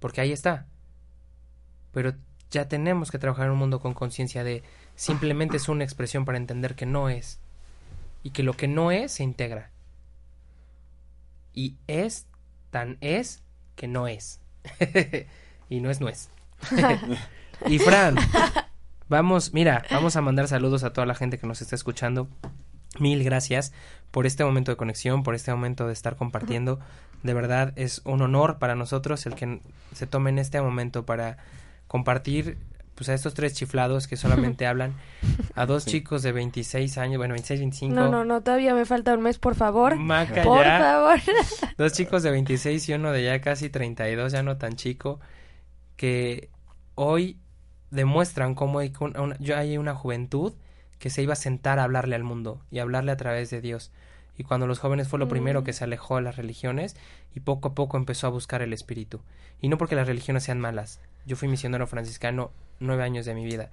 porque 0.00 0.22
ahí 0.22 0.32
está. 0.32 0.64
Pero 1.92 2.14
ya 2.50 2.68
tenemos 2.68 3.10
que 3.10 3.18
trabajar 3.18 3.44
en 3.44 3.52
un 3.52 3.58
mundo 3.58 3.80
con 3.80 3.92
conciencia 3.92 4.44
de 4.44 4.62
simplemente 4.96 5.58
es 5.58 5.68
una 5.68 5.84
expresión 5.84 6.24
para 6.24 6.38
entender 6.38 6.74
que 6.74 6.86
no 6.86 7.10
es, 7.10 7.38
y 8.22 8.30
que 8.30 8.42
lo 8.42 8.54
que 8.54 8.66
no 8.66 8.92
es 8.92 9.12
se 9.12 9.24
integra. 9.24 9.70
Y 11.52 11.76
es 11.86 12.24
tan 12.70 12.96
es 13.02 13.42
que 13.76 13.88
no 13.88 14.08
es. 14.08 14.40
y 15.68 15.80
no 15.80 15.90
es 15.90 16.00
no 16.00 16.08
es. 16.08 16.30
y 17.66 17.78
Fran, 17.78 18.16
Vamos, 19.12 19.52
mira, 19.52 19.84
vamos 19.90 20.16
a 20.16 20.22
mandar 20.22 20.48
saludos 20.48 20.84
a 20.84 20.94
toda 20.94 21.06
la 21.06 21.14
gente 21.14 21.36
que 21.36 21.46
nos 21.46 21.60
está 21.60 21.76
escuchando. 21.76 22.28
Mil 22.98 23.22
gracias 23.22 23.74
por 24.10 24.24
este 24.24 24.42
momento 24.42 24.72
de 24.72 24.76
conexión, 24.76 25.22
por 25.22 25.34
este 25.34 25.50
momento 25.50 25.86
de 25.86 25.92
estar 25.92 26.16
compartiendo. 26.16 26.80
De 27.22 27.34
verdad 27.34 27.74
es 27.76 28.00
un 28.06 28.22
honor 28.22 28.58
para 28.58 28.74
nosotros 28.74 29.26
el 29.26 29.34
que 29.34 29.60
se 29.92 30.06
tomen 30.06 30.38
este 30.38 30.62
momento 30.62 31.04
para 31.04 31.36
compartir 31.88 32.56
pues 32.94 33.10
a 33.10 33.12
estos 33.12 33.34
tres 33.34 33.52
chiflados 33.52 34.08
que 34.08 34.16
solamente 34.16 34.66
hablan 34.66 34.94
a 35.56 35.66
dos 35.66 35.84
chicos 35.84 36.22
de 36.22 36.32
26 36.32 36.96
años, 36.96 37.18
bueno, 37.18 37.34
26, 37.34 37.60
25. 37.60 37.94
No, 37.94 38.08
no, 38.08 38.24
no, 38.24 38.40
todavía 38.40 38.74
me 38.74 38.86
falta 38.86 39.12
un 39.12 39.20
mes, 39.20 39.38
por 39.38 39.56
favor. 39.56 39.94
por 39.94 40.64
favor. 40.64 41.20
Dos 41.76 41.92
chicos 41.92 42.22
de 42.22 42.30
26 42.30 42.88
y 42.88 42.94
uno 42.94 43.12
de 43.12 43.24
ya 43.24 43.42
casi 43.42 43.68
32, 43.68 44.32
ya 44.32 44.42
no 44.42 44.56
tan 44.56 44.76
chico, 44.76 45.20
que 45.96 46.48
hoy 46.94 47.41
demuestran 47.92 48.54
cómo 48.54 48.80
hay 48.80 48.92
una, 49.00 49.36
hay 49.56 49.78
una 49.78 49.94
juventud 49.94 50.54
que 50.98 51.10
se 51.10 51.22
iba 51.22 51.34
a 51.34 51.36
sentar 51.36 51.78
a 51.78 51.84
hablarle 51.84 52.16
al 52.16 52.24
mundo 52.24 52.60
y 52.70 52.78
hablarle 52.78 53.12
a 53.12 53.16
través 53.16 53.50
de 53.50 53.60
Dios. 53.60 53.92
Y 54.36 54.44
cuando 54.44 54.66
los 54.66 54.78
jóvenes 54.78 55.08
fue 55.08 55.18
lo 55.18 55.28
primero 55.28 55.60
mm. 55.60 55.64
que 55.64 55.74
se 55.74 55.84
alejó 55.84 56.16
de 56.16 56.22
las 56.22 56.36
religiones 56.36 56.96
y 57.34 57.40
poco 57.40 57.68
a 57.68 57.74
poco 57.74 57.98
empezó 57.98 58.26
a 58.26 58.30
buscar 58.30 58.62
el 58.62 58.72
espíritu. 58.72 59.20
Y 59.60 59.68
no 59.68 59.76
porque 59.76 59.94
las 59.94 60.06
religiones 60.06 60.44
sean 60.44 60.58
malas. 60.58 61.00
Yo 61.26 61.36
fui 61.36 61.48
misionero 61.48 61.86
franciscano 61.86 62.50
nueve 62.80 63.02
años 63.02 63.26
de 63.26 63.34
mi 63.34 63.44
vida 63.44 63.70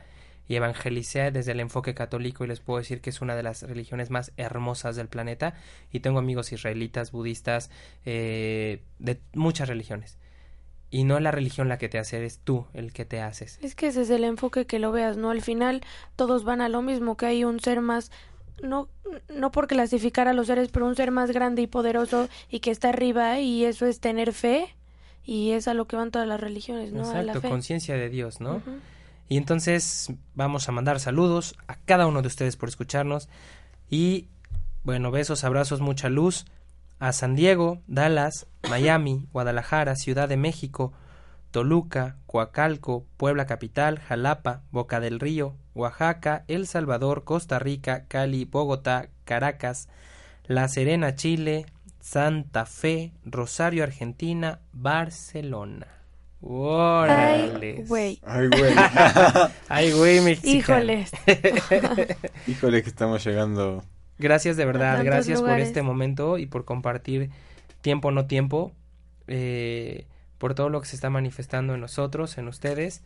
y 0.49 0.55
evangelicé 0.55 1.31
desde 1.31 1.53
el 1.53 1.61
enfoque 1.61 1.93
católico 1.93 2.43
y 2.43 2.47
les 2.47 2.59
puedo 2.59 2.79
decir 2.79 2.99
que 2.99 3.11
es 3.11 3.21
una 3.21 3.35
de 3.35 3.43
las 3.43 3.63
religiones 3.63 4.09
más 4.09 4.33
hermosas 4.35 4.95
del 4.97 5.07
planeta 5.07 5.53
y 5.93 6.01
tengo 6.01 6.19
amigos 6.19 6.51
israelitas, 6.51 7.11
budistas, 7.11 7.69
eh, 8.05 8.81
de 8.97 9.21
muchas 9.33 9.69
religiones 9.69 10.17
y 10.91 11.03
no 11.03 11.19
la 11.19 11.31
religión 11.31 11.69
la 11.69 11.77
que 11.77 11.89
te 11.89 11.99
hace, 11.99 12.17
eres 12.17 12.39
tú 12.43 12.65
el 12.73 12.93
que 12.93 13.05
te 13.05 13.21
haces. 13.21 13.59
Es 13.61 13.75
que 13.75 13.87
ese 13.87 14.01
es 14.01 14.09
el 14.09 14.23
enfoque 14.23 14.65
que 14.65 14.79
lo 14.79 14.91
veas, 14.91 15.17
¿no? 15.17 15.29
Al 15.29 15.41
final 15.41 15.81
todos 16.15 16.43
van 16.43 16.61
a 16.61 16.69
lo 16.69 16.81
mismo, 16.81 17.17
que 17.17 17.27
hay 17.27 17.43
un 17.43 17.59
ser 17.59 17.81
más 17.81 18.11
no 18.61 18.89
no 19.33 19.51
por 19.51 19.67
clasificar 19.67 20.27
a 20.27 20.33
los 20.33 20.47
seres, 20.47 20.69
pero 20.69 20.85
un 20.85 20.95
ser 20.95 21.11
más 21.11 21.31
grande 21.31 21.61
y 21.61 21.67
poderoso 21.67 22.27
y 22.49 22.59
que 22.59 22.71
está 22.71 22.89
arriba 22.89 23.39
y 23.39 23.63
eso 23.63 23.85
es 23.85 23.99
tener 23.99 24.33
fe 24.33 24.75
y 25.23 25.51
es 25.51 25.67
a 25.67 25.73
lo 25.73 25.85
que 25.85 25.95
van 25.95 26.11
todas 26.11 26.27
las 26.27 26.39
religiones, 26.39 26.91
¿no? 26.91 27.01
Exacto, 27.01 27.47
conciencia 27.47 27.95
de 27.95 28.09
Dios, 28.09 28.41
¿no? 28.41 28.61
Y 29.27 29.37
entonces 29.37 30.11
vamos 30.33 30.67
a 30.67 30.71
mandar 30.71 30.99
saludos 30.99 31.55
a 31.67 31.75
cada 31.75 32.07
uno 32.07 32.21
de 32.21 32.27
ustedes 32.27 32.57
por 32.57 32.67
escucharnos 32.67 33.29
y 33.89 34.27
bueno, 34.83 35.11
besos, 35.11 35.43
abrazos, 35.43 35.81
mucha 35.81 36.09
luz 36.09 36.45
a 36.99 37.13
San 37.13 37.35
Diego, 37.35 37.81
Dallas, 37.87 38.47
Miami, 38.69 39.25
Guadalajara, 39.31 39.95
Ciudad 39.95 40.27
de 40.27 40.37
México, 40.37 40.93
Toluca, 41.51 42.17
Coacalco, 42.27 43.05
Puebla 43.17 43.45
Capital, 43.45 43.99
Jalapa, 43.99 44.61
Boca 44.71 44.99
del 44.99 45.19
Río, 45.19 45.55
Oaxaca, 45.73 46.43
El 46.47 46.67
Salvador, 46.67 47.23
Costa 47.23 47.57
Rica, 47.57 48.05
Cali, 48.07 48.45
Bogotá, 48.45 49.09
Caracas, 49.23 49.87
La 50.45 50.67
Serena, 50.67 51.15
Chile, 51.15 51.65
Santa 51.99 52.65
Fe, 52.65 53.13
Rosario, 53.23 53.83
Argentina, 53.83 54.59
Barcelona. 54.73 55.87
Ay, 56.41 57.83
güey. 57.87 58.19
Ay, 58.23 58.47
güey. 58.47 58.73
Ay, 59.69 59.91
güey, 59.91 60.39
Híjoles. 60.43 61.11
Híjoles 62.47 62.83
que 62.83 62.89
estamos 62.89 63.25
llegando 63.25 63.83
Gracias 64.19 64.57
de 64.57 64.65
verdad, 64.65 65.03
gracias 65.03 65.41
por 65.41 65.59
este 65.59 65.81
momento 65.81 66.37
y 66.37 66.45
por 66.45 66.65
compartir 66.65 67.31
tiempo 67.81 68.11
no 68.11 68.27
tiempo, 68.27 68.73
eh, 69.27 70.05
por 70.37 70.53
todo 70.53 70.69
lo 70.69 70.81
que 70.81 70.87
se 70.87 70.95
está 70.95 71.09
manifestando 71.09 71.73
en 71.73 71.81
nosotros, 71.81 72.37
en 72.37 72.49
ustedes. 72.49 73.01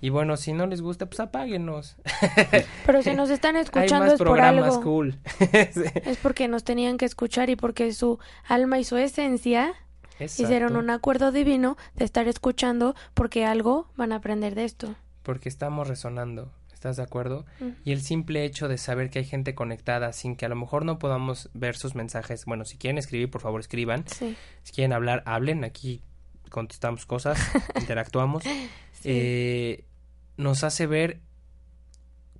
Y 0.00 0.10
bueno, 0.10 0.36
si 0.36 0.52
no 0.52 0.66
les 0.66 0.80
gusta, 0.80 1.06
pues 1.06 1.20
apáguenos. 1.20 1.96
Pero 2.86 3.02
si 3.02 3.14
nos 3.14 3.30
están 3.30 3.56
escuchando 3.56 4.12
es 4.12 4.18
por 4.18 4.40
algo. 4.40 4.80
Cool. 4.80 5.18
Es 5.40 6.16
porque 6.22 6.48
nos 6.48 6.64
tenían 6.64 6.98
que 6.98 7.04
escuchar 7.04 7.50
y 7.50 7.56
porque 7.56 7.92
su 7.92 8.18
alma 8.46 8.78
y 8.78 8.84
su 8.84 8.96
esencia 8.96 9.74
hicieron 10.20 10.76
un 10.76 10.90
acuerdo 10.90 11.30
divino 11.30 11.76
de 11.94 12.04
estar 12.04 12.26
escuchando 12.28 12.94
porque 13.14 13.44
algo 13.44 13.88
van 13.96 14.12
a 14.12 14.16
aprender 14.16 14.54
de 14.54 14.64
esto. 14.64 14.94
Porque 15.22 15.48
estamos 15.48 15.88
resonando. 15.88 16.50
¿Estás 16.78 16.96
de 16.96 17.02
acuerdo? 17.02 17.44
Mm. 17.58 17.70
Y 17.84 17.90
el 17.90 18.02
simple 18.02 18.44
hecho 18.44 18.68
de 18.68 18.78
saber 18.78 19.10
que 19.10 19.18
hay 19.18 19.24
gente 19.24 19.56
conectada 19.56 20.12
sin 20.12 20.36
que 20.36 20.46
a 20.46 20.48
lo 20.48 20.54
mejor 20.54 20.84
no 20.84 21.00
podamos 21.00 21.50
ver 21.52 21.74
sus 21.74 21.96
mensajes, 21.96 22.44
bueno, 22.44 22.64
si 22.64 22.78
quieren 22.78 22.98
escribir, 22.98 23.32
por 23.32 23.40
favor 23.40 23.58
escriban. 23.58 24.04
Si 24.06 24.36
quieren 24.72 24.92
hablar, 24.92 25.24
hablen. 25.26 25.64
Aquí 25.64 26.04
contestamos 26.50 27.04
cosas, 27.04 27.36
interactuamos. 27.80 28.44
Eh, 29.02 29.86
nos 30.36 30.62
hace 30.62 30.86
ver 30.86 31.18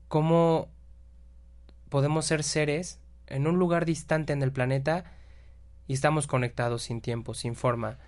cómo 0.06 0.68
podemos 1.88 2.24
ser 2.24 2.44
seres 2.44 3.00
en 3.26 3.48
un 3.48 3.58
lugar 3.58 3.86
distante 3.86 4.32
en 4.32 4.44
el 4.44 4.52
planeta 4.52 5.16
y 5.88 5.94
estamos 5.94 6.28
conectados 6.28 6.82
sin 6.82 7.00
tiempo, 7.00 7.34
sin 7.34 7.56
forma 7.56 7.98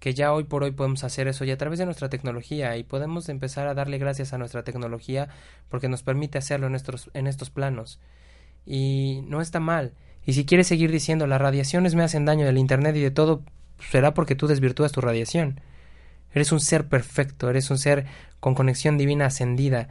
que 0.00 0.14
ya 0.14 0.32
hoy 0.32 0.44
por 0.44 0.64
hoy 0.64 0.72
podemos 0.72 1.04
hacer 1.04 1.28
eso 1.28 1.44
y 1.44 1.50
a 1.50 1.58
través 1.58 1.78
de 1.78 1.84
nuestra 1.84 2.08
tecnología 2.08 2.76
y 2.78 2.84
podemos 2.84 3.28
empezar 3.28 3.68
a 3.68 3.74
darle 3.74 3.98
gracias 3.98 4.32
a 4.32 4.38
nuestra 4.38 4.64
tecnología 4.64 5.28
porque 5.68 5.88
nos 5.88 6.02
permite 6.02 6.38
hacerlo 6.38 6.66
en 6.66 6.74
estos, 6.74 7.10
en 7.12 7.26
estos 7.26 7.50
planos. 7.50 8.00
Y 8.64 9.22
no 9.26 9.42
está 9.42 9.60
mal. 9.60 9.92
Y 10.24 10.32
si 10.32 10.46
quieres 10.46 10.66
seguir 10.66 10.90
diciendo 10.90 11.26
las 11.26 11.40
radiaciones 11.40 11.94
me 11.94 12.02
hacen 12.02 12.24
daño 12.24 12.46
del 12.46 12.56
Internet 12.56 12.96
y 12.96 13.00
de 13.00 13.10
todo, 13.10 13.42
será 13.78 14.14
porque 14.14 14.34
tú 14.34 14.46
desvirtúas 14.46 14.90
tu 14.90 15.02
radiación. 15.02 15.60
Eres 16.32 16.50
un 16.50 16.60
ser 16.60 16.88
perfecto, 16.88 17.50
eres 17.50 17.70
un 17.70 17.78
ser 17.78 18.06
con 18.40 18.54
conexión 18.54 18.96
divina 18.96 19.26
ascendida. 19.26 19.88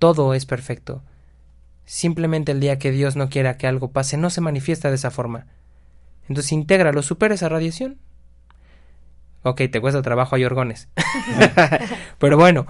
Todo 0.00 0.34
es 0.34 0.44
perfecto. 0.44 1.04
Simplemente 1.84 2.50
el 2.50 2.58
día 2.58 2.78
que 2.80 2.90
Dios 2.90 3.14
no 3.14 3.28
quiera 3.28 3.58
que 3.58 3.68
algo 3.68 3.92
pase, 3.92 4.16
no 4.16 4.28
se 4.30 4.40
manifiesta 4.40 4.88
de 4.88 4.96
esa 4.96 5.12
forma. 5.12 5.46
Entonces 6.28 6.50
intégralo, 6.50 7.02
supera 7.02 7.34
esa 7.34 7.48
radiación. 7.48 7.98
Ok, 9.44 9.62
te 9.70 9.80
cuesta 9.80 10.00
trabajo, 10.00 10.36
hay 10.36 10.44
orgones. 10.44 10.88
Pero 12.18 12.38
bueno, 12.38 12.66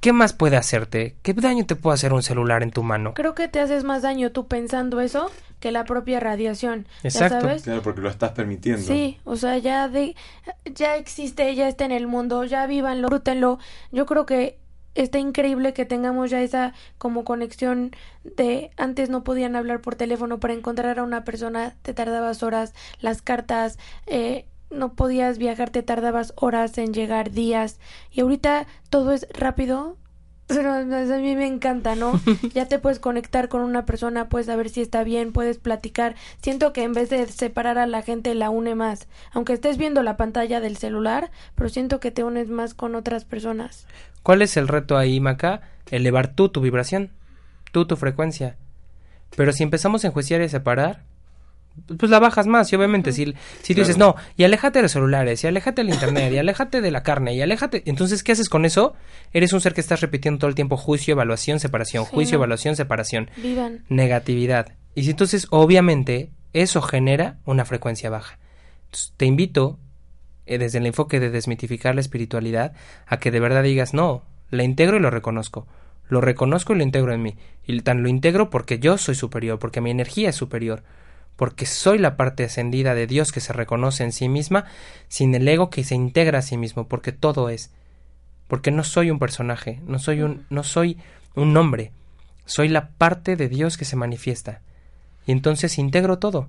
¿qué 0.00 0.14
más 0.14 0.32
puede 0.32 0.56
hacerte? 0.56 1.16
¿Qué 1.22 1.34
daño 1.34 1.66
te 1.66 1.76
puede 1.76 1.94
hacer 1.94 2.14
un 2.14 2.22
celular 2.22 2.62
en 2.62 2.70
tu 2.70 2.82
mano? 2.82 3.12
Creo 3.12 3.34
que 3.34 3.46
te 3.46 3.60
haces 3.60 3.84
más 3.84 4.00
daño 4.00 4.32
tú 4.32 4.48
pensando 4.48 5.00
eso 5.02 5.30
que 5.60 5.70
la 5.72 5.84
propia 5.84 6.18
radiación. 6.18 6.86
Exacto. 7.02 7.42
sabes? 7.42 7.62
Claro, 7.64 7.82
porque 7.82 8.00
lo 8.00 8.08
estás 8.08 8.32
permitiendo. 8.32 8.82
Sí, 8.82 9.18
o 9.24 9.36
sea, 9.36 9.58
ya 9.58 9.88
de, 9.88 10.16
ya 10.64 10.96
existe, 10.96 11.54
ya 11.54 11.68
está 11.68 11.84
en 11.84 11.92
el 11.92 12.06
mundo, 12.06 12.44
ya 12.44 12.66
vívanlo, 12.66 13.10
rútenlo. 13.10 13.58
Yo 13.92 14.06
creo 14.06 14.24
que 14.24 14.58
está 14.94 15.18
increíble 15.18 15.74
que 15.74 15.84
tengamos 15.84 16.30
ya 16.30 16.40
esa 16.40 16.72
como 16.96 17.24
conexión 17.24 17.94
de 18.24 18.70
antes 18.78 19.10
no 19.10 19.24
podían 19.24 19.54
hablar 19.54 19.82
por 19.82 19.94
teléfono 19.94 20.40
para 20.40 20.54
encontrar 20.54 20.98
a 20.98 21.02
una 21.02 21.22
persona 21.22 21.74
te 21.82 21.92
tardabas 21.92 22.42
horas 22.42 22.72
las 23.00 23.20
cartas 23.20 23.78
eh, 24.06 24.46
no 24.70 24.94
podías 24.94 25.38
viajar 25.38 25.70
te 25.70 25.82
tardabas 25.82 26.32
horas 26.36 26.78
en 26.78 26.92
llegar 26.92 27.30
días 27.30 27.78
y 28.10 28.20
ahorita 28.20 28.66
todo 28.90 29.12
es 29.12 29.26
rápido 29.32 29.96
pero 30.46 30.74
a 30.74 30.82
mí 30.82 31.34
me 31.34 31.46
encanta, 31.46 31.96
¿no? 31.96 32.20
ya 32.54 32.66
te 32.66 32.78
puedes 32.78 33.00
conectar 33.00 33.48
con 33.48 33.62
una 33.62 33.84
persona, 33.84 34.28
puedes 34.28 34.46
saber 34.46 34.68
si 34.68 34.80
está 34.80 35.02
bien, 35.02 35.32
puedes 35.32 35.58
platicar. 35.58 36.14
Siento 36.40 36.72
que 36.72 36.84
en 36.84 36.92
vez 36.92 37.10
de 37.10 37.26
separar 37.26 37.78
a 37.78 37.86
la 37.86 38.02
gente 38.02 38.32
la 38.34 38.50
une 38.50 38.76
más. 38.76 39.08
Aunque 39.32 39.54
estés 39.54 39.76
viendo 39.76 40.04
la 40.04 40.16
pantalla 40.16 40.60
del 40.60 40.76
celular, 40.76 41.32
pero 41.56 41.68
siento 41.68 41.98
que 41.98 42.12
te 42.12 42.22
unes 42.22 42.48
más 42.48 42.74
con 42.74 42.94
otras 42.94 43.24
personas. 43.24 43.86
¿Cuál 44.22 44.40
es 44.40 44.56
el 44.56 44.68
reto 44.68 44.96
ahí, 44.96 45.18
Maca? 45.18 45.62
Elevar 45.90 46.28
tú 46.28 46.48
tu 46.48 46.60
vibración, 46.60 47.10
tú 47.72 47.86
tu 47.86 47.96
frecuencia. 47.96 48.56
Pero 49.34 49.52
si 49.52 49.64
empezamos 49.64 50.04
a 50.04 50.08
enjuiciar 50.08 50.42
y 50.42 50.48
separar, 50.48 51.02
pues 51.98 52.10
la 52.10 52.18
bajas 52.18 52.46
más. 52.46 52.72
Y 52.72 52.76
obviamente, 52.76 53.12
si, 53.12 53.34
si 53.62 53.74
tú 53.74 53.80
dices, 53.80 53.98
no, 53.98 54.16
y 54.36 54.44
aléjate 54.44 54.78
de 54.78 54.84
los 54.84 54.92
celulares, 54.92 55.42
y 55.44 55.46
aléjate 55.46 55.82
del 55.82 55.92
internet, 55.92 56.32
y 56.32 56.38
aléjate 56.38 56.80
de 56.80 56.90
la 56.90 57.02
carne, 57.02 57.34
y 57.34 57.42
aléjate. 57.42 57.82
Entonces, 57.86 58.22
¿qué 58.22 58.32
haces 58.32 58.48
con 58.48 58.64
eso? 58.64 58.94
Eres 59.32 59.52
un 59.52 59.60
ser 59.60 59.74
que 59.74 59.80
estás 59.80 60.00
repitiendo 60.00 60.38
todo 60.38 60.48
el 60.48 60.54
tiempo 60.54 60.76
juicio, 60.76 61.12
evaluación, 61.12 61.60
separación, 61.60 62.04
juicio, 62.04 62.36
evaluación, 62.36 62.76
separación. 62.76 63.30
Vivan. 63.36 63.84
Negatividad. 63.88 64.72
Y 64.94 65.04
si 65.04 65.10
entonces, 65.10 65.46
obviamente, 65.50 66.30
eso 66.52 66.82
genera 66.82 67.38
una 67.44 67.64
frecuencia 67.64 68.10
baja. 68.10 68.38
Entonces, 68.86 69.12
te 69.16 69.26
invito 69.26 69.78
eh, 70.46 70.58
desde 70.58 70.78
el 70.78 70.86
enfoque 70.86 71.20
de 71.20 71.30
desmitificar 71.30 71.94
la 71.94 72.00
espiritualidad, 72.00 72.72
a 73.06 73.18
que 73.18 73.30
de 73.30 73.40
verdad 73.40 73.62
digas, 73.62 73.94
no, 73.94 74.22
la 74.50 74.62
integro 74.62 74.96
y 74.96 75.00
lo 75.00 75.10
reconozco. 75.10 75.66
Lo 76.08 76.20
reconozco 76.20 76.72
y 76.72 76.76
lo 76.76 76.84
integro 76.84 77.12
en 77.12 77.22
mí. 77.22 77.36
Y 77.66 77.80
tan 77.80 78.02
lo 78.02 78.08
integro 78.08 78.48
porque 78.48 78.78
yo 78.78 78.96
soy 78.96 79.16
superior, 79.16 79.58
porque 79.58 79.80
mi 79.80 79.90
energía 79.90 80.30
es 80.30 80.36
superior, 80.36 80.84
porque 81.36 81.66
soy 81.66 81.98
la 81.98 82.16
parte 82.16 82.44
ascendida 82.44 82.94
de 82.94 83.06
Dios 83.06 83.30
que 83.30 83.40
se 83.40 83.52
reconoce 83.52 84.04
en 84.04 84.12
sí 84.12 84.28
misma, 84.28 84.64
sin 85.08 85.34
el 85.34 85.46
ego 85.46 85.70
que 85.70 85.84
se 85.84 85.94
integra 85.94 86.38
a 86.38 86.42
sí 86.42 86.56
mismo, 86.56 86.88
porque 86.88 87.12
todo 87.12 87.50
es. 87.50 87.70
Porque 88.48 88.70
no 88.70 88.84
soy 88.84 89.10
un 89.10 89.18
personaje, 89.18 89.80
no 89.86 89.98
soy 89.98 90.22
un, 90.22 90.46
no 90.50 90.62
soy 90.62 90.98
un 91.34 91.52
nombre, 91.52 91.92
soy 92.46 92.68
la 92.68 92.90
parte 92.90 93.36
de 93.36 93.48
Dios 93.48 93.76
que 93.76 93.84
se 93.84 93.96
manifiesta. 93.96 94.62
Y 95.26 95.32
entonces 95.32 95.78
integro 95.78 96.18
todo. 96.18 96.48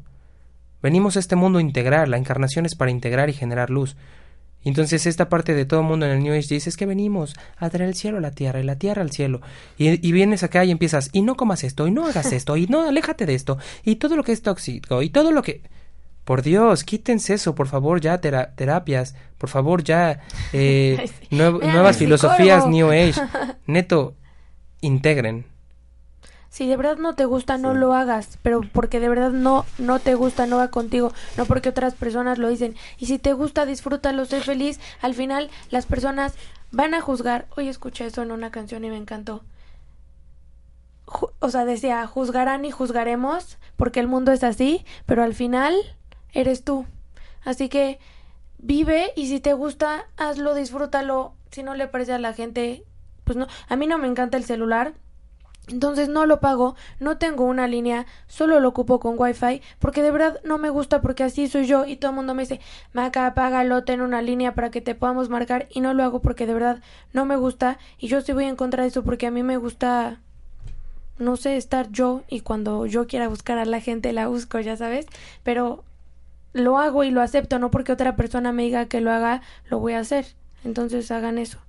Venimos 0.82 1.18
a 1.18 1.20
este 1.20 1.36
mundo 1.36 1.60
a 1.60 1.64
integrar, 1.64 2.08
la 2.08 2.18
encarnación 2.18 2.66
es 2.66 2.76
para 2.76 2.92
integrar 2.92 3.30
y 3.30 3.34
generar 3.34 3.70
luz. 3.70 3.98
Entonces 4.64 5.06
esta 5.06 5.30
parte 5.30 5.54
de 5.54 5.66
todo 5.66 5.82
el 5.82 5.86
mundo 5.86 6.06
en 6.06 6.12
el 6.12 6.24
New 6.24 6.34
Age 6.34 6.56
dice 6.56 6.70
es 6.70 6.78
que 6.78 6.86
venimos 6.86 7.36
a 7.58 7.70
traer 7.70 7.90
el 7.90 7.96
cielo 7.96 8.18
a 8.18 8.22
la 8.22 8.32
tierra 8.32 8.60
y 8.60 8.64
la 8.64 8.78
tierra 8.78 9.02
al 9.02 9.12
cielo. 9.12 9.42
Y, 9.78 10.12
vienes 10.12 10.44
acá 10.44 10.66
y 10.66 10.72
empiezas, 10.72 11.10
y 11.14 11.22
no 11.22 11.36
comas 11.36 11.64
esto, 11.64 11.88
y 11.88 11.92
no 11.92 12.06
hagas 12.06 12.32
esto, 12.34 12.58
y 12.58 12.68
no 12.68 12.88
aléjate 12.88 13.26
de 13.26 13.36
esto, 13.36 13.58
y 13.84 13.96
todo 13.96 14.16
lo 14.16 14.24
que 14.24 14.34
es 14.34 14.42
tóxico, 14.42 15.02
y 15.02 15.10
todo 15.10 15.32
lo 15.32 15.42
que... 15.42 15.62
Por 16.24 16.42
Dios, 16.42 16.84
quítense 16.84 17.36
eso, 17.36 17.56
por 17.56 17.70
favor, 17.70 18.02
ya 18.02 18.20
terapias, 18.20 19.16
por 19.38 19.50
favor, 19.50 19.82
ya 19.82 20.20
eh, 20.52 21.10
nuevas 21.32 21.96
filosofías 21.96 22.68
New 22.68 22.92
Age. 22.92 23.14
Neto, 23.66 24.18
integren, 24.82 25.46
si 26.58 26.66
de 26.66 26.76
verdad 26.76 26.98
no 26.98 27.14
te 27.14 27.26
gusta, 27.26 27.60
no 27.60 27.76
lo 27.76 27.94
hagas, 27.94 28.40
pero 28.42 28.62
porque 28.74 29.00
de 29.00 29.10
verdad 29.10 29.30
no 29.30 29.64
no 29.78 30.00
te 30.00 30.16
gusta, 30.16 30.48
no 30.48 30.58
va 30.58 30.72
contigo, 30.72 31.14
no 31.38 31.46
porque 31.46 31.70
otras 31.70 31.94
personas 31.94 32.40
lo 32.40 32.50
dicen. 32.50 32.76
Y 32.98 33.06
si 33.06 33.20
te 33.20 33.34
gusta, 33.34 33.68
disfrútalo, 33.68 34.26
sé 34.26 34.42
feliz. 34.42 34.80
Al 35.00 35.14
final 35.14 35.52
las 35.70 35.86
personas 35.86 36.34
van 36.72 36.96
a 36.96 37.02
juzgar. 37.02 37.46
Hoy 37.56 37.68
escuché 37.68 38.08
eso 38.08 38.24
en 38.24 38.32
una 38.32 38.50
canción 38.50 38.84
y 38.84 38.90
me 38.90 38.98
encantó. 38.98 39.44
o 41.38 41.50
sea, 41.52 41.64
decía, 41.64 42.08
juzgarán 42.08 42.66
y 42.66 42.72
juzgaremos 42.72 43.60
porque 43.76 44.00
el 44.00 44.08
mundo 44.08 44.32
es 44.32 44.44
así, 44.44 44.84
pero 45.06 45.22
al 45.22 45.36
final 45.36 45.76
eres 46.34 46.64
tú. 46.64 46.88
Así 47.46 47.70
que 47.70 48.00
vive 48.58 49.14
y 49.16 49.28
si 49.28 49.40
te 49.40 49.54
gusta, 49.54 50.08
hazlo, 50.18 50.56
disfrútalo. 50.56 51.36
Si 51.52 51.62
no 51.62 51.76
le 51.76 51.88
parece 51.88 52.14
a 52.14 52.20
la 52.20 52.34
gente, 52.34 52.84
pues 53.26 53.38
no. 53.38 53.46
A 53.70 53.76
mí 53.76 53.86
no 53.86 54.00
me 54.00 54.08
encanta 54.08 54.38
el 54.38 54.44
celular 54.44 54.96
entonces 55.68 56.08
no 56.08 56.26
lo 56.26 56.40
pago, 56.40 56.76
no 57.00 57.18
tengo 57.18 57.44
una 57.44 57.68
línea, 57.68 58.06
solo 58.28 58.60
lo 58.60 58.70
ocupo 58.70 59.00
con 59.00 59.16
wifi, 59.18 59.62
porque 59.80 60.02
de 60.02 60.12
verdad 60.12 60.40
no 60.44 60.58
me 60.58 60.70
gusta 60.70 61.02
porque 61.02 61.24
así 61.24 61.48
soy 61.48 61.68
yo 61.68 61.86
y 61.86 61.98
todo 61.98 62.12
el 62.12 62.16
mundo 62.16 62.34
me 62.34 62.44
dice, 62.44 62.62
Maca, 62.94 63.34
págalo, 63.34 63.84
ten 63.84 64.02
una 64.02 64.22
línea 64.22 64.56
para 64.56 64.72
que 64.72 64.82
te 64.82 64.96
podamos 64.96 65.30
marcar 65.30 65.68
y 65.70 65.82
no 65.82 65.94
lo 65.94 66.04
hago 66.04 66.22
porque 66.22 66.46
de 66.46 66.54
verdad 66.54 66.82
no 67.12 67.26
me 67.26 67.36
gusta 67.36 67.78
y 67.98 68.08
yo 68.08 68.22
sí 68.22 68.32
voy 68.32 68.46
en 68.46 68.56
contra 68.56 68.84
de 68.84 68.90
eso 68.90 69.04
porque 69.04 69.28
a 69.28 69.32
mí 69.32 69.44
me 69.44 69.58
gusta, 69.58 70.20
no 71.18 71.36
sé, 71.36 71.58
estar 71.58 71.92
yo 71.92 72.24
y 72.30 72.40
cuando 72.42 72.86
yo 72.86 73.06
quiera 73.08 73.28
buscar 73.28 73.58
a 73.58 73.66
la 73.66 73.82
gente 73.82 74.14
la 74.14 74.28
busco, 74.28 74.60
ya 74.62 74.78
sabes, 74.78 75.06
pero 75.44 75.84
lo 76.54 76.78
hago 76.78 77.04
y 77.04 77.12
lo 77.12 77.22
acepto, 77.22 77.60
no 77.60 77.72
porque 77.72 77.92
otra 77.92 78.16
persona 78.16 78.54
me 78.54 78.64
diga 78.64 78.86
que 78.86 79.02
lo 79.02 79.12
haga, 79.12 79.42
lo 79.70 79.80
voy 79.80 79.94
a 79.94 80.00
hacer. 80.00 80.28
Entonces 80.64 81.12
hagan 81.12 81.38
eso, 81.38 81.60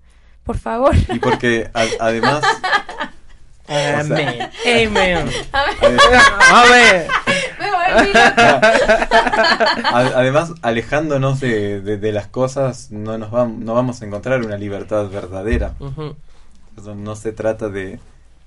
por 0.44 0.56
favor. 0.56 0.94
Y 1.12 1.18
porque 1.18 1.70
además... 1.98 2.42
Amén. 3.68 4.50
Amén. 6.50 7.06
Además, 9.92 10.54
alejándonos 10.62 11.40
de, 11.40 12.12
las 12.12 12.26
cosas, 12.26 12.90
no, 12.90 13.18
nos 13.18 13.30
vamos, 13.30 13.58
no 13.58 13.74
vamos 13.74 14.02
a 14.02 14.06
encontrar 14.06 14.44
una 14.44 14.56
libertad 14.56 15.08
verdadera. 15.08 15.74
no 16.96 17.16
se 17.16 17.32
trata 17.32 17.68
de 17.68 17.98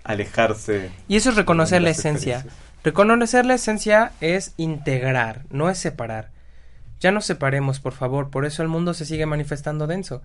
alejarse. 0.04 0.92
Y 1.08 1.16
eso 1.16 1.30
es 1.30 1.36
reconocer 1.36 1.82
la 1.82 1.92
esencia. 1.92 2.46
Reconocer 2.84 3.46
la 3.46 3.54
esencia 3.56 4.12
es 4.22 4.54
integrar, 4.58 5.44
no 5.52 5.70
es 5.70 5.78
separar. 5.78 6.30
Ya 7.00 7.12
no 7.12 7.22
separemos, 7.22 7.80
por 7.80 7.94
favor, 7.94 8.30
por 8.30 8.46
eso 8.46 8.64
el 8.64 8.70
mundo 8.70 8.94
se 8.94 9.06
sigue 9.06 9.26
manifestando 9.26 9.88
denso. 9.88 10.22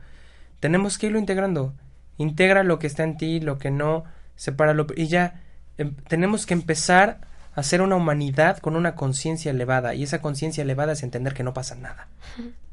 Tenemos 0.61 0.99
que 0.99 1.07
irlo 1.07 1.19
integrando. 1.19 1.75
Integra 2.19 2.63
lo 2.63 2.79
que 2.79 2.87
está 2.87 3.03
en 3.03 3.19
ti, 3.19 3.41
lo 3.41 3.59
que 3.59 3.71
no, 3.71 4.05
sepáralo 4.37 4.87
y 4.97 5.09
ya 5.09 5.43
em, 5.79 5.95
tenemos 6.09 6.47
que 6.47 6.55
empezar 6.55 7.21
a 7.55 7.63
ser 7.63 7.81
una 7.81 7.97
humanidad 7.97 8.59
con 8.59 8.77
una 8.77 8.95
conciencia 8.95 9.51
elevada 9.51 9.95
y 9.95 10.03
esa 10.03 10.21
conciencia 10.21 10.63
elevada 10.63 10.93
es 10.93 11.03
entender 11.03 11.35
que 11.35 11.43
no 11.43 11.55
pasa 11.55 11.75
nada. 11.75 12.09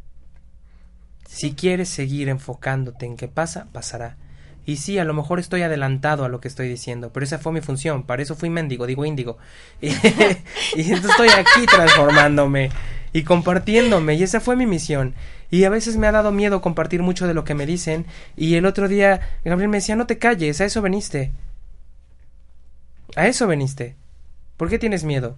Si 1.26 1.54
quieres 1.56 1.90
seguir 1.90 2.30
enfocándote 2.30 3.08
en 3.08 3.18
qué 3.18 3.28
pasa, 3.28 3.66
pasará. 3.72 4.18
Y 4.66 4.78
sí, 4.78 5.00
a 5.00 5.04
lo 5.04 5.16
mejor 5.16 5.40
estoy 5.40 5.64
adelantado 5.64 6.24
a 6.24 6.30
lo 6.30 6.40
que 6.40 6.48
estoy 6.48 6.70
diciendo, 6.70 7.12
pero 7.12 7.26
esa 7.26 7.40
fue 7.40 7.52
mi 7.52 7.62
función, 7.62 8.04
para 8.04 8.22
eso 8.22 8.36
fui 8.36 8.52
mendigo, 8.52 8.86
digo 8.86 9.04
índigo. 9.04 9.38
Y, 9.82 9.88
y 10.76 10.92
entonces 10.92 11.10
estoy 11.10 11.30
aquí 11.30 11.66
transformándome 11.66 12.70
y 13.14 13.24
compartiéndome, 13.24 14.14
y 14.14 14.24
esa 14.24 14.40
fue 14.40 14.56
mi 14.56 14.66
misión. 14.66 15.16
Y 15.52 15.66
a 15.66 15.70
veces 15.70 15.98
me 15.98 16.08
ha 16.08 16.12
dado 16.12 16.32
miedo 16.32 16.62
compartir 16.62 17.02
mucho 17.02 17.28
de 17.28 17.34
lo 17.34 17.44
que 17.44 17.56
me 17.56 17.66
dicen, 17.66 18.06
y 18.38 18.56
el 18.56 18.66
otro 18.66 18.88
día 18.88 19.22
Gabriel 19.44 19.70
me 19.70 19.78
decía, 19.78 19.96
no 19.96 20.08
te 20.08 20.18
calles, 20.18 20.62
a 20.62 20.66
eso 20.66 20.82
veniste. 20.82 21.32
A 23.16 23.28
eso 23.28 23.48
veniste. 23.48 23.96
¿Por 24.58 24.70
qué 24.70 24.80
tienes 24.80 25.04
miedo? 25.04 25.38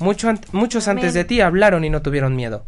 muchos 0.00 0.88
antes 0.88 1.14
de 1.14 1.24
ti 1.24 1.40
hablaron 1.40 1.84
y 1.84 1.90
no 1.90 2.02
tuvieron 2.02 2.34
miedo. 2.34 2.64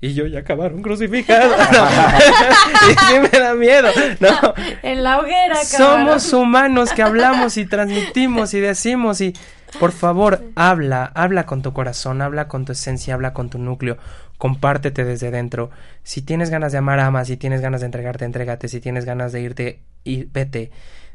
Y 0.00 0.14
yo 0.14 0.26
ya 0.26 0.40
acabaron 0.40 0.82
crucificados. 0.82 1.56
y 2.90 2.92
sí 2.92 3.18
me 3.20 3.38
da 3.38 3.54
miedo. 3.54 3.88
No. 4.20 4.54
En 4.82 5.02
la 5.02 5.18
hoguera. 5.18 5.56
Somos 5.64 6.32
humanos 6.32 6.92
que 6.92 7.02
hablamos 7.02 7.56
y 7.56 7.66
transmitimos 7.66 8.54
y 8.54 8.60
decimos 8.60 9.20
y 9.20 9.34
por 9.80 9.92
favor 9.92 10.44
habla, 10.54 11.10
habla 11.14 11.46
con 11.46 11.62
tu 11.62 11.72
corazón, 11.72 12.22
habla 12.22 12.48
con 12.48 12.64
tu 12.64 12.72
esencia, 12.72 13.14
habla 13.14 13.32
con 13.32 13.50
tu 13.50 13.58
núcleo, 13.58 13.98
compártete 14.38 15.04
desde 15.04 15.30
dentro. 15.30 15.70
Si 16.04 16.22
tienes 16.22 16.50
ganas 16.50 16.72
de 16.72 16.78
amar, 16.78 17.00
ama. 17.00 17.24
Si 17.24 17.36
tienes 17.36 17.60
ganas 17.60 17.80
de 17.80 17.86
entregarte, 17.86 18.24
entrégate. 18.24 18.68
Si 18.68 18.80
tienes 18.80 19.04
ganas 19.04 19.32
de 19.32 19.40
irte, 19.40 19.82
y 20.04 20.24
vete. 20.24 20.70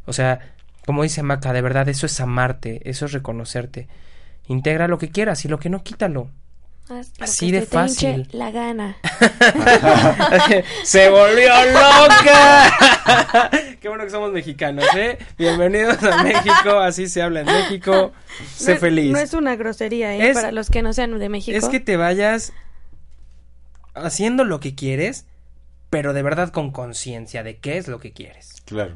O 0.05 0.13
sea, 0.13 0.52
como 0.85 1.03
dice 1.03 1.23
Maca, 1.23 1.53
de 1.53 1.61
verdad 1.61 1.87
eso 1.89 2.05
es 2.05 2.19
amarte, 2.19 2.81
eso 2.89 3.05
es 3.05 3.13
reconocerte. 3.13 3.87
Integra 4.47 4.87
lo 4.87 4.97
que 4.97 5.09
quieras 5.09 5.45
y 5.45 5.47
lo 5.47 5.59
que 5.59 5.69
no 5.69 5.83
quítalo. 5.83 6.29
Así 7.19 7.49
de 7.51 7.61
fácil. 7.61 8.27
la 8.33 8.51
gana. 8.51 8.97
Se 10.83 11.09
volvió 11.09 11.49
loca. 11.71 13.49
Qué 13.79 13.87
bueno 13.87 14.03
que 14.03 14.09
somos 14.09 14.33
mexicanos, 14.33 14.85
¿eh? 14.95 15.17
Bienvenidos 15.37 16.03
a 16.03 16.23
México, 16.23 16.79
así 16.79 17.07
se 17.07 17.21
habla 17.21 17.41
en 17.41 17.45
México. 17.45 18.11
Sé 18.55 18.77
feliz. 18.77 19.11
No 19.11 19.19
es 19.19 19.33
una 19.33 19.55
grosería, 19.55 20.15
¿eh? 20.15 20.33
Para 20.33 20.51
los 20.51 20.69
que 20.69 20.81
no 20.81 20.91
sean 20.91 21.17
de 21.17 21.29
México. 21.29 21.57
Es 21.57 21.69
que 21.69 21.79
te 21.79 21.95
vayas 21.95 22.51
haciendo 23.93 24.43
lo 24.43 24.59
que 24.59 24.75
quieres, 24.75 25.25
pero 25.89 26.13
de 26.13 26.23
verdad 26.23 26.49
con 26.49 26.71
conciencia 26.71 27.43
de 27.43 27.57
qué 27.57 27.77
es 27.77 27.87
lo 27.87 27.99
que 27.99 28.11
quieres. 28.11 28.61
Claro. 28.65 28.95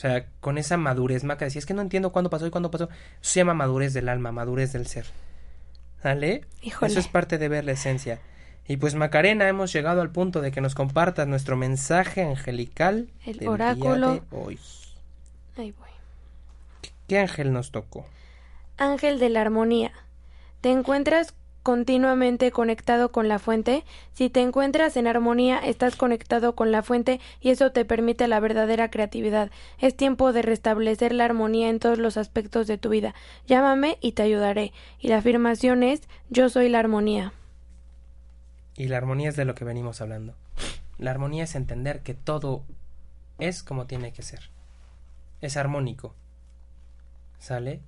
O 0.00 0.02
sea, 0.02 0.24
con 0.40 0.56
esa 0.56 0.78
madurez, 0.78 1.24
Maca 1.24 1.44
decía, 1.44 1.58
es 1.58 1.66
que 1.66 1.74
no 1.74 1.82
entiendo 1.82 2.10
cuándo 2.10 2.30
pasó 2.30 2.46
y 2.46 2.50
cuándo 2.50 2.70
pasó. 2.70 2.84
Eso 2.84 2.94
se 3.20 3.40
llama 3.40 3.52
madurez 3.52 3.92
del 3.92 4.08
alma, 4.08 4.32
madurez 4.32 4.72
del 4.72 4.86
ser. 4.86 5.04
¿Sale? 6.02 6.46
Eso 6.62 6.98
es 6.98 7.06
parte 7.06 7.36
de 7.36 7.50
ver 7.50 7.66
la 7.66 7.72
esencia. 7.72 8.18
Y 8.66 8.78
pues 8.78 8.94
Macarena, 8.94 9.46
hemos 9.46 9.74
llegado 9.74 10.00
al 10.00 10.08
punto 10.08 10.40
de 10.40 10.52
que 10.52 10.62
nos 10.62 10.74
compartas 10.74 11.28
nuestro 11.28 11.58
mensaje 11.58 12.22
angelical. 12.22 13.10
El 13.26 13.46
oráculo. 13.46 14.24
hoy. 14.30 14.58
Ahí 15.58 15.72
voy. 15.72 15.90
¿Qué 17.06 17.18
ángel 17.18 17.52
nos 17.52 17.70
tocó? 17.70 18.06
Ángel 18.78 19.18
de 19.18 19.28
la 19.28 19.42
armonía. 19.42 19.92
Te 20.62 20.70
encuentras 20.70 21.34
continuamente 21.62 22.50
conectado 22.50 23.12
con 23.12 23.28
la 23.28 23.38
fuente. 23.38 23.84
Si 24.12 24.30
te 24.30 24.40
encuentras 24.40 24.96
en 24.96 25.06
armonía, 25.06 25.58
estás 25.58 25.96
conectado 25.96 26.54
con 26.54 26.72
la 26.72 26.82
fuente 26.82 27.20
y 27.40 27.50
eso 27.50 27.72
te 27.72 27.84
permite 27.84 28.28
la 28.28 28.40
verdadera 28.40 28.90
creatividad. 28.90 29.50
Es 29.78 29.96
tiempo 29.96 30.32
de 30.32 30.42
restablecer 30.42 31.12
la 31.12 31.24
armonía 31.24 31.68
en 31.68 31.78
todos 31.78 31.98
los 31.98 32.16
aspectos 32.16 32.66
de 32.66 32.78
tu 32.78 32.88
vida. 32.88 33.14
Llámame 33.46 33.98
y 34.00 34.12
te 34.12 34.22
ayudaré. 34.22 34.72
Y 34.98 35.08
la 35.08 35.18
afirmación 35.18 35.82
es 35.82 36.02
yo 36.28 36.48
soy 36.48 36.68
la 36.68 36.78
armonía. 36.78 37.32
Y 38.76 38.88
la 38.88 38.96
armonía 38.96 39.28
es 39.28 39.36
de 39.36 39.44
lo 39.44 39.54
que 39.54 39.64
venimos 39.64 40.00
hablando. 40.00 40.34
La 40.98 41.10
armonía 41.10 41.44
es 41.44 41.54
entender 41.54 42.00
que 42.00 42.14
todo 42.14 42.64
es 43.38 43.62
como 43.62 43.86
tiene 43.86 44.12
que 44.12 44.22
ser. 44.22 44.50
Es 45.40 45.56
armónico. 45.56 46.14
¿Sale? 47.38 47.80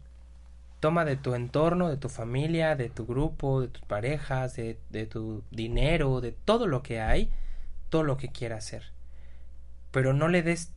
Toma 0.83 1.05
de 1.05 1.14
tu 1.14 1.37
entorno, 1.37 1.89
de 1.89 1.97
tu 1.97 2.09
familia, 2.09 2.74
de 2.74 2.89
tu 2.89 3.07
grupo, 3.07 3.61
de 3.61 3.68
tus 3.68 3.85
parejas, 3.85 4.57
de, 4.57 5.07
tu 5.09 5.45
dinero, 5.53 6.20
de 6.20 6.33
todo 6.33 6.66
lo 6.66 6.83
que 6.83 7.01
hay, 7.01 7.30
todo 7.89 8.03
lo 8.03 8.16
que 8.16 8.30
quieras 8.30 8.66
hacer. 8.66 8.83
Pero 9.93 10.12
no 10.12 10.26
le 10.26 10.43
des 10.43 10.72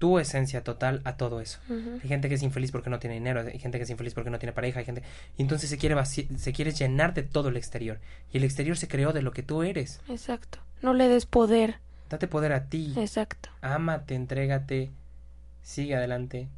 tu 0.00 0.18
esencia 0.18 0.64
total 0.64 1.00
a 1.04 1.16
todo 1.16 1.40
eso. 1.40 1.60
Hay 1.70 2.08
gente 2.08 2.28
que 2.28 2.34
es 2.34 2.42
infeliz 2.42 2.72
porque 2.72 2.90
no 2.90 2.98
tiene 2.98 3.14
dinero, 3.14 3.40
hay 3.40 3.60
gente 3.60 3.78
que 3.78 3.84
es 3.84 3.90
infeliz 3.90 4.14
porque 4.14 4.30
no 4.30 4.40
tiene 4.40 4.52
pareja, 4.52 4.80
hay 4.80 4.84
gente 4.84 5.04
y 5.38 5.42
entonces 5.42 5.70
se 5.70 5.78
quiere 5.78 5.94
se 6.04 6.52
quiere 6.52 6.72
llenar 6.72 7.14
de 7.14 7.22
todo 7.22 7.48
el 7.48 7.56
exterior 7.56 8.00
y 8.32 8.38
el 8.38 8.42
exterior 8.42 8.76
se 8.76 8.88
creó 8.88 9.12
de 9.12 9.22
lo 9.22 9.30
que 9.30 9.44
tú 9.44 9.62
eres. 9.62 10.00
Exacto. 10.08 10.58
No 10.82 10.92
le 10.92 11.06
des 11.06 11.24
poder. 11.24 11.76
Date 12.10 12.26
poder 12.26 12.52
a 12.52 12.64
ti. 12.64 12.94
Exacto. 12.96 13.50
Ámate, 13.60 14.16
entrégate, 14.16 14.90
sigue 15.62 15.94
adelante. 15.94 16.48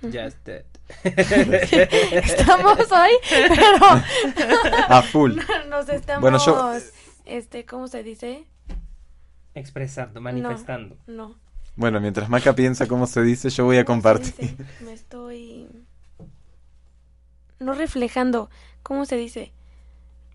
Just 0.00 0.44
dead. 0.44 0.64
estamos 1.04 2.78
hoy, 2.92 3.10
pero 3.48 3.86
a 4.88 5.02
full. 5.02 5.38
Nos 5.68 5.88
estamos 5.88 6.22
bueno, 6.22 6.38
yo... 6.44 6.72
este, 7.24 7.66
¿cómo 7.66 7.88
se 7.88 8.02
dice? 8.02 8.46
Expresando, 9.54 10.20
manifestando. 10.20 10.96
No. 11.06 11.34
Bueno, 11.74 12.00
mientras 12.00 12.28
Maca 12.28 12.54
piensa 12.54 12.86
cómo 12.86 13.06
se 13.06 13.22
dice, 13.22 13.50
yo 13.50 13.64
voy 13.64 13.78
a 13.78 13.84
compartir. 13.84 14.56
Me 14.80 14.92
estoy 14.92 15.68
no 17.60 17.74
reflejando, 17.74 18.50
¿cómo 18.82 19.04
se 19.04 19.16
dice? 19.16 19.52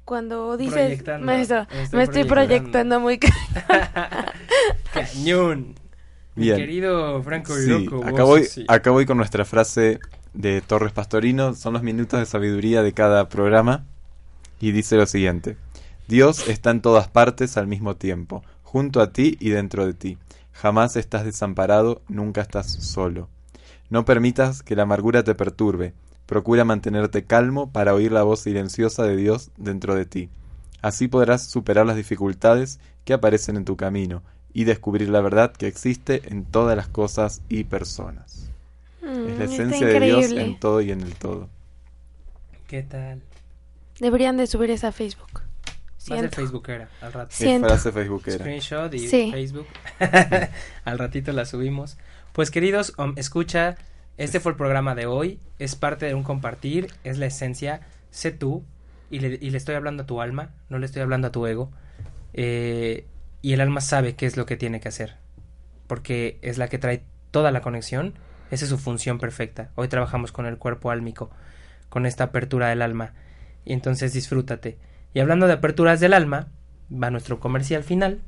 Cuando 0.05 0.57
dices 0.57 1.01
me, 1.21 1.41
estoy, 1.41 1.65
me 1.93 2.03
estoy 2.03 2.25
proyectando 2.25 2.99
muy 2.99 3.19
cañón. 4.93 5.75
Bien. 6.35 6.57
querido 6.57 7.21
Franco 7.21 7.55
sí, 7.55 7.87
acá, 8.03 8.23
voy, 8.23 8.47
acá 8.67 8.89
voy 8.89 9.05
con 9.05 9.17
nuestra 9.17 9.45
frase 9.45 9.99
de 10.33 10.61
Torres 10.61 10.91
Pastorino. 10.91 11.53
Son 11.53 11.73
los 11.73 11.83
minutos 11.83 12.19
de 12.19 12.25
sabiduría 12.25 12.81
de 12.81 12.93
cada 12.93 13.29
programa. 13.29 13.85
Y 14.59 14.71
dice 14.71 14.95
lo 14.95 15.05
siguiente. 15.05 15.57
Dios 16.07 16.47
está 16.47 16.71
en 16.71 16.81
todas 16.81 17.07
partes 17.07 17.57
al 17.57 17.67
mismo 17.67 17.95
tiempo, 17.95 18.43
junto 18.63 19.01
a 19.01 19.11
ti 19.11 19.37
y 19.39 19.49
dentro 19.49 19.85
de 19.85 19.93
ti. 19.93 20.17
Jamás 20.51 20.95
estás 20.95 21.23
desamparado, 21.23 22.01
nunca 22.07 22.41
estás 22.41 22.71
solo. 22.71 23.29
No 23.89 24.05
permitas 24.05 24.63
que 24.63 24.75
la 24.75 24.83
amargura 24.83 25.23
te 25.23 25.35
perturbe. 25.35 25.93
Procura 26.25 26.65
mantenerte 26.65 27.25
calmo 27.25 27.71
para 27.71 27.93
oír 27.93 28.11
la 28.11 28.23
voz 28.23 28.41
silenciosa 28.41 29.03
de 29.03 29.17
Dios 29.17 29.51
dentro 29.57 29.93
de 29.95 30.05
ti. 30.05 30.29
Así 30.81 31.07
podrás 31.07 31.49
superar 31.49 31.85
las 31.85 31.95
dificultades 31.95 32.79
que 33.05 33.13
aparecen 33.13 33.57
en 33.57 33.65
tu 33.65 33.77
camino 33.77 34.23
y 34.53 34.65
descubrir 34.65 35.09
la 35.09 35.21
verdad 35.21 35.51
que 35.51 35.67
existe 35.67 36.21
en 36.25 36.45
todas 36.45 36.77
las 36.77 36.87
cosas 36.87 37.41
y 37.49 37.63
personas. 37.63 38.49
Mm, 39.01 39.27
es 39.27 39.39
la 39.39 39.45
esencia 39.45 39.87
de 39.87 39.99
Dios 39.99 40.31
en 40.31 40.59
todo 40.59 40.81
y 40.81 40.91
en 40.91 41.01
el 41.01 41.15
todo. 41.15 41.49
¿Qué 42.67 42.83
tal? 42.83 43.21
Deberían 43.99 44.37
de 44.37 44.47
subir 44.47 44.71
esa 44.71 44.89
a 44.89 44.91
Facebook. 44.91 45.41
Va 46.11 46.17
a 46.17 46.19
ser 46.19 46.29
Facebookera 46.29 46.89
al 47.01 47.13
rato. 47.13 47.35
Frase 47.35 47.91
Facebookera. 47.91 48.39
Screenshot 48.39 48.93
y 48.93 49.07
Facebook. 49.07 49.67
al 50.85 50.99
ratito 50.99 51.31
la 51.31 51.45
subimos. 51.45 51.97
Pues 52.33 52.51
queridos, 52.51 52.93
escucha, 53.15 53.77
este 54.17 54.39
fue 54.39 54.51
el 54.51 54.57
programa 54.57 54.95
de 54.95 55.05
hoy. 55.05 55.39
Es 55.59 55.75
parte 55.75 56.05
de 56.05 56.13
un 56.13 56.23
compartir, 56.23 56.87
es 57.03 57.17
la 57.17 57.27
esencia. 57.27 57.81
Sé 58.11 58.31
tú 58.31 58.63
y 59.09 59.19
le, 59.19 59.37
y 59.39 59.49
le 59.49 59.57
estoy 59.57 59.75
hablando 59.75 60.03
a 60.03 60.05
tu 60.05 60.21
alma, 60.21 60.51
no 60.69 60.77
le 60.77 60.85
estoy 60.85 61.01
hablando 61.01 61.27
a 61.27 61.31
tu 61.31 61.45
ego. 61.45 61.71
Eh, 62.33 63.05
y 63.43 63.53
el 63.53 63.61
alma 63.61 63.81
sabe 63.81 64.15
qué 64.15 64.25
es 64.25 64.37
lo 64.37 64.47
que 64.47 64.57
tiene 64.57 64.79
que 64.79 64.87
hacer, 64.87 65.17
porque 65.85 66.39
es 66.41 66.57
la 66.57 66.69
que 66.69 66.79
trae 66.79 67.03
toda 67.29 67.51
la 67.51 67.61
conexión, 67.61 68.13
esa 68.49 68.63
es 68.63 68.69
su 68.69 68.77
función 68.77 69.19
perfecta. 69.19 69.69
Hoy 69.75 69.89
trabajamos 69.89 70.31
con 70.31 70.45
el 70.45 70.57
cuerpo 70.57 70.91
álmico, 70.91 71.29
con 71.89 72.05
esta 72.05 72.23
apertura 72.23 72.69
del 72.69 72.81
alma, 72.81 73.13
y 73.65 73.73
entonces 73.73 74.13
disfrútate. 74.13 74.77
Y 75.13 75.19
hablando 75.19 75.45
de 75.47 75.53
aperturas 75.53 75.99
del 75.99 76.13
alma, 76.13 76.47
va 76.91 77.11
nuestro 77.11 77.41
comercial 77.41 77.83
final. 77.83 78.21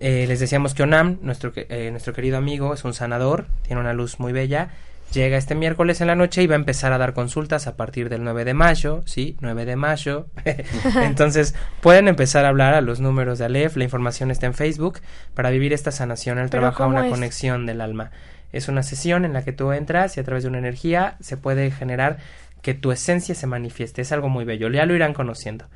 Eh, 0.00 0.24
les 0.26 0.40
decíamos 0.40 0.72
que 0.72 0.84
Onam, 0.84 1.18
nuestro, 1.20 1.52
eh, 1.54 1.90
nuestro 1.90 2.14
querido 2.14 2.38
amigo, 2.38 2.72
es 2.72 2.82
un 2.84 2.94
sanador, 2.94 3.46
tiene 3.62 3.82
una 3.82 3.92
luz 3.92 4.18
muy 4.18 4.32
bella 4.32 4.70
Llega 5.14 5.36
este 5.36 5.54
miércoles 5.54 6.00
en 6.00 6.08
la 6.08 6.16
noche 6.16 6.42
y 6.42 6.48
va 6.48 6.56
a 6.56 6.58
empezar 6.58 6.92
a 6.92 6.98
dar 6.98 7.14
consultas 7.14 7.68
a 7.68 7.76
partir 7.76 8.08
del 8.08 8.24
9 8.24 8.44
de 8.44 8.52
mayo, 8.52 9.02
¿sí? 9.06 9.36
9 9.40 9.64
de 9.64 9.76
mayo. 9.76 10.26
Entonces, 11.02 11.54
pueden 11.80 12.08
empezar 12.08 12.44
a 12.44 12.48
hablar 12.48 12.74
a 12.74 12.80
los 12.80 12.98
números 12.98 13.38
de 13.38 13.44
Aleph, 13.44 13.76
la 13.76 13.84
información 13.84 14.32
está 14.32 14.46
en 14.46 14.54
Facebook, 14.54 14.98
para 15.34 15.50
vivir 15.50 15.72
esta 15.72 15.92
sanación. 15.92 16.38
Él 16.38 16.50
trabaja 16.50 16.86
una 16.86 17.08
conexión 17.08 17.64
del 17.64 17.80
alma. 17.80 18.10
Es 18.52 18.66
una 18.66 18.82
sesión 18.82 19.24
en 19.24 19.32
la 19.32 19.44
que 19.44 19.52
tú 19.52 19.70
entras 19.70 20.16
y 20.16 20.20
a 20.20 20.24
través 20.24 20.42
de 20.42 20.48
una 20.48 20.58
energía 20.58 21.16
se 21.20 21.36
puede 21.36 21.70
generar 21.70 22.18
que 22.60 22.74
tu 22.74 22.90
esencia 22.90 23.36
se 23.36 23.46
manifieste. 23.46 24.02
Es 24.02 24.10
algo 24.10 24.28
muy 24.28 24.44
bello. 24.44 24.68
Ya 24.68 24.84
lo 24.84 24.96
irán 24.96 25.14
conociendo. 25.14 25.66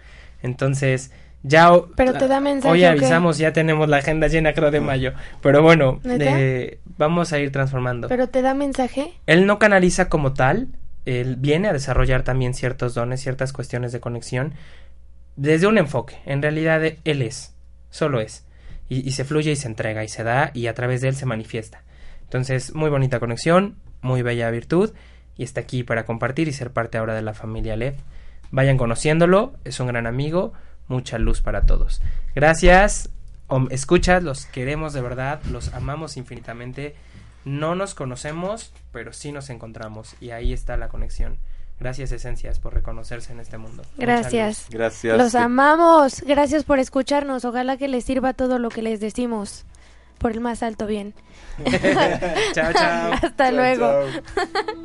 Entonces, 0.42 1.12
ya 1.42 1.70
pero 1.94 2.14
te 2.14 2.26
da 2.26 2.40
mensaje, 2.40 2.72
hoy 2.72 2.84
avisamos, 2.84 3.38
ya 3.38 3.52
tenemos 3.52 3.88
la 3.88 3.98
agenda 3.98 4.26
llena 4.26 4.52
creo 4.52 4.70
de 4.70 4.80
mayo. 4.80 5.12
Pero 5.40 5.62
bueno, 5.62 6.00
eh, 6.04 6.80
vamos 6.96 7.32
a 7.32 7.38
ir 7.38 7.52
transformando. 7.52 8.08
¿Pero 8.08 8.28
te 8.28 8.42
da 8.42 8.54
mensaje? 8.54 9.12
Él 9.26 9.46
no 9.46 9.58
canaliza 9.58 10.08
como 10.08 10.34
tal, 10.34 10.68
él 11.04 11.36
viene 11.36 11.68
a 11.68 11.72
desarrollar 11.72 12.22
también 12.22 12.54
ciertos 12.54 12.94
dones, 12.94 13.20
ciertas 13.20 13.52
cuestiones 13.52 13.92
de 13.92 14.00
conexión, 14.00 14.54
desde 15.36 15.66
un 15.66 15.78
enfoque. 15.78 16.18
En 16.26 16.42
realidad 16.42 16.82
él 16.84 17.22
es, 17.22 17.54
solo 17.90 18.20
es. 18.20 18.44
Y, 18.88 19.06
y 19.06 19.12
se 19.12 19.24
fluye 19.24 19.52
y 19.52 19.56
se 19.56 19.68
entrega 19.68 20.02
y 20.02 20.08
se 20.08 20.24
da 20.24 20.50
y 20.54 20.66
a 20.66 20.74
través 20.74 21.00
de 21.00 21.08
él 21.08 21.14
se 21.14 21.26
manifiesta. 21.26 21.82
Entonces, 22.22 22.74
muy 22.74 22.90
bonita 22.90 23.20
conexión, 23.20 23.76
muy 24.00 24.22
bella 24.22 24.50
virtud 24.50 24.92
y 25.36 25.44
está 25.44 25.60
aquí 25.60 25.84
para 25.84 26.04
compartir 26.04 26.48
y 26.48 26.52
ser 26.52 26.72
parte 26.72 26.98
ahora 26.98 27.14
de 27.14 27.22
la 27.22 27.32
familia 27.32 27.76
Lev. 27.76 27.94
Vayan 28.50 28.76
conociéndolo, 28.76 29.54
es 29.64 29.78
un 29.78 29.86
gran 29.86 30.06
amigo 30.06 30.52
mucha 30.88 31.18
luz 31.18 31.40
para 31.40 31.66
todos. 31.66 32.02
Gracias, 32.34 33.10
escuchas, 33.70 34.22
los 34.22 34.46
queremos 34.46 34.92
de 34.92 35.00
verdad, 35.00 35.40
los 35.50 35.72
amamos 35.74 36.16
infinitamente. 36.16 36.96
No 37.44 37.74
nos 37.74 37.94
conocemos, 37.94 38.72
pero 38.92 39.12
sí 39.12 39.32
nos 39.32 39.48
encontramos 39.48 40.16
y 40.20 40.30
ahí 40.30 40.52
está 40.52 40.76
la 40.76 40.88
conexión. 40.88 41.38
Gracias, 41.80 42.10
Esencias, 42.10 42.58
por 42.58 42.74
reconocerse 42.74 43.32
en 43.32 43.40
este 43.40 43.56
mundo. 43.56 43.84
Gracias. 43.96 44.66
Gracias. 44.68 45.16
Los 45.16 45.34
amamos. 45.36 46.22
Gracias 46.22 46.64
por 46.64 46.80
escucharnos. 46.80 47.44
Ojalá 47.44 47.76
que 47.76 47.86
les 47.86 48.04
sirva 48.04 48.32
todo 48.32 48.58
lo 48.58 48.68
que 48.68 48.82
les 48.82 48.98
decimos. 48.98 49.64
Por 50.18 50.32
el 50.32 50.40
más 50.40 50.64
alto 50.64 50.86
bien. 50.86 51.14
chao, 52.52 52.72
chao. 52.72 53.12
Hasta 53.22 53.52
luego. 53.52 54.06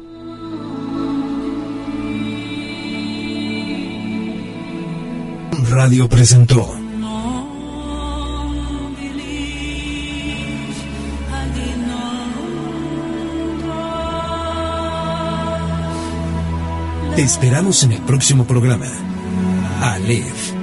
Radio 5.69 6.09
presentó. 6.09 6.75
Te 17.15 17.21
esperamos 17.21 17.83
en 17.83 17.93
el 17.93 18.01
próximo 18.01 18.45
programa. 18.45 18.87
Aleph, 19.81 20.53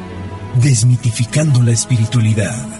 desmitificando 0.61 1.63
la 1.63 1.73
espiritualidad. 1.73 2.80